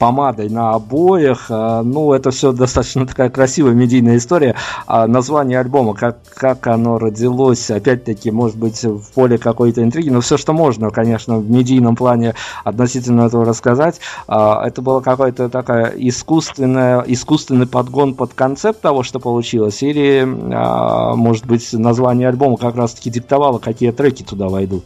помадой 0.00 0.48
на 0.48 0.72
обоях. 0.72 1.46
А, 1.50 1.82
ну, 1.82 2.12
это 2.14 2.30
все 2.32 2.52
достаточно 2.52 3.06
такая 3.06 3.28
красивая 3.28 3.74
медийная 3.74 4.16
история. 4.16 4.56
А 4.86 5.06
название 5.06 5.60
альбома, 5.60 5.94
как, 5.94 6.18
как 6.34 6.66
оно 6.66 6.98
родилось, 6.98 7.70
опять-таки, 7.70 8.30
может 8.30 8.56
быть, 8.56 8.82
в 8.82 9.12
поле 9.12 9.36
какой-то 9.36 9.84
интриги, 9.84 10.08
но 10.08 10.22
все, 10.22 10.38
что 10.38 10.54
можно, 10.54 10.90
конечно, 10.90 11.36
в 11.38 11.48
медийном 11.48 11.96
плане 11.96 12.34
относительно 12.64 13.26
этого 13.26 13.44
рассказать. 13.44 14.00
А, 14.26 14.66
это 14.66 14.80
было 14.80 15.00
какое-то 15.00 15.50
такая 15.50 15.92
искусственная, 15.96 17.04
искусственный 17.06 17.66
подгон 17.66 18.14
под 18.14 18.32
концепт 18.32 18.80
того, 18.80 19.02
что 19.02 19.20
получилось, 19.20 19.82
или, 19.82 20.24
может 20.24 21.44
быть, 21.44 21.70
название 21.74 22.28
альбома 22.28 22.56
как 22.56 22.74
раз-таки 22.74 23.10
диктовало, 23.10 23.58
какие 23.58 23.90
треки 23.90 24.22
туда 24.22 24.48
войдут. 24.48 24.84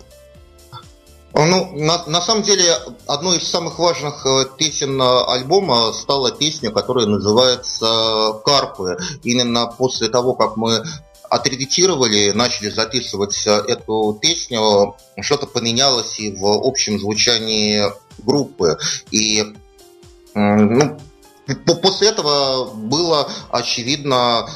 Ну, 1.37 1.73
на, 1.75 2.07
на 2.07 2.23
самом 2.23 2.45
деле, 2.45 2.65
одной 3.09 3.39
из 3.39 3.49
самых 3.49 3.81
важных 3.81 4.25
э, 4.25 4.45
песен 4.57 5.01
э, 5.03 5.25
альбома 5.27 5.93
стала 5.93 6.31
песня, 6.31 6.71
которая 6.71 7.07
называется 7.07 8.41
«Карпы». 8.45 8.99
Именно 9.25 9.67
после 9.67 10.09
того, 10.09 10.35
как 10.35 10.57
мы 10.57 10.85
отредитировали, 11.29 12.31
начали 12.31 12.71
записывать 12.71 13.45
э, 13.49 13.51
эту 13.67 14.17
песню, 14.23 14.95
что-то 15.21 15.49
поменялось 15.49 16.21
и 16.21 16.31
в 16.31 16.47
общем 16.47 17.01
звучании 17.01 17.83
группы. 18.19 18.79
И 19.11 19.43
ну, 20.35 20.99
После 21.83 22.09
этого 22.09 22.73
было 22.73 23.29
очевидно 23.51 24.49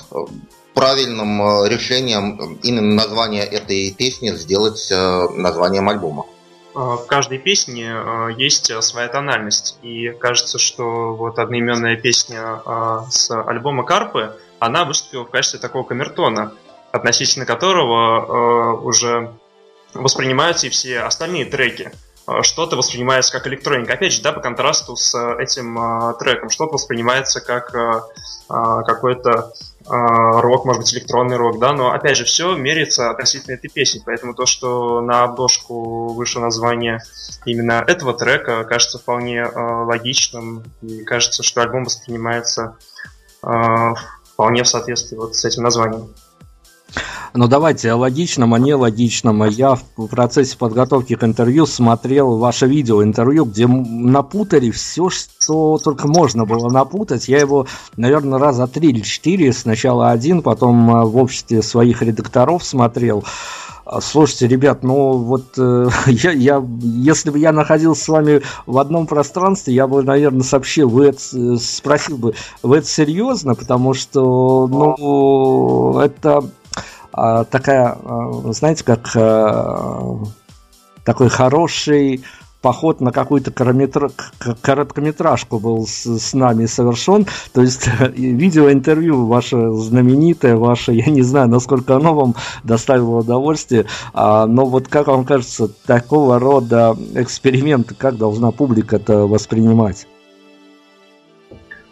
правильным 0.74 1.66
решением 1.66 2.58
именно 2.62 2.94
название 2.94 3.42
этой 3.44 3.90
песни 3.90 4.30
сделать 4.30 4.88
названием 4.90 5.88
альбома. 5.88 6.24
В 6.78 7.06
каждой 7.06 7.38
песне 7.38 7.92
есть 8.36 8.70
своя 8.82 9.08
тональность. 9.08 9.78
И 9.82 10.10
кажется, 10.10 10.58
что 10.58 11.14
вот 11.14 11.38
одноименная 11.38 11.96
песня 11.96 12.60
с 13.10 13.30
альбома 13.30 13.84
Карпы, 13.84 14.36
она 14.60 14.84
выступила 14.84 15.24
в 15.24 15.30
качестве 15.30 15.58
такого 15.58 15.82
камертона, 15.82 16.52
относительно 16.92 17.46
которого 17.46 18.76
уже 18.80 19.32
воспринимаются 19.94 20.68
и 20.68 20.70
все 20.70 21.00
остальные 21.00 21.46
треки. 21.46 21.92
Э, 22.28 22.42
что-то 22.42 22.76
воспринимается 22.76 23.32
как 23.32 23.46
электроника. 23.46 23.94
Опять 23.94 24.12
же, 24.12 24.22
да, 24.22 24.32
по 24.32 24.40
контрасту 24.40 24.96
с 24.96 25.14
э, 25.14 25.42
этим 25.42 25.78
э, 25.78 26.14
треком. 26.18 26.50
Что-то 26.50 26.74
воспринимается 26.74 27.40
как 27.40 27.74
э, 27.74 28.02
э, 28.50 28.82
какой-то 28.86 29.52
э, 29.77 29.77
рок, 29.88 30.64
может 30.64 30.82
быть, 30.82 30.94
электронный 30.94 31.36
рок, 31.36 31.58
да, 31.58 31.72
но 31.72 31.92
опять 31.92 32.16
же, 32.16 32.24
все 32.24 32.54
меряется 32.56 33.10
относительно 33.10 33.54
этой 33.54 33.68
песни. 33.68 34.02
Поэтому 34.04 34.34
то, 34.34 34.46
что 34.46 35.00
на 35.00 35.24
обложку 35.24 36.12
вышло 36.12 36.40
название 36.40 37.00
именно 37.44 37.84
этого 37.86 38.14
трека, 38.14 38.64
кажется 38.64 38.98
вполне 38.98 39.40
э, 39.40 39.60
логичным. 39.84 40.64
И 40.82 41.04
кажется, 41.04 41.42
что 41.42 41.62
альбом 41.62 41.84
воспринимается 41.84 42.76
э, 43.42 43.94
вполне 44.24 44.62
в 44.62 44.68
соответствии 44.68 45.16
вот 45.16 45.34
с 45.34 45.44
этим 45.44 45.62
названием. 45.62 46.14
Но 47.34 47.44
ну, 47.44 47.48
давайте 47.48 47.90
о 47.90 47.96
логичном, 47.96 48.54
о 48.54 48.58
нелогичном. 48.58 49.44
Я 49.48 49.76
в 49.96 50.06
процесссе 50.08 50.56
подготовки 50.56 51.14
к 51.14 51.24
интервью 51.24 51.66
смотрел 51.66 52.38
ваше 52.38 52.66
видео 52.66 53.02
интервью, 53.02 53.44
где 53.44 53.66
напутали 53.66 54.70
все, 54.70 55.10
что 55.10 55.78
только 55.78 56.08
можно 56.08 56.46
было 56.46 56.70
напутать. 56.70 57.28
Я 57.28 57.38
его, 57.38 57.66
наверное, 57.96 58.38
раза 58.38 58.66
три 58.66 58.90
или 58.90 59.00
четыре, 59.00 59.52
сначала 59.52 60.10
один, 60.10 60.42
потом 60.42 60.90
э, 60.90 61.04
в 61.04 61.16
обществе 61.16 61.62
своих 61.62 62.02
редакторов 62.02 62.64
смотрел. 62.64 63.24
А, 63.90 64.02
слушайте, 64.02 64.46
ребят, 64.46 64.82
ну 64.82 65.12
вот 65.12 65.54
э, 65.56 65.88
я, 66.08 66.32
я, 66.32 66.62
если 66.82 67.30
бы 67.30 67.38
я 67.38 67.52
находился 67.52 68.04
с 68.04 68.08
вами 68.08 68.42
в 68.66 68.76
одном 68.76 69.06
пространстве, 69.06 69.72
я 69.72 69.86
бы, 69.86 70.02
наверное, 70.02 70.42
сообщил, 70.42 70.90
вы 70.90 71.06
это, 71.06 71.20
э, 71.32 71.56
спросил 71.56 72.18
бы, 72.18 72.34
вы 72.62 72.78
это 72.78 72.86
серьезно, 72.86 73.54
потому 73.54 73.94
что, 73.94 74.66
ну, 74.66 76.00
это 76.00 76.44
такая, 77.44 77.96
а, 78.04 78.52
знаете, 78.52 78.84
как 78.84 79.10
а, 79.14 80.18
такой 81.04 81.28
хороший 81.28 82.22
поход 82.60 83.00
на 83.00 83.12
какую-то 83.12 83.52
короткометражку 84.60 85.58
был 85.58 85.86
с, 85.86 86.06
с 86.06 86.34
нами 86.34 86.66
совершен. 86.66 87.26
То 87.52 87.62
есть 87.62 87.88
видеоинтервью 88.16 89.26
ваше 89.26 89.70
знаменитое, 89.70 90.56
ваше, 90.56 90.92
я 90.92 91.06
не 91.06 91.22
знаю, 91.22 91.48
насколько 91.48 91.96
оно 91.96 92.14
вам 92.14 92.34
доставило 92.64 93.18
удовольствие, 93.18 93.86
а, 94.12 94.46
но 94.46 94.64
вот 94.64 94.88
как 94.88 95.06
вам 95.06 95.24
кажется, 95.24 95.68
такого 95.68 96.38
рода 96.38 96.96
эксперименты, 97.14 97.94
как 97.94 98.16
должна 98.16 98.50
публика 98.50 98.96
это 98.96 99.26
воспринимать? 99.26 100.06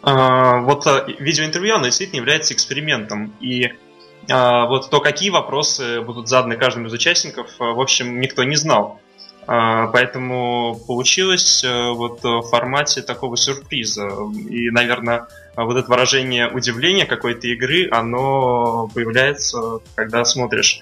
А, 0.03 0.61
вот 0.61 0.85
видеоинтервью, 1.19 1.75
оно 1.75 1.85
действительно 1.85 2.19
является 2.19 2.53
экспериментом. 2.53 3.33
И 3.41 3.65
а, 3.65 3.86
вот 4.29 4.89
то, 4.89 4.99
какие 4.99 5.29
вопросы 5.29 6.01
будут 6.01 6.27
заданы 6.27 6.57
каждому 6.57 6.87
из 6.87 6.93
участников, 6.93 7.47
а, 7.59 7.71
в 7.73 7.79
общем, 7.79 8.19
никто 8.19 8.43
не 8.43 8.55
знал. 8.55 8.99
А, 9.45 9.87
поэтому 9.87 10.77
получилось 10.87 11.63
э, 11.63 11.91
вот 11.91 12.21
в 12.23 12.41
формате 12.49 13.01
такого 13.01 13.37
сюрприза. 13.37 14.09
И, 14.49 14.69
наверное, 14.71 15.27
вот 15.55 15.77
это 15.77 15.87
выражение 15.89 16.49
удивления 16.49 17.05
какой-то 17.05 17.47
игры, 17.47 17.87
оно 17.89 18.89
появляется, 18.93 19.79
когда 19.95 20.25
смотришь 20.25 20.81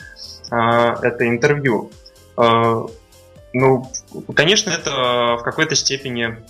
это 0.52 1.28
интервью. 1.28 1.92
Ну, 3.58 3.90
конечно, 4.36 4.70
это 4.70 5.38
в 5.40 5.44
какой-то 5.44 5.76
степени 5.76 6.44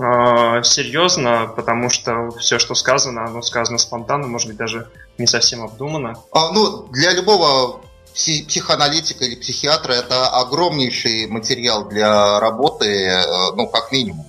э, 0.00 0.62
серьезно, 0.64 1.52
потому 1.54 1.90
что 1.90 2.30
все, 2.40 2.58
что 2.58 2.74
сказано, 2.74 3.24
оно 3.24 3.40
сказано 3.40 3.78
спонтанно, 3.78 4.26
может 4.26 4.48
быть, 4.48 4.56
даже 4.56 4.88
не 5.20 5.26
совсем 5.26 5.62
обдуманно. 5.62 6.14
А, 6.32 6.50
ну, 6.52 6.88
для 6.90 7.12
любого 7.12 7.80
психоаналитика 8.14 9.24
или 9.24 9.36
психиатра 9.36 9.92
это 9.92 10.28
огромнейший 10.28 11.28
материал 11.28 11.88
для 11.88 12.40
работы, 12.40 12.86
э, 12.86 13.22
ну, 13.54 13.68
как 13.68 13.92
минимум. 13.92 14.26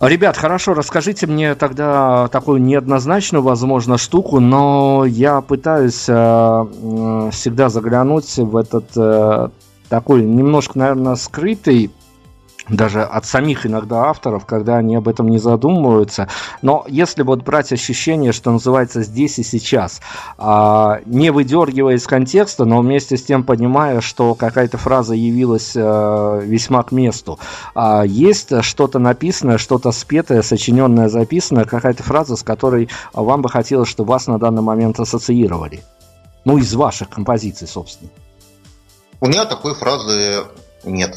Ребят, 0.00 0.36
хорошо, 0.36 0.74
расскажите 0.74 1.28
мне 1.28 1.54
тогда 1.54 2.28
такую 2.28 2.60
неоднозначную, 2.60 3.42
возможно, 3.42 3.98
штуку, 3.98 4.40
но 4.40 5.04
я 5.06 5.40
пытаюсь 5.40 6.06
э, 6.08 7.30
всегда 7.32 7.68
заглянуть 7.68 8.36
в 8.36 8.56
этот 8.56 8.86
э, 8.96 9.48
такой 9.88 10.22
немножко, 10.22 10.78
наверное, 10.78 11.14
скрытый 11.14 11.92
даже 12.68 13.02
от 13.02 13.24
самих 13.24 13.66
иногда 13.66 14.04
авторов, 14.04 14.46
когда 14.46 14.76
они 14.76 14.94
об 14.94 15.08
этом 15.08 15.28
не 15.28 15.38
задумываются. 15.38 16.28
Но 16.62 16.84
если 16.88 17.22
вот 17.22 17.42
брать 17.42 17.72
ощущение, 17.72 18.32
что 18.32 18.50
называется 18.52 19.02
здесь 19.02 19.38
и 19.38 19.42
сейчас, 19.42 20.00
а, 20.38 21.00
не 21.06 21.30
выдергивая 21.30 21.94
из 21.96 22.06
контекста, 22.06 22.64
но 22.64 22.80
вместе 22.80 23.16
с 23.16 23.24
тем 23.24 23.44
понимая, 23.44 24.00
что 24.00 24.34
какая-то 24.34 24.78
фраза 24.78 25.14
явилась 25.14 25.72
а, 25.76 26.38
весьма 26.40 26.82
к 26.82 26.92
месту, 26.92 27.38
а, 27.74 28.02
есть 28.04 28.62
что-то 28.62 28.98
написанное, 28.98 29.58
что-то 29.58 29.90
спетое, 29.92 30.42
сочиненное, 30.42 31.08
записанное, 31.08 31.64
какая-то 31.64 32.02
фраза, 32.02 32.36
с 32.36 32.42
которой 32.42 32.88
вам 33.12 33.42
бы 33.42 33.48
хотелось, 33.48 33.88
чтобы 33.88 34.10
вас 34.10 34.26
на 34.26 34.38
данный 34.38 34.62
момент 34.62 35.00
ассоциировали? 35.00 35.82
Ну, 36.44 36.58
из 36.58 36.74
ваших 36.74 37.08
композиций, 37.08 37.68
собственно. 37.68 38.10
У 39.20 39.26
меня 39.26 39.44
такой 39.44 39.74
фразы 39.74 40.44
нет. 40.84 41.16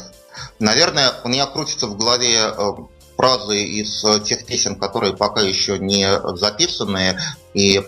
Наверное, 0.58 1.12
у 1.24 1.28
меня 1.28 1.46
крутится 1.46 1.86
в 1.86 1.96
голове 1.96 2.38
э, 2.38 2.72
фразы 3.16 3.62
из 3.62 4.04
э, 4.04 4.20
тех 4.20 4.46
песен, 4.46 4.76
которые 4.76 5.16
пока 5.16 5.40
еще 5.42 5.78
не 5.78 6.08
записаны, 6.36 7.18
и 7.54 7.82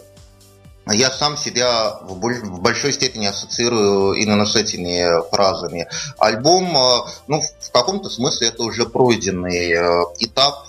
я 0.90 1.10
сам 1.10 1.36
себя 1.36 1.98
в 2.02 2.60
большой 2.60 2.94
степени 2.94 3.26
ассоциирую 3.26 4.14
именно 4.14 4.46
с 4.46 4.56
этими 4.56 5.06
фразами. 5.30 5.88
Альбом, 6.18 6.76
э, 6.76 7.00
ну, 7.26 7.40
в 7.40 7.72
каком-то 7.72 8.10
смысле 8.10 8.48
это 8.48 8.62
уже 8.62 8.86
пройденный 8.86 9.72
этап, 10.18 10.66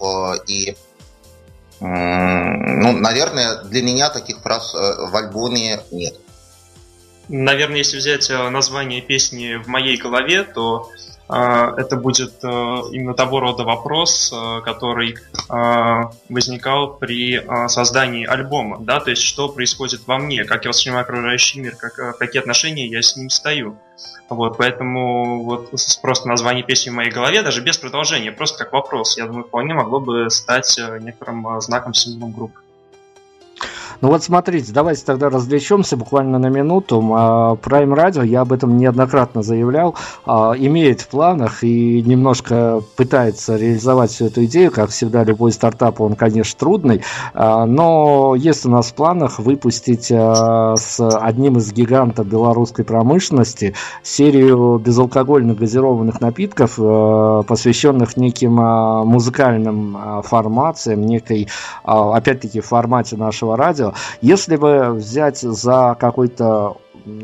и, 0.48 0.76
ну, 1.80 2.92
наверное, 2.92 3.64
для 3.64 3.82
меня 3.82 4.10
таких 4.10 4.40
фраз 4.40 4.74
в 4.74 5.16
альбоме 5.16 5.82
нет. 5.92 6.16
Наверное, 7.30 7.78
если 7.78 7.98
взять 7.98 8.30
название 8.30 9.02
песни 9.02 9.56
в 9.56 9.68
моей 9.68 9.96
голове, 9.96 10.44
то 10.44 10.90
это 11.32 11.96
будет 11.96 12.44
э, 12.44 12.48
именно 12.48 13.14
того 13.14 13.40
рода 13.40 13.64
вопрос, 13.64 14.34
э, 14.34 14.62
который 14.62 15.16
э, 15.16 16.02
возникал 16.28 16.96
при 16.96 17.40
создании 17.68 18.26
альбома, 18.26 18.80
да, 18.80 19.00
то 19.00 19.12
есть 19.12 19.22
что 19.22 19.48
происходит 19.48 20.02
во 20.08 20.18
мне, 20.18 20.44
как 20.44 20.66
я 20.66 20.70
воспринимаю 20.70 21.04
окружающий 21.04 21.60
мир, 21.60 21.76
как, 21.76 22.18
какие 22.18 22.40
отношения 22.40 22.88
я 22.88 23.02
с 23.02 23.16
ним 23.16 23.30
стою. 23.30 23.78
Вот, 24.30 24.58
поэтому 24.58 25.44
вот 25.44 25.72
просто 26.02 26.28
название 26.28 26.64
песни 26.64 26.90
в 26.90 26.94
моей 26.94 27.12
голове, 27.12 27.42
даже 27.42 27.62
без 27.62 27.78
продолжения, 27.78 28.32
просто 28.32 28.64
как 28.64 28.74
вопрос, 28.74 29.18
я 29.18 29.26
думаю, 29.26 29.44
вполне 29.44 29.74
могло 29.74 30.00
бы 30.00 30.30
стать 30.30 30.80
некоторым 31.00 31.62
знаком, 31.62 31.94
символом 31.94 32.32
группы. 32.32 32.60
Ну 34.02 34.10
вот 34.10 34.24
смотрите, 34.24 34.72
давайте 34.72 35.04
тогда 35.06 35.30
развлечемся 35.30 35.98
буквально 35.98 36.40
на 36.40 36.48
минуту. 36.48 37.04
А, 37.14 37.56
Prime 37.56 37.94
Radio, 37.94 38.26
я 38.26 38.42
об 38.42 38.54
этом 38.54 38.78
неоднократно 38.78 39.42
заявлял, 39.42 39.96
а, 40.26 40.54
имеет 40.58 41.02
в 41.02 41.08
планах 41.08 41.64
и 41.64 42.02
немножко 42.02 42.82
пытается 42.96 43.56
реализовать 43.58 44.12
всю 44.12 44.26
эту 44.26 44.46
идею. 44.46 44.72
Как 44.72 44.90
всегда, 44.90 45.24
любой 45.24 45.52
стартап, 45.52 46.02
он, 46.02 46.16
конечно, 46.16 46.60
трудный, 46.60 47.02
а, 47.34 47.66
но 47.66 48.36
есть 48.36 48.66
у 48.66 48.70
нас 48.70 48.88
в 48.88 48.94
планах 48.94 49.40
выпустить 49.40 50.06
с 50.10 51.00
одним 51.00 51.58
из 51.58 51.72
гигантов 51.72 52.28
белорусской 52.28 52.86
промышленности 52.86 53.76
серию 54.04 54.78
безалкогольных 54.78 55.58
газированных 55.58 56.22
напитков, 56.22 56.76
посвященных 57.46 58.18
неким 58.18 58.54
музыкальным 58.54 60.24
формациям, 60.24 61.02
некой, 61.02 61.48
опять-таки, 61.84 62.62
формате 62.62 63.18
нашего 63.18 63.58
радио, 63.58 63.79
если 64.22 64.56
бы 64.56 64.92
взять 64.94 65.40
за 65.40 65.96
какой-то 66.00 66.78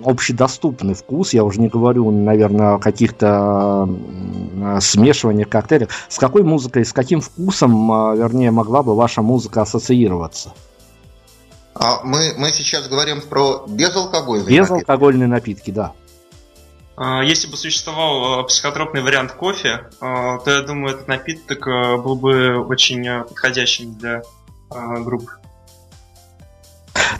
общедоступный 0.03 0.93
вкус, 0.93 1.33
я 1.33 1.43
уже 1.43 1.59
не 1.59 1.67
говорю, 1.67 2.09
наверное, 2.11 2.75
о 2.75 2.79
каких-то 2.79 3.87
смешиваниях 4.79 5.49
коктейлях, 5.49 5.89
с 6.09 6.17
какой 6.17 6.43
музыкой, 6.43 6.85
с 6.85 6.93
каким 6.93 7.21
вкусом, 7.21 7.91
а, 7.91 8.15
вернее, 8.15 8.51
могла 8.51 8.83
бы 8.83 8.95
ваша 8.95 9.21
музыка 9.21 9.61
ассоциироваться? 9.61 10.53
А 11.73 12.01
мы, 12.03 12.33
мы 12.37 12.51
сейчас 12.51 12.87
говорим 12.87 13.21
про 13.21 13.65
безалкогольные 13.67 14.57
Безалкогольные 14.57 15.27
напитки, 15.27 15.71
напитки 15.71 15.71
да. 15.71 15.93
А, 16.95 17.21
если 17.23 17.47
бы 17.47 17.57
существовал 17.57 18.39
а, 18.39 18.43
психотропный 18.43 19.01
вариант 19.01 19.33
кофе, 19.33 19.89
то 19.99 20.43
я 20.45 20.61
думаю, 20.61 20.95
этот 20.95 21.07
напиток 21.07 21.65
был 22.01 22.15
бы 22.15 22.59
очень 22.65 23.23
подходящим 23.23 23.95
для 23.95 24.23
групп. 24.69 25.29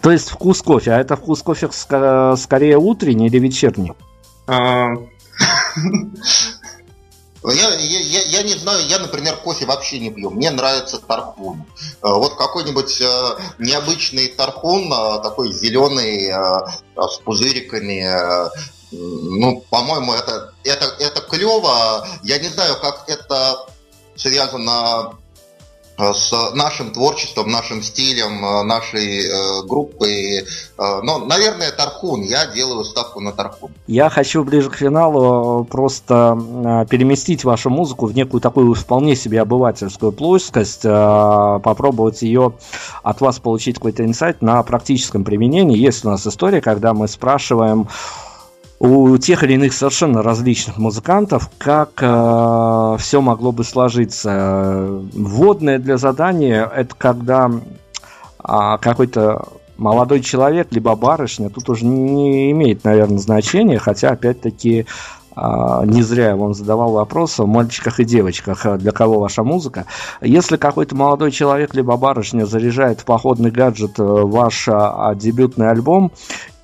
То 0.02 0.12
есть 0.12 0.30
вкус 0.30 0.62
кофе, 0.62 0.92
а 0.94 1.00
это 1.00 1.16
вкус 1.16 1.42
кофе 1.42 1.70
скорее 1.72 2.78
утренний 2.78 3.28
или 3.28 3.40
вечерний? 3.40 3.94
А, 4.48 4.94
я, 7.44 7.74
я, 7.76 8.22
я 8.22 8.44
не 8.44 8.54
знаю, 8.54 8.86
я, 8.88 9.00
например, 9.00 9.36
кофе 9.38 9.66
вообще 9.66 10.00
не 10.00 10.12
пью. 10.12 10.30
Мне 10.32 10.52
нравится 10.52 11.00
тархун. 11.00 11.66
Э, 12.02 12.10
вот 12.10 12.36
какой-нибудь 12.36 13.02
э, 13.02 13.30
необычный 13.60 14.28
тархун, 14.30 14.90
такой 15.22 15.52
зеленый, 15.52 16.32
с 16.96 17.18
пузыриками. 17.24 18.06
Ну, 18.92 19.64
по-моему, 19.70 20.14
это, 20.14 20.54
это, 20.64 20.86
это 21.00 21.22
клево. 21.22 22.08
Я 22.24 22.40
не 22.40 22.48
знаю, 22.48 22.78
как 22.82 23.04
это 23.08 23.68
связано 24.16 25.18
с 25.98 26.54
нашим 26.54 26.92
творчеством, 26.92 27.50
нашим 27.50 27.82
стилем, 27.82 28.44
э, 28.44 28.64
нашей 28.64 29.26
э, 29.26 29.64
группы. 29.68 30.46
Но, 30.78 31.20
наверное, 31.20 31.72
Тархун. 31.72 32.22
Я 32.22 32.48
делаю 32.48 32.84
ставку 32.84 33.22
на 33.22 33.32
Тархун. 33.32 33.72
Я 33.88 34.10
хочу 34.10 34.44
ближе 34.44 34.70
к 34.70 34.76
финалу 34.76 35.64
просто 35.64 36.86
переместить 36.90 37.46
вашу 37.46 37.70
музыку 37.70 38.08
в 38.08 38.16
некую 38.16 38.42
такую 38.42 38.74
вполне 38.74 39.16
себе 39.16 39.42
обывательскую 39.42 40.12
плоскость, 40.12 40.82
попробовать 40.82 42.22
ее 42.24 42.54
от 43.04 43.22
вас 43.22 43.40
получить 43.40 43.76
какой-то 43.76 44.04
инсайт 44.04 44.42
на 44.42 44.62
практическом 44.64 45.24
применении. 45.24 45.78
Есть 45.78 46.04
у 46.04 46.10
нас 46.10 46.28
история, 46.28 46.60
когда 46.60 46.94
мы 46.94 47.08
спрашиваем 47.08 47.88
у 48.80 49.18
тех 49.18 49.44
или 49.44 49.54
иных 49.54 49.74
совершенно 49.74 50.22
различных 50.22 50.78
музыкантов, 50.78 51.50
как 51.58 51.92
э, 52.02 52.98
все 53.00 53.22
могло 53.22 53.52
бы 53.52 53.64
сложиться. 53.64 55.02
Вводное 55.14 55.80
для 55.80 55.98
задания 55.98 56.66
это 56.66 56.94
когда 56.96 57.50
э, 57.50 58.78
какой-то 58.82 59.48
молодой 59.78 60.22
человек, 60.22 60.68
либо 60.72 60.96
барышня, 60.96 61.50
тут 61.50 61.70
уже 61.70 61.86
не 61.86 62.52
имеет, 62.52 62.84
наверное, 62.84 63.18
значения, 63.18 63.78
хотя, 63.78 64.12
опять-таки, 64.12 64.86
а, 65.36 65.84
не 65.86 66.02
зря 66.02 66.30
я 66.30 66.36
вам 66.36 66.54
задавал 66.54 66.94
вопрос 66.94 67.40
о 67.40 67.46
мальчиках 67.46 68.00
и 68.00 68.06
девочках, 68.06 68.78
для 68.78 68.92
кого 68.92 69.20
ваша 69.20 69.44
музыка. 69.44 69.86
Если 70.22 70.56
какой-то 70.56 70.96
молодой 70.96 71.32
человек, 71.32 71.74
либо 71.74 71.98
барышня 71.98 72.46
заряжает 72.46 73.02
в 73.02 73.06
походный 73.06 73.52
гаджет 73.52 74.00
э, 74.00 74.04
ваш 74.04 74.70
а, 74.70 75.14
дебютный 75.14 75.70
альбом 75.70 76.12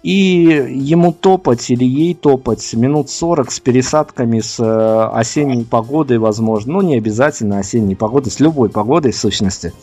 и 0.03 0.13
ему 0.13 1.13
топать 1.13 1.69
или 1.69 1.85
ей 1.85 2.15
топать 2.15 2.73
минут 2.73 3.09
40 3.09 3.51
с 3.51 3.59
пересадками 3.59 4.39
с 4.39 4.59
э, 4.59 5.09
осенней 5.13 5.65
погодой, 5.65 6.17
возможно, 6.17 6.73
ну 6.73 6.81
не 6.81 6.95
обязательно 6.95 7.59
осенней 7.59 7.95
погодой, 7.95 8.31
с 8.31 8.39
любой 8.39 8.69
погодой 8.69 9.11
в 9.11 9.17
сущности, 9.17 9.73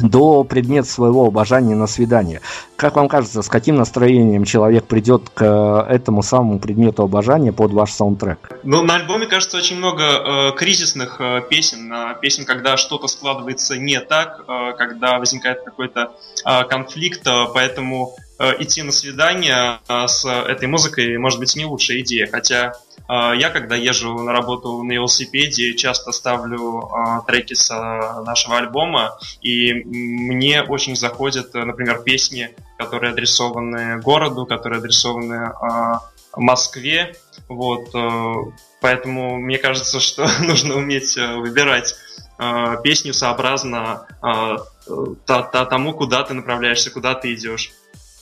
до 0.00 0.44
предмета 0.44 0.88
своего 0.88 1.26
обожания 1.26 1.74
на 1.74 1.86
свидание. 1.86 2.40
Как 2.76 2.96
вам 2.96 3.08
кажется, 3.08 3.42
с 3.42 3.48
каким 3.48 3.76
настроением 3.76 4.44
человек 4.44 4.86
придет 4.86 5.30
к 5.32 5.42
э, 5.42 5.94
этому 5.94 6.22
самому 6.22 6.58
предмету 6.58 7.04
обожания 7.04 7.52
под 7.52 7.72
ваш 7.72 7.92
саундтрек? 7.92 8.58
Ну, 8.64 8.82
на 8.82 8.96
альбоме, 8.96 9.26
кажется, 9.26 9.56
очень 9.56 9.76
много 9.76 10.02
э, 10.02 10.52
кризисных 10.56 11.20
э, 11.20 11.42
песен, 11.48 11.92
э, 11.92 12.16
песен, 12.20 12.44
когда 12.44 12.76
что-то 12.76 13.06
складывается 13.06 13.76
не 13.78 14.00
так, 14.00 14.44
э, 14.48 14.72
когда 14.76 15.18
возникает 15.18 15.62
какой-то 15.64 16.12
э, 16.44 16.64
конфликт, 16.64 17.26
э, 17.26 17.44
поэтому 17.54 18.16
идти 18.38 18.82
на 18.82 18.92
свидание 18.92 19.78
э, 19.88 20.06
с 20.06 20.24
этой 20.24 20.66
музыкой 20.66 21.16
может 21.18 21.38
быть 21.38 21.54
не 21.56 21.64
лучшая 21.64 22.00
идея. 22.00 22.26
Хотя 22.26 22.72
э, 23.08 23.32
я, 23.36 23.50
когда 23.50 23.76
езжу 23.76 24.12
на 24.18 24.32
работу 24.32 24.82
на 24.82 24.92
велосипеде, 24.92 25.74
часто 25.74 26.12
ставлю 26.12 26.90
треки 27.26 27.54
с 27.54 27.70
нашего 28.26 28.58
альбома, 28.58 29.18
и 29.40 29.72
мне 29.84 30.62
очень 30.62 30.96
заходят, 30.96 31.54
например, 31.54 32.02
песни, 32.02 32.54
которые 32.78 33.12
адресованы 33.12 34.00
городу, 34.00 34.46
которые 34.46 34.78
адресованы 34.78 35.52
Москве. 36.36 37.14
Вот, 37.48 37.90
поэтому 38.80 39.36
мне 39.36 39.58
кажется, 39.58 40.00
что 40.00 40.26
нужно 40.40 40.74
уметь 40.74 41.16
выбирать 41.16 41.94
песню 42.82 43.14
сообразно 43.14 44.08
тому, 44.84 45.92
куда 45.92 46.24
ты 46.24 46.34
направляешься, 46.34 46.90
куда 46.90 47.14
ты 47.14 47.32
идешь. 47.32 47.72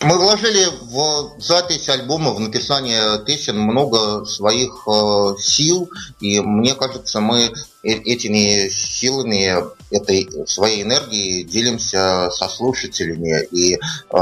Мы 0.05 0.19
вложили 0.19 0.67
в 0.83 1.41
запись 1.41 1.89
альбома, 1.89 2.33
в 2.33 2.41
написание 2.41 3.25
песен 3.25 3.59
много 3.59 4.25
своих 4.25 4.87
э, 4.89 5.35
сил, 5.39 5.91
и 6.21 6.41
мне 6.41 6.75
кажется, 6.75 7.21
мы 7.21 7.43
э, 7.45 7.51
этими 7.83 8.69
силами, 8.69 9.55
этой 9.91 10.29
своей 10.49 10.83
энергией 10.83 11.45
делимся 11.45 12.31
со 12.31 12.49
слушателями. 12.49 13.45
И 13.53 13.75
э, 13.75 13.79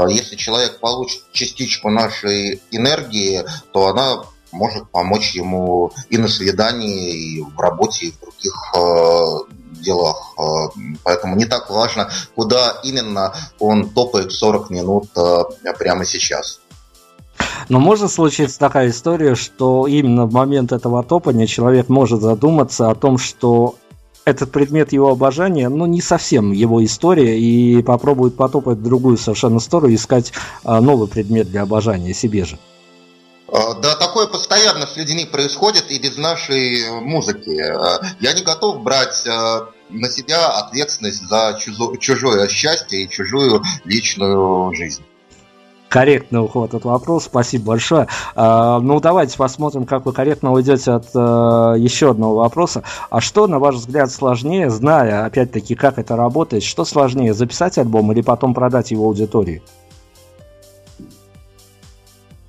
если 0.09 0.35
человек 0.35 0.79
получит 0.79 1.23
частичку 1.31 1.89
нашей 1.89 2.61
энергии, 2.69 3.43
то 3.71 3.87
она 3.87 4.23
может 4.51 4.89
помочь 4.91 5.33
ему 5.33 5.91
и 6.09 6.17
на 6.17 6.27
свидании, 6.27 7.37
и 7.37 7.41
в 7.41 7.59
работе, 7.59 8.07
и 8.07 8.11
в 8.11 8.19
других 8.19 8.73
э, 8.75 9.81
делах. 9.81 10.30
Э, 10.41 10.69
поэтому 11.03 11.35
не 11.35 11.45
так 11.45 11.69
важно, 11.69 12.09
куда 12.35 12.79
именно 12.83 13.33
он 13.59 13.89
топает 13.89 14.31
40 14.31 14.69
минут 14.69 15.05
э, 15.15 15.73
прямо 15.77 16.05
сейчас. 16.05 16.59
Но 17.69 17.79
может 17.79 18.11
случиться 18.11 18.59
такая 18.59 18.89
история, 18.89 19.35
что 19.35 19.87
именно 19.87 20.25
в 20.25 20.33
момент 20.33 20.71
этого 20.71 21.03
топания 21.03 21.47
человек 21.47 21.89
может 21.89 22.21
задуматься 22.21 22.89
о 22.89 22.95
том, 22.95 23.17
что 23.17 23.75
этот 24.25 24.51
предмет 24.51 24.93
его 24.93 25.09
обожания, 25.09 25.69
ну, 25.69 25.85
не 25.85 26.01
совсем 26.01 26.51
его 26.51 26.83
история, 26.83 27.39
и 27.39 27.81
попробует 27.81 28.35
потопать 28.35 28.77
в 28.77 28.83
другую 28.83 29.17
совершенно 29.17 29.59
сторону, 29.59 29.93
искать 29.93 30.31
э, 30.63 30.79
новый 30.79 31.07
предмет 31.07 31.49
для 31.49 31.63
обожания 31.63 32.13
себе 32.13 32.45
же. 32.45 32.57
Да, 33.81 33.95
такое 33.97 34.27
постоянно 34.27 34.87
с 34.87 34.95
людьми 34.95 35.25
происходит 35.25 35.91
и 35.91 35.99
без 35.99 36.15
нашей 36.15 37.01
музыки. 37.01 37.49
Я 38.21 38.31
не 38.31 38.43
готов 38.43 38.81
брать 38.81 39.27
на 39.91 40.09
себя 40.09 40.47
ответственность 40.49 41.21
за 41.27 41.59
чужое 41.99 42.47
счастье 42.47 43.03
и 43.03 43.09
чужую 43.09 43.63
личную 43.83 44.73
жизнь. 44.73 45.03
Корректный 45.89 46.41
уход 46.41 46.73
от 46.73 46.85
вопроса, 46.85 47.25
спасибо 47.25 47.65
большое. 47.65 48.07
Ну, 48.35 48.99
давайте 49.01 49.35
посмотрим, 49.37 49.85
как 49.85 50.05
вы 50.05 50.13
корректно 50.13 50.53
уйдете 50.53 50.91
от 50.91 51.07
еще 51.13 52.11
одного 52.11 52.35
вопроса. 52.35 52.83
А 53.09 53.19
что, 53.19 53.45
на 53.47 53.59
ваш 53.59 53.75
взгляд, 53.75 54.09
сложнее, 54.09 54.69
зная, 54.69 55.25
опять-таки, 55.25 55.75
как 55.75 55.99
это 55.99 56.15
работает, 56.15 56.63
что 56.63 56.85
сложнее, 56.85 57.33
записать 57.33 57.77
альбом 57.77 58.09
или 58.13 58.21
потом 58.21 58.53
продать 58.53 58.91
его 58.91 59.03
аудитории? 59.03 59.61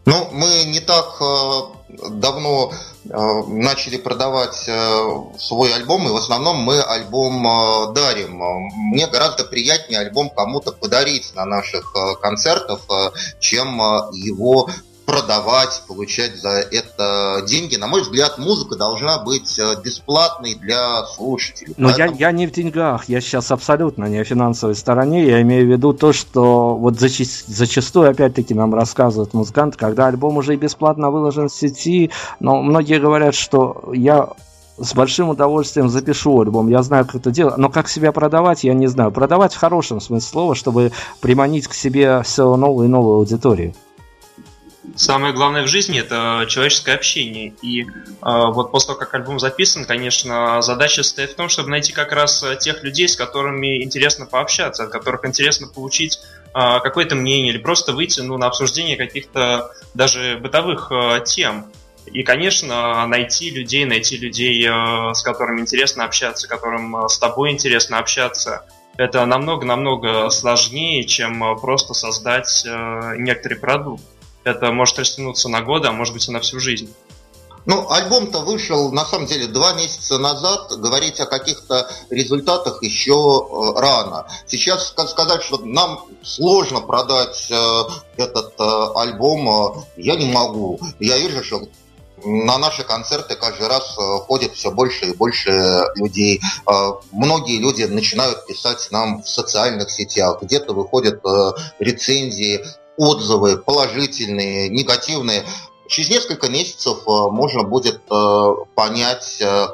Ну, 0.04 0.28
мы 0.32 0.46
не 0.66 0.80
так 0.80 1.20
э, 1.20 1.81
давно 2.10 2.72
э, 3.04 3.42
начали 3.46 3.96
продавать 3.96 4.64
э, 4.66 5.08
свой 5.38 5.74
альбом, 5.74 6.06
и 6.08 6.12
в 6.12 6.16
основном 6.16 6.56
мы 6.58 6.80
альбом 6.80 7.92
дарим. 7.94 8.42
Мне 8.92 9.06
гораздо 9.06 9.44
приятнее 9.44 10.00
альбом 10.00 10.30
кому-то 10.30 10.72
подарить 10.72 11.34
на 11.34 11.44
наших 11.44 11.94
концертах, 12.20 12.80
чем 13.40 13.78
его 14.12 14.68
продавать, 15.04 15.82
получать 15.86 16.36
за 16.36 16.60
это 16.70 17.44
деньги. 17.46 17.76
На 17.76 17.86
мой 17.86 18.02
взгляд, 18.02 18.38
музыка 18.38 18.76
должна 18.76 19.18
быть 19.18 19.58
э, 19.58 19.80
бесплатной 19.82 20.54
для 20.54 21.04
слушателей. 21.06 21.74
Но 21.76 21.88
Поэтому... 21.88 22.16
я, 22.16 22.28
я 22.28 22.32
не 22.32 22.46
в 22.46 22.52
деньгах, 22.52 23.08
я 23.08 23.20
сейчас 23.20 23.50
абсолютно 23.50 24.06
не 24.06 24.18
о 24.18 24.24
финансовой 24.24 24.74
стороне, 24.74 25.26
я 25.26 25.42
имею 25.42 25.66
в 25.66 25.70
виду 25.70 25.92
то, 25.92 26.12
что 26.12 26.74
вот 26.74 26.98
зачи... 26.98 27.26
зачастую, 27.46 28.10
опять-таки, 28.10 28.54
нам 28.54 28.74
рассказывают 28.74 29.34
музыканты, 29.34 29.78
когда 29.78 30.06
альбом 30.06 30.36
уже 30.36 30.54
и 30.54 30.56
бесплатно 30.56 31.10
выложен 31.10 31.48
в 31.48 31.54
сети, 31.54 32.10
но 32.40 32.62
многие 32.62 32.98
говорят, 32.98 33.34
что 33.34 33.90
я 33.92 34.28
с 34.78 34.94
большим 34.94 35.28
удовольствием 35.28 35.88
запишу 35.88 36.40
альбом. 36.40 36.68
Я 36.68 36.82
знаю, 36.82 37.04
как 37.04 37.16
это 37.16 37.30
делать, 37.30 37.56
но 37.58 37.68
как 37.68 37.88
себя 37.88 38.12
продавать, 38.12 38.64
я 38.64 38.74
не 38.74 38.86
знаю. 38.86 39.12
Продавать 39.12 39.52
в 39.54 39.58
хорошем 39.58 40.00
смысле 40.00 40.28
слова, 40.28 40.54
чтобы 40.54 40.92
приманить 41.20 41.68
к 41.68 41.74
себе 41.74 42.22
все 42.22 42.56
новую 42.56 42.86
и 42.86 42.90
новую 42.90 43.16
аудиторию. 43.16 43.74
Самое 44.96 45.32
главное 45.32 45.62
в 45.62 45.68
жизни 45.68 46.00
это 46.00 46.44
человеческое 46.48 46.96
общение. 46.96 47.54
И 47.62 47.82
э, 47.82 47.86
вот 48.20 48.72
после 48.72 48.88
того, 48.88 48.98
как 48.98 49.14
альбом 49.14 49.38
записан, 49.38 49.84
конечно, 49.84 50.60
задача 50.60 51.04
состоит 51.04 51.30
в 51.30 51.34
том, 51.36 51.48
чтобы 51.48 51.70
найти 51.70 51.92
как 51.92 52.10
раз 52.12 52.44
тех 52.60 52.82
людей, 52.82 53.08
с 53.08 53.14
которыми 53.14 53.82
интересно 53.84 54.26
пообщаться, 54.26 54.84
от 54.84 54.90
которых 54.90 55.24
интересно 55.24 55.68
получить 55.68 56.18
э, 56.52 56.80
какое-то 56.82 57.14
мнение 57.14 57.52
или 57.52 57.58
просто 57.58 57.92
выйти 57.92 58.20
ну, 58.20 58.36
на 58.38 58.46
обсуждение 58.48 58.96
каких-то 58.96 59.70
даже 59.94 60.38
бытовых 60.42 60.90
э, 60.90 61.22
тем. 61.24 61.70
И, 62.06 62.24
конечно, 62.24 63.06
найти 63.06 63.50
людей, 63.50 63.84
найти 63.84 64.16
людей, 64.16 64.66
э, 64.68 65.14
с 65.14 65.22
которыми 65.22 65.60
интересно 65.60 66.04
общаться, 66.04 66.48
которым 66.48 67.08
с 67.08 67.18
тобой 67.18 67.52
интересно 67.52 67.98
общаться, 67.98 68.66
это 68.96 69.24
намного-намного 69.26 70.28
сложнее, 70.30 71.04
чем 71.04 71.56
просто 71.60 71.94
создать 71.94 72.64
э, 72.66 73.14
некоторый 73.18 73.54
продукт 73.54 74.02
это 74.44 74.72
может 74.72 74.98
растянуться 74.98 75.48
на 75.48 75.62
годы, 75.62 75.88
а 75.88 75.92
может 75.92 76.14
быть 76.14 76.28
и 76.28 76.32
на 76.32 76.40
всю 76.40 76.60
жизнь. 76.60 76.92
Ну, 77.64 77.88
альбом-то 77.90 78.40
вышел, 78.40 78.90
на 78.90 79.04
самом 79.04 79.26
деле, 79.26 79.46
два 79.46 79.74
месяца 79.74 80.18
назад. 80.18 80.72
Говорить 80.78 81.20
о 81.20 81.26
каких-то 81.26 81.88
результатах 82.10 82.82
еще 82.82 83.12
э, 83.14 83.80
рано. 83.80 84.26
Сейчас 84.46 84.88
сказать, 84.88 85.42
что 85.42 85.58
нам 85.58 86.06
сложно 86.22 86.80
продать 86.80 87.46
э, 87.50 87.82
этот 88.16 88.54
э, 88.58 88.86
альбом, 88.96 89.84
я 89.96 90.16
не 90.16 90.26
могу. 90.26 90.80
Я 90.98 91.18
вижу, 91.18 91.44
что 91.44 91.62
на 92.24 92.58
наши 92.58 92.82
концерты 92.82 93.36
каждый 93.36 93.68
раз 93.68 93.96
ходит 94.26 94.54
все 94.54 94.70
больше 94.70 95.06
и 95.06 95.16
больше 95.16 95.50
людей. 95.96 96.40
Многие 97.10 97.58
люди 97.58 97.82
начинают 97.82 98.46
писать 98.46 98.86
нам 98.92 99.24
в 99.24 99.28
социальных 99.28 99.90
сетях, 99.90 100.40
где-то 100.40 100.72
выходят 100.72 101.20
рецензии, 101.80 102.64
отзывы 102.96 103.58
положительные, 103.58 104.68
негативные. 104.68 105.44
Через 105.88 106.10
несколько 106.10 106.48
месяцев 106.48 106.98
э, 107.06 107.10
можно 107.30 107.64
будет 107.64 108.00
э, 108.10 108.54
понять, 108.74 109.38
э, 109.40 109.66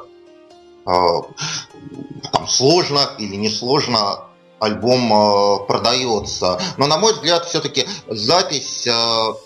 там, 0.85 2.47
сложно 2.47 3.11
или 3.19 3.35
не 3.35 3.49
сложно 3.49 4.25
альбом 4.59 5.67
продается. 5.67 6.59
Но, 6.77 6.87
на 6.87 6.97
мой 6.97 7.13
взгляд, 7.13 7.45
все-таки 7.45 7.85
запись 8.07 8.87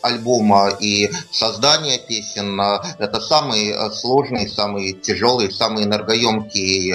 альбома 0.02 0.70
и 0.80 1.12
создание 1.32 2.00
песен– 2.00 2.60
это 2.98 3.20
самый 3.20 3.76
сложный, 3.92 4.48
самый 4.48 4.94
тяжелый, 4.94 5.52
самый 5.52 5.84
энергоемкий 5.84 6.94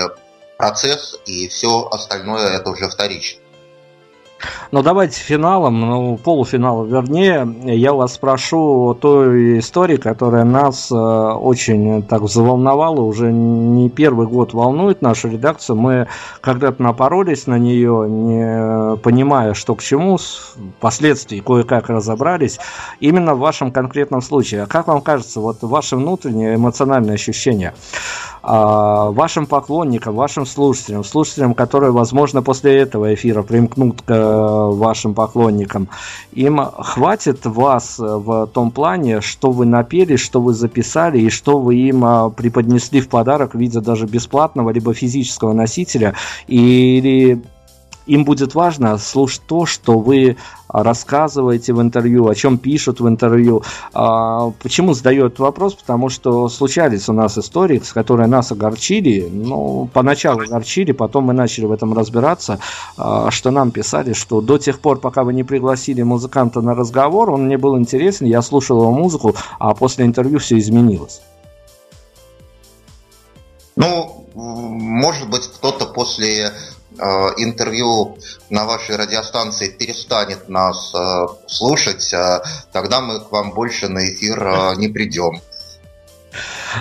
процесс, 0.56 1.18
и 1.26 1.46
все 1.48 1.86
остальное– 1.90 2.46
это 2.56 2.70
уже 2.70 2.88
вторично. 2.88 3.40
Но 4.70 4.82
давайте 4.82 5.20
финалом, 5.20 5.80
ну, 5.80 6.16
полуфиналом 6.16 6.88
вернее, 6.88 7.76
я 7.76 7.92
вас 7.92 8.14
спрошу 8.14 8.90
о 8.90 8.94
той 8.94 9.58
истории, 9.58 9.96
которая 9.96 10.44
нас 10.44 10.90
э, 10.90 10.94
очень 10.94 12.02
так 12.02 12.22
взволновала, 12.22 13.00
уже 13.00 13.32
не 13.32 13.88
первый 13.88 14.26
год 14.26 14.54
волнует 14.54 15.02
нашу 15.02 15.28
редакцию. 15.28 15.76
Мы 15.76 16.06
когда-то 16.40 16.82
напоролись 16.82 17.46
на 17.46 17.58
нее, 17.58 18.06
не 18.08 18.96
понимая, 18.98 19.54
что 19.54 19.74
к 19.74 19.82
чему, 19.82 20.18
впоследствии 20.78 21.40
кое-как 21.40 21.88
разобрались. 21.88 22.58
Именно 23.00 23.34
в 23.34 23.40
вашем 23.40 23.72
конкретном 23.72 24.22
случае. 24.22 24.64
А 24.64 24.66
как 24.66 24.86
вам 24.86 25.00
кажется, 25.00 25.40
вот 25.40 25.62
ваше 25.62 25.96
внутреннее 25.96 26.54
эмоциональное 26.54 27.14
ощущение? 27.14 27.74
А, 28.50 29.10
вашим 29.10 29.46
поклонникам, 29.46 30.14
вашим 30.14 30.46
слушателям, 30.46 31.04
слушателям, 31.04 31.52
которые, 31.52 31.92
возможно, 31.92 32.42
после 32.42 32.78
этого 32.78 33.12
эфира 33.12 33.42
примкнут 33.42 34.00
к 34.00 34.10
э, 34.10 34.70
вашим 34.72 35.12
поклонникам, 35.12 35.90
им 36.32 36.58
хватит 36.58 37.44
вас 37.44 37.96
в 37.98 38.46
том 38.46 38.70
плане, 38.70 39.20
что 39.20 39.50
вы 39.50 39.66
напели, 39.66 40.16
что 40.16 40.40
вы 40.40 40.54
записали 40.54 41.18
и 41.20 41.28
что 41.28 41.58
вы 41.58 41.76
им 41.76 42.02
а, 42.06 42.30
преподнесли 42.30 43.02
в 43.02 43.10
подарок 43.10 43.54
в 43.54 43.58
виде 43.58 43.80
даже 43.80 44.06
бесплатного 44.06 44.70
либо 44.70 44.94
физического 44.94 45.52
носителя, 45.52 46.14
или 46.46 47.42
им 48.08 48.24
будет 48.24 48.54
важно 48.54 48.98
слушать 48.98 49.42
то, 49.46 49.66
что 49.66 49.98
вы 49.98 50.36
рассказываете 50.68 51.72
в 51.72 51.80
интервью, 51.80 52.28
о 52.28 52.34
чем 52.34 52.58
пишут 52.58 53.00
в 53.00 53.08
интервью. 53.08 53.62
А, 53.92 54.50
почему 54.62 54.94
задаю 54.94 55.26
этот 55.26 55.38
вопрос? 55.38 55.74
Потому 55.74 56.08
что 56.08 56.48
случались 56.48 57.08
у 57.08 57.12
нас 57.12 57.38
истории, 57.38 57.78
с 57.78 57.92
которыми 57.92 58.26
нас 58.26 58.52
огорчили. 58.52 59.28
Ну, 59.30 59.88
поначалу 59.92 60.40
огорчили, 60.40 60.92
потом 60.92 61.24
мы 61.24 61.32
начали 61.32 61.66
в 61.66 61.72
этом 61.72 61.94
разбираться, 61.94 62.58
а, 62.96 63.30
что 63.30 63.50
нам 63.50 63.70
писали, 63.70 64.12
что 64.12 64.40
до 64.40 64.58
тех 64.58 64.80
пор, 64.80 64.98
пока 64.98 65.22
вы 65.22 65.32
не 65.32 65.44
пригласили 65.44 66.02
музыканта 66.02 66.60
на 66.60 66.74
разговор, 66.74 67.30
он 67.30 67.46
мне 67.46 67.56
был 67.58 67.78
интересен, 67.78 68.26
я 68.26 68.42
слушал 68.42 68.80
его 68.80 68.92
музыку, 68.92 69.34
а 69.58 69.74
после 69.74 70.04
интервью 70.04 70.38
все 70.38 70.58
изменилось. 70.58 71.20
Ну, 73.76 74.26
может 74.34 75.30
быть, 75.30 75.46
кто-то 75.46 75.86
после 75.86 76.52
интервью 77.38 78.18
на 78.50 78.64
вашей 78.64 78.96
радиостанции 78.96 79.68
перестанет 79.68 80.48
нас 80.48 80.92
э, 80.94 81.26
слушать, 81.46 82.12
э, 82.12 82.40
тогда 82.72 83.00
мы 83.00 83.20
к 83.20 83.30
вам 83.30 83.52
больше 83.52 83.88
на 83.88 84.08
эфир 84.08 84.76
не 84.76 84.88
придем. 84.88 85.40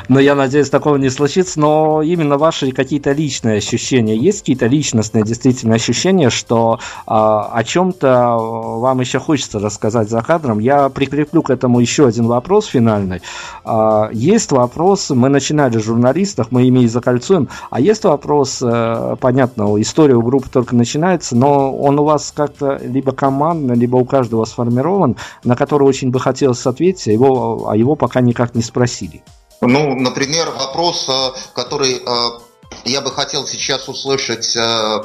Но 0.08 0.20
я 0.20 0.36
надеюсь, 0.36 0.70
такого 0.70 0.98
не 0.98 1.10
случится. 1.10 1.60
Но 1.60 2.02
именно 2.02 2.38
ваши 2.38 2.72
какие-то 2.72 3.12
личные 3.12 3.58
ощущения, 3.58 4.16
есть 4.16 4.40
какие-то 4.40 4.68
личностные 4.68 5.24
действительно 5.24 5.76
ощущения, 5.76 6.30
что 6.30 6.80
а, 7.06 7.50
о 7.54 7.64
чем-то 7.64 8.38
вам 8.38 9.00
еще 9.00 9.20
хочется 9.20 9.60
рассказать 9.60 10.10
за 10.10 10.22
кадром. 10.22 10.60
Я 10.60 10.90
прикреплю 10.90 11.42
к 11.42 11.50
этому 11.50 11.80
еще 11.80 12.08
один 12.08 12.28
вопрос 12.28 12.66
финальный. 12.66 13.22
А, 13.64 14.10
есть 14.12 14.52
вопрос, 14.52 15.10
мы 15.10 15.30
начинали 15.30 15.78
с 15.78 15.84
журналистов, 15.84 16.48
мы 16.52 16.64
ими 16.64 16.82
и 16.82 16.88
закольцуем, 16.88 17.50
а 17.70 17.80
есть 17.80 18.04
вопрос, 18.04 18.62
а, 18.64 19.16
понятно, 19.18 19.80
история 19.82 20.16
у 20.16 20.22
группы 20.22 20.50
только 20.50 20.76
начинается, 20.76 21.36
но 21.36 21.76
он 21.76 22.00
у 22.00 22.04
вас 22.04 22.34
как-то 22.36 22.80
либо 22.84 23.12
командно, 23.12 23.74
либо 23.74 23.98
у 23.98 24.06
каждого 24.06 24.46
сформирован, 24.46 25.16
на 25.44 25.56
который 25.56 25.84
очень 25.84 26.12
бы 26.12 26.20
хотелось 26.20 26.66
ответить, 26.66 27.08
а 27.08 27.12
его, 27.12 27.70
а 27.70 27.76
его 27.76 27.96
пока 27.96 28.22
никак 28.22 28.56
не 28.56 28.62
спросили. 28.62 29.24
Ну, 29.62 29.96
например, 29.96 30.52
вопрос, 30.52 31.08
э, 31.10 31.32
который 31.54 32.02
э, 32.06 32.40
я 32.86 33.02
бы 33.02 33.12
хотел 33.12 33.48
сейчас 33.48 33.88
услышать 33.88 34.56
э, 34.56 35.04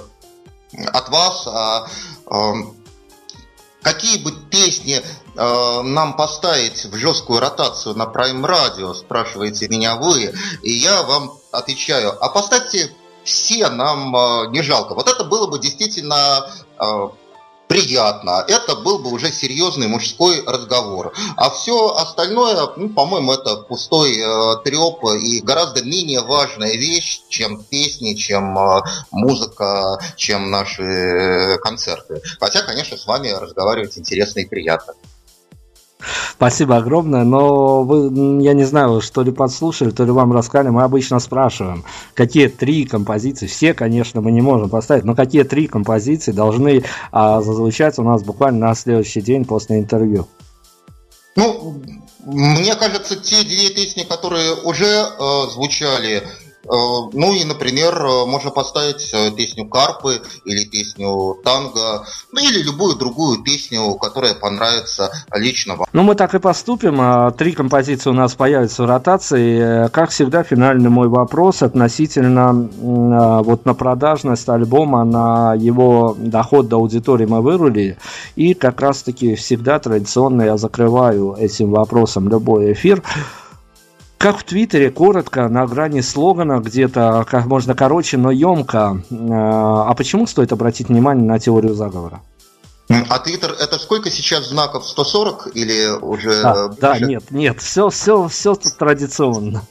от 0.92 1.08
вас. 1.10 1.46
А, 1.46 1.86
какие 3.82 4.16
бы 4.22 4.32
песни 4.50 5.02
нам 5.34 6.16
поставить 6.16 6.86
в 6.86 6.96
жесткую 6.96 7.40
ротацию 7.40 7.94
на 7.94 8.04
Prime 8.04 8.42
Radio, 8.42 8.94
спрашиваете 8.94 9.68
меня 9.68 9.96
вы, 9.96 10.32
и 10.62 10.72
я 10.72 11.02
вам 11.02 11.38
отвечаю, 11.50 12.16
а 12.24 12.30
поставьте 12.30 12.90
все 13.22 13.68
нам 13.68 14.50
не 14.52 14.62
жалко. 14.62 14.94
Вот 14.94 15.08
это 15.08 15.24
было 15.24 15.46
бы 15.46 15.58
действительно 15.58 16.50
приятно. 17.72 18.44
Это 18.48 18.76
был 18.76 18.98
бы 18.98 19.10
уже 19.10 19.32
серьезный 19.32 19.88
мужской 19.88 20.44
разговор. 20.46 21.14
А 21.36 21.48
все 21.48 21.94
остальное, 21.94 22.68
ну, 22.76 22.90
по-моему, 22.90 23.32
это 23.32 23.56
пустой 23.56 24.18
э, 24.18 24.56
треп 24.62 25.02
и 25.18 25.40
гораздо 25.40 25.82
менее 25.82 26.20
важная 26.20 26.72
вещь, 26.72 27.22
чем 27.30 27.64
песни, 27.64 28.12
чем 28.12 28.58
э, 28.58 28.82
музыка, 29.10 29.98
чем 30.16 30.50
наши 30.50 30.82
э, 30.82 31.58
концерты. 31.58 32.20
Хотя, 32.38 32.62
конечно, 32.62 32.98
с 32.98 33.06
вами 33.06 33.30
разговаривать 33.30 33.96
интересно 33.96 34.40
и 34.40 34.44
приятно. 34.44 34.92
Спасибо 36.32 36.76
огромное, 36.76 37.24
но 37.24 37.82
вы, 37.82 38.42
я 38.42 38.54
не 38.54 38.64
знаю, 38.64 39.00
что 39.00 39.22
ли 39.22 39.30
подслушали, 39.32 39.90
то 39.90 40.04
ли 40.04 40.10
вам 40.10 40.32
рассказали, 40.32 40.70
мы 40.70 40.82
обычно 40.82 41.18
спрашиваем, 41.18 41.84
какие 42.14 42.48
три 42.48 42.84
композиции, 42.84 43.46
все, 43.46 43.74
конечно, 43.74 44.20
мы 44.20 44.32
не 44.32 44.40
можем 44.40 44.70
поставить, 44.70 45.04
но 45.04 45.14
какие 45.14 45.42
три 45.44 45.66
композиции 45.66 46.32
должны 46.32 46.84
а, 47.10 47.40
зазвучать 47.40 47.98
у 47.98 48.02
нас 48.02 48.22
буквально 48.22 48.68
на 48.68 48.74
следующий 48.74 49.20
день 49.20 49.44
после 49.44 49.78
интервью? 49.78 50.26
Ну, 51.36 51.80
мне 52.26 52.74
кажется, 52.76 53.16
те 53.16 53.42
две 53.42 53.70
песни, 53.70 54.04
которые 54.04 54.54
уже 54.54 54.84
э, 54.84 55.50
звучали, 55.50 56.22
ну 56.64 57.34
и, 57.34 57.44
например, 57.44 57.94
э, 57.94 58.26
можно 58.26 58.50
поставить 58.50 59.10
э, 59.12 59.30
песню 59.32 59.66
Карпы 59.68 60.20
или 60.44 60.64
песню 60.64 61.36
Танго, 61.42 62.06
ну 62.30 62.40
или 62.40 62.62
любую 62.62 62.96
другую 62.96 63.42
песню, 63.42 63.94
которая 63.94 64.34
понравится 64.34 65.10
лично 65.34 65.76
вам. 65.76 65.86
Ну 65.92 66.02
мы 66.02 66.14
так 66.14 66.34
и 66.34 66.38
поступим. 66.38 67.00
А, 67.00 67.30
три 67.32 67.52
композиции 67.52 68.10
у 68.10 68.14
нас 68.14 68.34
появятся 68.34 68.84
в 68.84 68.86
ротации. 68.86 69.88
Как 69.88 70.10
всегда, 70.10 70.42
финальный 70.42 70.90
мой 70.90 71.08
вопрос 71.08 71.62
относительно 71.62 72.50
а, 72.50 73.42
вот 73.42 73.64
на 73.64 73.74
продажность 73.74 74.48
альбома, 74.48 75.04
на 75.04 75.54
его 75.54 76.16
доход 76.18 76.68
до 76.68 76.76
аудитории 76.76 77.26
мы 77.26 77.42
вырулили. 77.42 77.98
И 78.36 78.54
как 78.54 78.80
раз-таки 78.80 79.34
всегда 79.34 79.78
традиционно 79.78 80.42
я 80.42 80.56
закрываю 80.56 81.34
этим 81.38 81.70
вопросом 81.70 82.28
любой 82.28 82.72
эфир. 82.72 83.02
Как 84.22 84.38
в 84.38 84.44
Твиттере, 84.44 84.92
коротко, 84.92 85.48
на 85.48 85.66
грани 85.66 86.00
слогана, 86.00 86.60
где-то 86.60 87.26
как 87.28 87.46
можно 87.46 87.74
короче, 87.74 88.16
но 88.16 88.30
емко. 88.30 89.02
Э, 89.10 89.14
а 89.18 89.92
почему 89.94 90.28
стоит 90.28 90.52
обратить 90.52 90.88
внимание 90.88 91.26
на 91.26 91.40
теорию 91.40 91.74
заговора? 91.74 92.22
А 92.88 93.18
Твиттер 93.18 93.50
это 93.58 93.80
сколько 93.80 94.12
сейчас 94.12 94.48
знаков? 94.48 94.86
140 94.86 95.48
или 95.56 95.88
уже? 96.00 96.40
Да, 96.40 96.68
да 96.68 96.98
нет, 97.00 97.32
нет, 97.32 97.60
все, 97.60 97.88
все, 97.88 98.28
все 98.28 98.54
традиционно. 98.54 99.62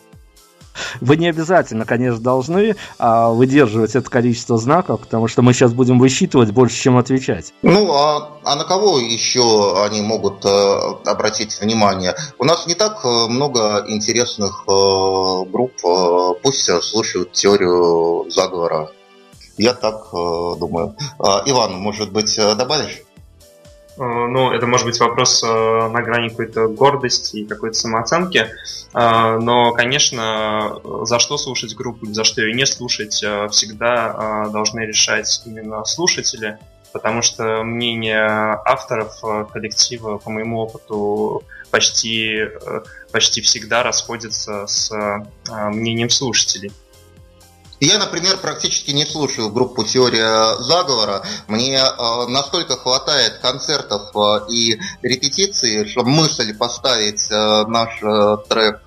Вы 0.99 1.17
не 1.17 1.27
обязательно, 1.27 1.85
конечно, 1.85 2.21
должны 2.21 2.75
а, 2.97 3.29
выдерживать 3.29 3.95
это 3.95 4.09
количество 4.09 4.57
знаков, 4.57 5.01
потому 5.01 5.27
что 5.27 5.41
мы 5.41 5.53
сейчас 5.53 5.73
будем 5.73 5.99
высчитывать 5.99 6.51
больше, 6.51 6.75
чем 6.75 6.97
отвечать. 6.97 7.53
Ну, 7.61 7.91
а, 7.93 8.39
а 8.43 8.55
на 8.55 8.63
кого 8.63 8.99
еще 8.99 9.83
они 9.83 10.01
могут 10.01 10.45
а, 10.45 10.99
обратить 11.05 11.59
внимание? 11.59 12.15
У 12.37 12.45
нас 12.45 12.67
не 12.67 12.75
так 12.75 13.03
э, 13.03 13.27
много 13.27 13.85
интересных 13.87 14.63
а, 14.67 15.43
групп. 15.45 15.73
А, 15.85 16.33
пусть 16.41 16.69
слушают 16.83 17.31
теорию 17.33 18.29
заговора. 18.29 18.91
Я 19.57 19.73
так 19.73 20.07
а, 20.13 20.55
думаю. 20.55 20.95
А, 21.19 21.43
Иван, 21.45 21.73
может 21.75 22.11
быть, 22.11 22.35
добавишь? 22.35 23.03
Ну, 23.97 24.51
это 24.51 24.67
может 24.67 24.85
быть 24.85 24.99
вопрос 24.99 25.43
на 25.43 26.01
грани 26.01 26.29
какой-то 26.29 26.67
гордости 26.67 27.37
и 27.37 27.45
какой-то 27.45 27.77
самооценки, 27.77 28.47
но, 28.93 29.73
конечно, 29.73 30.81
за 31.03 31.19
что 31.19 31.37
слушать 31.37 31.75
группу 31.75 32.05
за 32.07 32.23
что 32.23 32.41
ее 32.41 32.53
не 32.53 32.65
слушать, 32.65 33.23
всегда 33.51 34.47
должны 34.51 34.81
решать 34.81 35.41
именно 35.45 35.85
слушатели, 35.85 36.57
потому 36.93 37.21
что 37.21 37.63
мнение 37.63 38.25
авторов 38.65 39.21
коллектива, 39.51 40.17
по 40.17 40.29
моему 40.29 40.59
опыту, 40.59 41.43
почти, 41.69 42.47
почти 43.11 43.41
всегда 43.41 43.83
расходится 43.83 44.67
с 44.67 44.91
мнением 45.49 46.09
слушателей. 46.09 46.71
Я, 47.81 47.97
например, 47.97 48.37
практически 48.37 48.91
не 48.91 49.07
слушаю 49.07 49.49
группу 49.49 49.83
«Теория 49.83 50.55
заговора». 50.61 51.23
Мне 51.47 51.79
э, 51.79 52.27
настолько 52.27 52.77
хватает 52.77 53.39
концертов 53.41 54.15
э, 54.15 54.51
и 54.51 54.79
репетиций, 55.01 55.87
чтобы 55.87 56.11
мысль 56.11 56.55
поставить 56.55 57.25
э, 57.31 57.65
наш 57.65 57.99
трек 58.47 58.81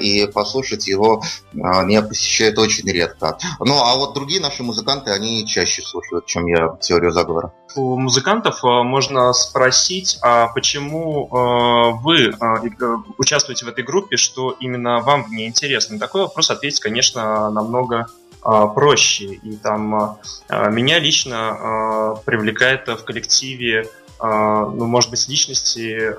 и 0.00 0.26
послушать 0.32 0.86
его 0.86 1.22
меня 1.52 2.02
посещает 2.02 2.58
очень 2.58 2.90
редко. 2.90 3.38
Ну, 3.60 3.82
а 3.82 3.96
вот 3.96 4.14
другие 4.14 4.40
наши 4.40 4.62
музыканты, 4.62 5.10
они 5.10 5.46
чаще 5.46 5.82
слушают, 5.82 6.26
чем 6.26 6.46
я 6.46 6.76
«Теорию 6.80 7.12
заговора». 7.12 7.52
У 7.76 7.98
музыкантов 7.98 8.64
э, 8.64 8.82
можно 8.82 9.32
спросить, 9.34 10.18
а 10.22 10.48
почему 10.48 11.26
э, 11.26 12.00
вы 12.02 12.30
э, 12.30 12.96
участвуете 13.18 13.66
в 13.66 13.68
этой 13.68 13.84
группе, 13.84 14.16
что 14.16 14.56
именно 14.58 15.00
вам 15.00 15.24
в 15.24 15.30
ней 15.30 15.46
интересно. 15.46 15.98
Такой 15.98 16.22
вопрос 16.22 16.50
ответить, 16.50 16.80
конечно, 16.80 17.50
нам 17.50 17.66
намного 17.66 18.06
проще. 18.40 19.24
И 19.24 19.56
там 19.56 20.18
меня 20.50 21.00
лично 21.00 22.14
привлекает 22.24 22.86
в 22.86 23.02
коллективе 23.02 23.90
ну, 24.20 24.86
может 24.86 25.10
быть, 25.10 25.28
личности 25.28 26.14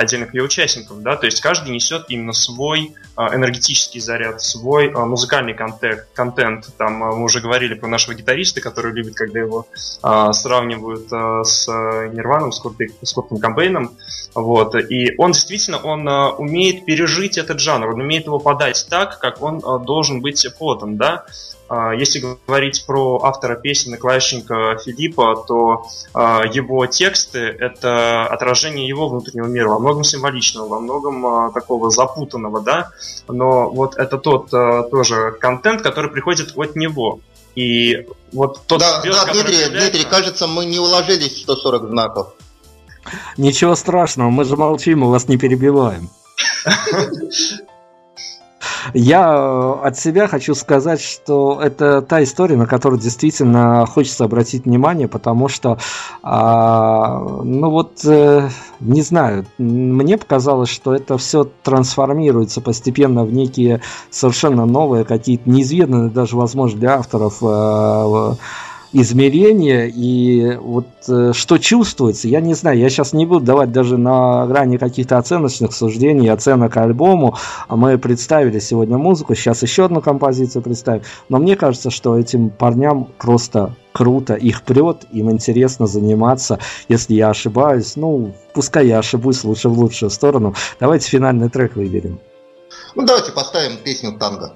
отдельных 0.00 0.34
ее 0.34 0.42
участников, 0.42 1.02
да, 1.02 1.16
то 1.16 1.26
есть 1.26 1.40
каждый 1.40 1.72
несет 1.72 2.06
именно 2.08 2.32
свой 2.32 2.94
энергетический 3.16 4.00
заряд, 4.00 4.40
свой 4.40 4.90
музыкальный 4.90 5.54
контент, 5.54 6.06
контент. 6.14 6.68
Там 6.78 6.94
мы 6.94 7.22
уже 7.24 7.40
говорили 7.40 7.74
про 7.74 7.88
нашего 7.88 8.14
гитариста, 8.14 8.60
который 8.60 8.92
любит, 8.92 9.14
когда 9.14 9.40
его 9.40 9.66
сравнивают 10.32 11.08
с 11.46 11.66
Нирваном, 11.68 12.52
с 12.52 13.12
Куртом 13.12 13.38
Кобейном, 13.38 13.96
вот, 14.34 14.74
и 14.74 15.14
он 15.18 15.32
действительно, 15.32 15.78
он 15.78 16.06
умеет 16.38 16.84
пережить 16.84 17.38
этот 17.38 17.60
жанр, 17.60 17.88
он 17.88 18.00
умеет 18.00 18.26
его 18.26 18.38
подать 18.38 18.86
так, 18.88 19.18
как 19.18 19.42
он 19.42 19.60
должен 19.84 20.20
быть 20.20 20.46
подан, 20.58 20.96
да, 20.96 21.26
а, 21.65 21.65
если 21.98 22.20
говорить 22.46 22.84
про 22.86 23.20
автора 23.22 23.56
песен 23.56 23.94
и 23.94 23.96
клавишника 23.96 24.78
Филиппа, 24.84 25.44
то 25.46 25.86
а, 26.14 26.44
его 26.44 26.86
тексты— 26.86 27.38
это 27.60 28.26
отражение 28.26 28.86
его 28.86 29.08
внутреннего 29.08 29.46
мира, 29.46 29.68
во 29.68 29.78
многом 29.78 30.04
символичного, 30.04 30.68
во 30.68 30.80
многом 30.80 31.26
а, 31.26 31.50
такого 31.50 31.90
запутанного, 31.90 32.60
да, 32.60 32.90
но 33.28 33.68
вот 33.70 33.96
это 33.96 34.18
тот 34.18 34.50
тоже 34.50 35.32
контент, 35.40 35.82
который 35.82 36.10
приходит 36.10 36.52
от 36.56 36.76
него. 36.76 37.20
И 37.56 38.06
вот 38.32 38.66
тот 38.66 38.80
да, 38.80 39.00
звезд, 39.00 39.18
да, 39.26 39.32
Дмитрий, 39.32 39.56
появляется... 39.56 39.80
Дмитрий, 39.80 40.04
кажется, 40.04 40.46
мы 40.46 40.66
не 40.66 40.78
уложились 40.78 41.32
в 41.32 41.38
140 41.38 41.88
знаков. 41.88 42.34
Ничего 43.36 43.74
страшного, 43.74 44.30
мы 44.30 44.44
же 44.44 44.56
молчим, 44.56 45.00
мы 45.00 45.10
вас 45.10 45.26
не 45.28 45.38
перебиваем. 45.38 46.10
Я 48.94 49.34
э, 49.34 49.86
от 49.86 49.98
себя 49.98 50.28
хочу 50.28 50.54
сказать, 50.54 51.00
что 51.00 51.60
это 51.60 52.02
та 52.02 52.22
история, 52.22 52.56
на 52.56 52.66
которую 52.66 53.00
действительно 53.00 53.86
хочется 53.86 54.24
обратить 54.24 54.64
внимание, 54.64 55.08
потому 55.08 55.48
что, 55.48 55.78
а, 56.22 57.20
ну 57.42 57.70
вот, 57.70 58.04
э, 58.04 58.48
не 58.80 59.02
знаю, 59.02 59.46
мне 59.58 60.18
показалось, 60.18 60.68
что 60.68 60.94
это 60.94 61.18
все 61.18 61.48
трансформируется 61.62 62.60
постепенно 62.60 63.24
в 63.24 63.32
некие 63.32 63.80
совершенно 64.10 64.66
новые, 64.66 65.04
какие-то 65.04 65.48
неизведанные 65.48 66.10
даже, 66.10 66.36
возможно, 66.36 66.78
для 66.78 66.94
авторов 66.98 67.38
э, 67.42 68.34
измерения 69.00 69.86
и 69.86 70.56
вот 70.56 70.86
э, 71.08 71.32
что 71.34 71.58
чувствуется, 71.58 72.28
я 72.28 72.40
не 72.40 72.54
знаю, 72.54 72.78
я 72.78 72.88
сейчас 72.88 73.12
не 73.12 73.26
буду 73.26 73.44
давать 73.44 73.70
даже 73.70 73.98
на 73.98 74.46
грани 74.46 74.78
каких-то 74.78 75.18
оценочных 75.18 75.74
суждений, 75.74 76.28
оценок 76.28 76.76
альбому, 76.78 77.36
а 77.68 77.76
мы 77.76 77.98
представили 77.98 78.58
сегодня 78.58 78.96
музыку, 78.96 79.34
сейчас 79.34 79.62
еще 79.62 79.84
одну 79.84 80.00
композицию 80.00 80.62
представим, 80.62 81.02
но 81.28 81.38
мне 81.38 81.56
кажется, 81.56 81.90
что 81.90 82.18
этим 82.18 82.48
парням 82.48 83.08
просто 83.18 83.76
круто, 83.92 84.34
их 84.34 84.62
прет, 84.62 85.04
им 85.12 85.30
интересно 85.30 85.86
заниматься, 85.86 86.58
если 86.88 87.14
я 87.14 87.28
ошибаюсь, 87.28 87.96
ну, 87.96 88.34
пускай 88.54 88.86
я 88.86 88.98
ошибусь 88.98 89.44
лучше 89.44 89.68
в 89.68 89.78
лучшую 89.78 90.08
сторону, 90.08 90.54
давайте 90.80 91.08
финальный 91.08 91.50
трек 91.50 91.76
выберем. 91.76 92.18
Ну, 92.94 93.04
давайте 93.04 93.32
поставим 93.32 93.76
песню 93.84 94.18
«Танго». 94.18 94.54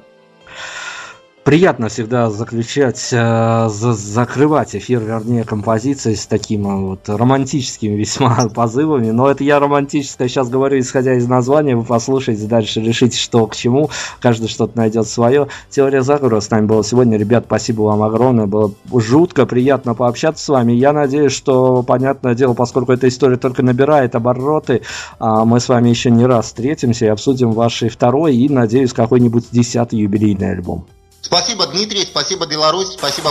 Приятно 1.50 1.88
всегда 1.88 2.30
заключать, 2.30 3.08
э, 3.10 3.68
за, 3.68 3.92
закрывать 3.92 4.76
эфир, 4.76 5.00
вернее, 5.00 5.42
композиции 5.42 6.14
с 6.14 6.28
такими 6.28 6.68
э, 6.68 6.76
вот 6.76 7.08
романтическими 7.08 7.96
весьма 7.96 8.36
позывами. 8.54 9.10
Но 9.10 9.28
это 9.28 9.42
я 9.42 9.58
романтическое 9.58 10.28
сейчас 10.28 10.48
говорю, 10.48 10.78
исходя 10.78 11.14
из 11.14 11.26
названия. 11.26 11.74
Вы 11.74 11.82
послушайте 11.82 12.46
дальше, 12.46 12.80
решите, 12.80 13.18
что 13.18 13.48
к 13.48 13.56
чему. 13.56 13.90
Каждый 14.20 14.46
что-то 14.46 14.78
найдет 14.78 15.08
свое. 15.08 15.48
Теория 15.70 16.02
заговора 16.02 16.38
с 16.38 16.50
нами 16.50 16.66
была 16.66 16.84
сегодня. 16.84 17.18
Ребят, 17.18 17.46
спасибо 17.48 17.82
вам 17.82 18.04
огромное. 18.04 18.46
Было 18.46 18.72
жутко 18.94 19.44
приятно 19.44 19.94
пообщаться 19.94 20.44
с 20.44 20.48
вами. 20.50 20.74
Я 20.74 20.92
надеюсь, 20.92 21.32
что, 21.32 21.82
понятное 21.82 22.36
дело, 22.36 22.54
поскольку 22.54 22.92
эта 22.92 23.08
история 23.08 23.38
только 23.38 23.64
набирает 23.64 24.14
обороты, 24.14 24.82
а, 25.18 25.44
мы 25.44 25.58
с 25.58 25.68
вами 25.68 25.88
еще 25.88 26.12
не 26.12 26.26
раз 26.26 26.44
встретимся 26.44 27.06
и 27.06 27.08
обсудим 27.08 27.50
ваш 27.50 27.82
второй 27.90 28.36
и, 28.36 28.48
надеюсь, 28.48 28.92
какой-нибудь 28.92 29.46
десятый 29.50 29.98
юбилейный 29.98 30.52
альбом. 30.52 30.86
Спасибо, 31.22 31.66
Дмитрий, 31.66 32.04
спасибо, 32.04 32.46
Беларусь, 32.46 32.92
спасибо, 32.92 33.30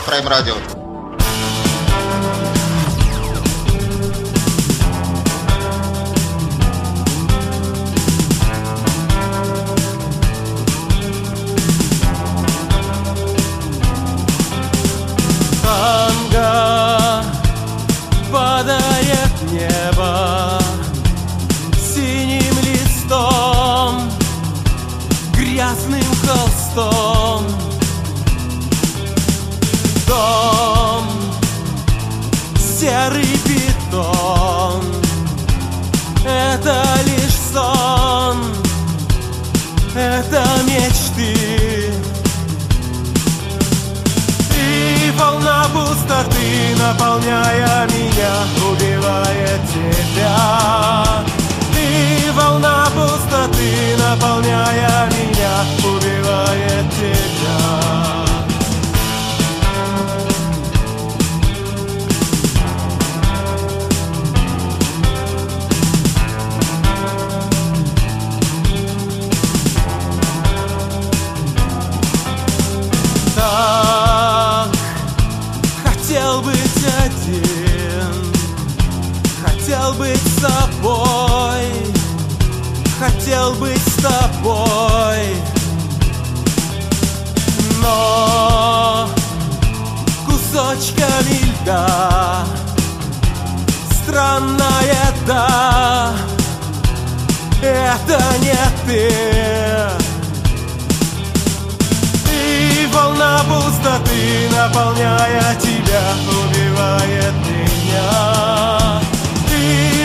Радио. 46.20 46.50
наполняя 47.00 47.88
меня, 47.88 48.34
убивает 48.70 49.62
тебя. 49.70 51.24
Ты 51.74 52.32
волна 52.34 52.88
пустоты, 52.96 53.96
наполняя 53.98 55.08
меня, 55.08 55.64
убивает 55.84 56.90
тебя. 56.92 57.89
Хотел 83.30 83.54
быть 83.56 83.82
с 83.82 84.02
тобой. 84.02 85.36
Но 87.82 89.08
кусочками 90.26 91.62
льда 91.64 92.44
Странная 94.04 95.14
да 95.28 96.14
Это 97.62 98.20
не 98.42 98.58
ты. 98.86 99.12
Ты 102.26 102.88
волна 102.94 103.42
пустоты 103.48 104.50
Наполняя 104.52 105.56
тебя 105.56 106.02
Убивает 106.28 107.34
меня 107.46 109.00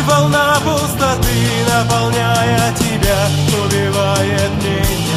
волна 0.06 0.56
пустоты, 0.64 1.38
наполняя 1.68 2.72
тебя, 2.74 3.28
убивает 3.64 4.50
меня. 4.62 5.13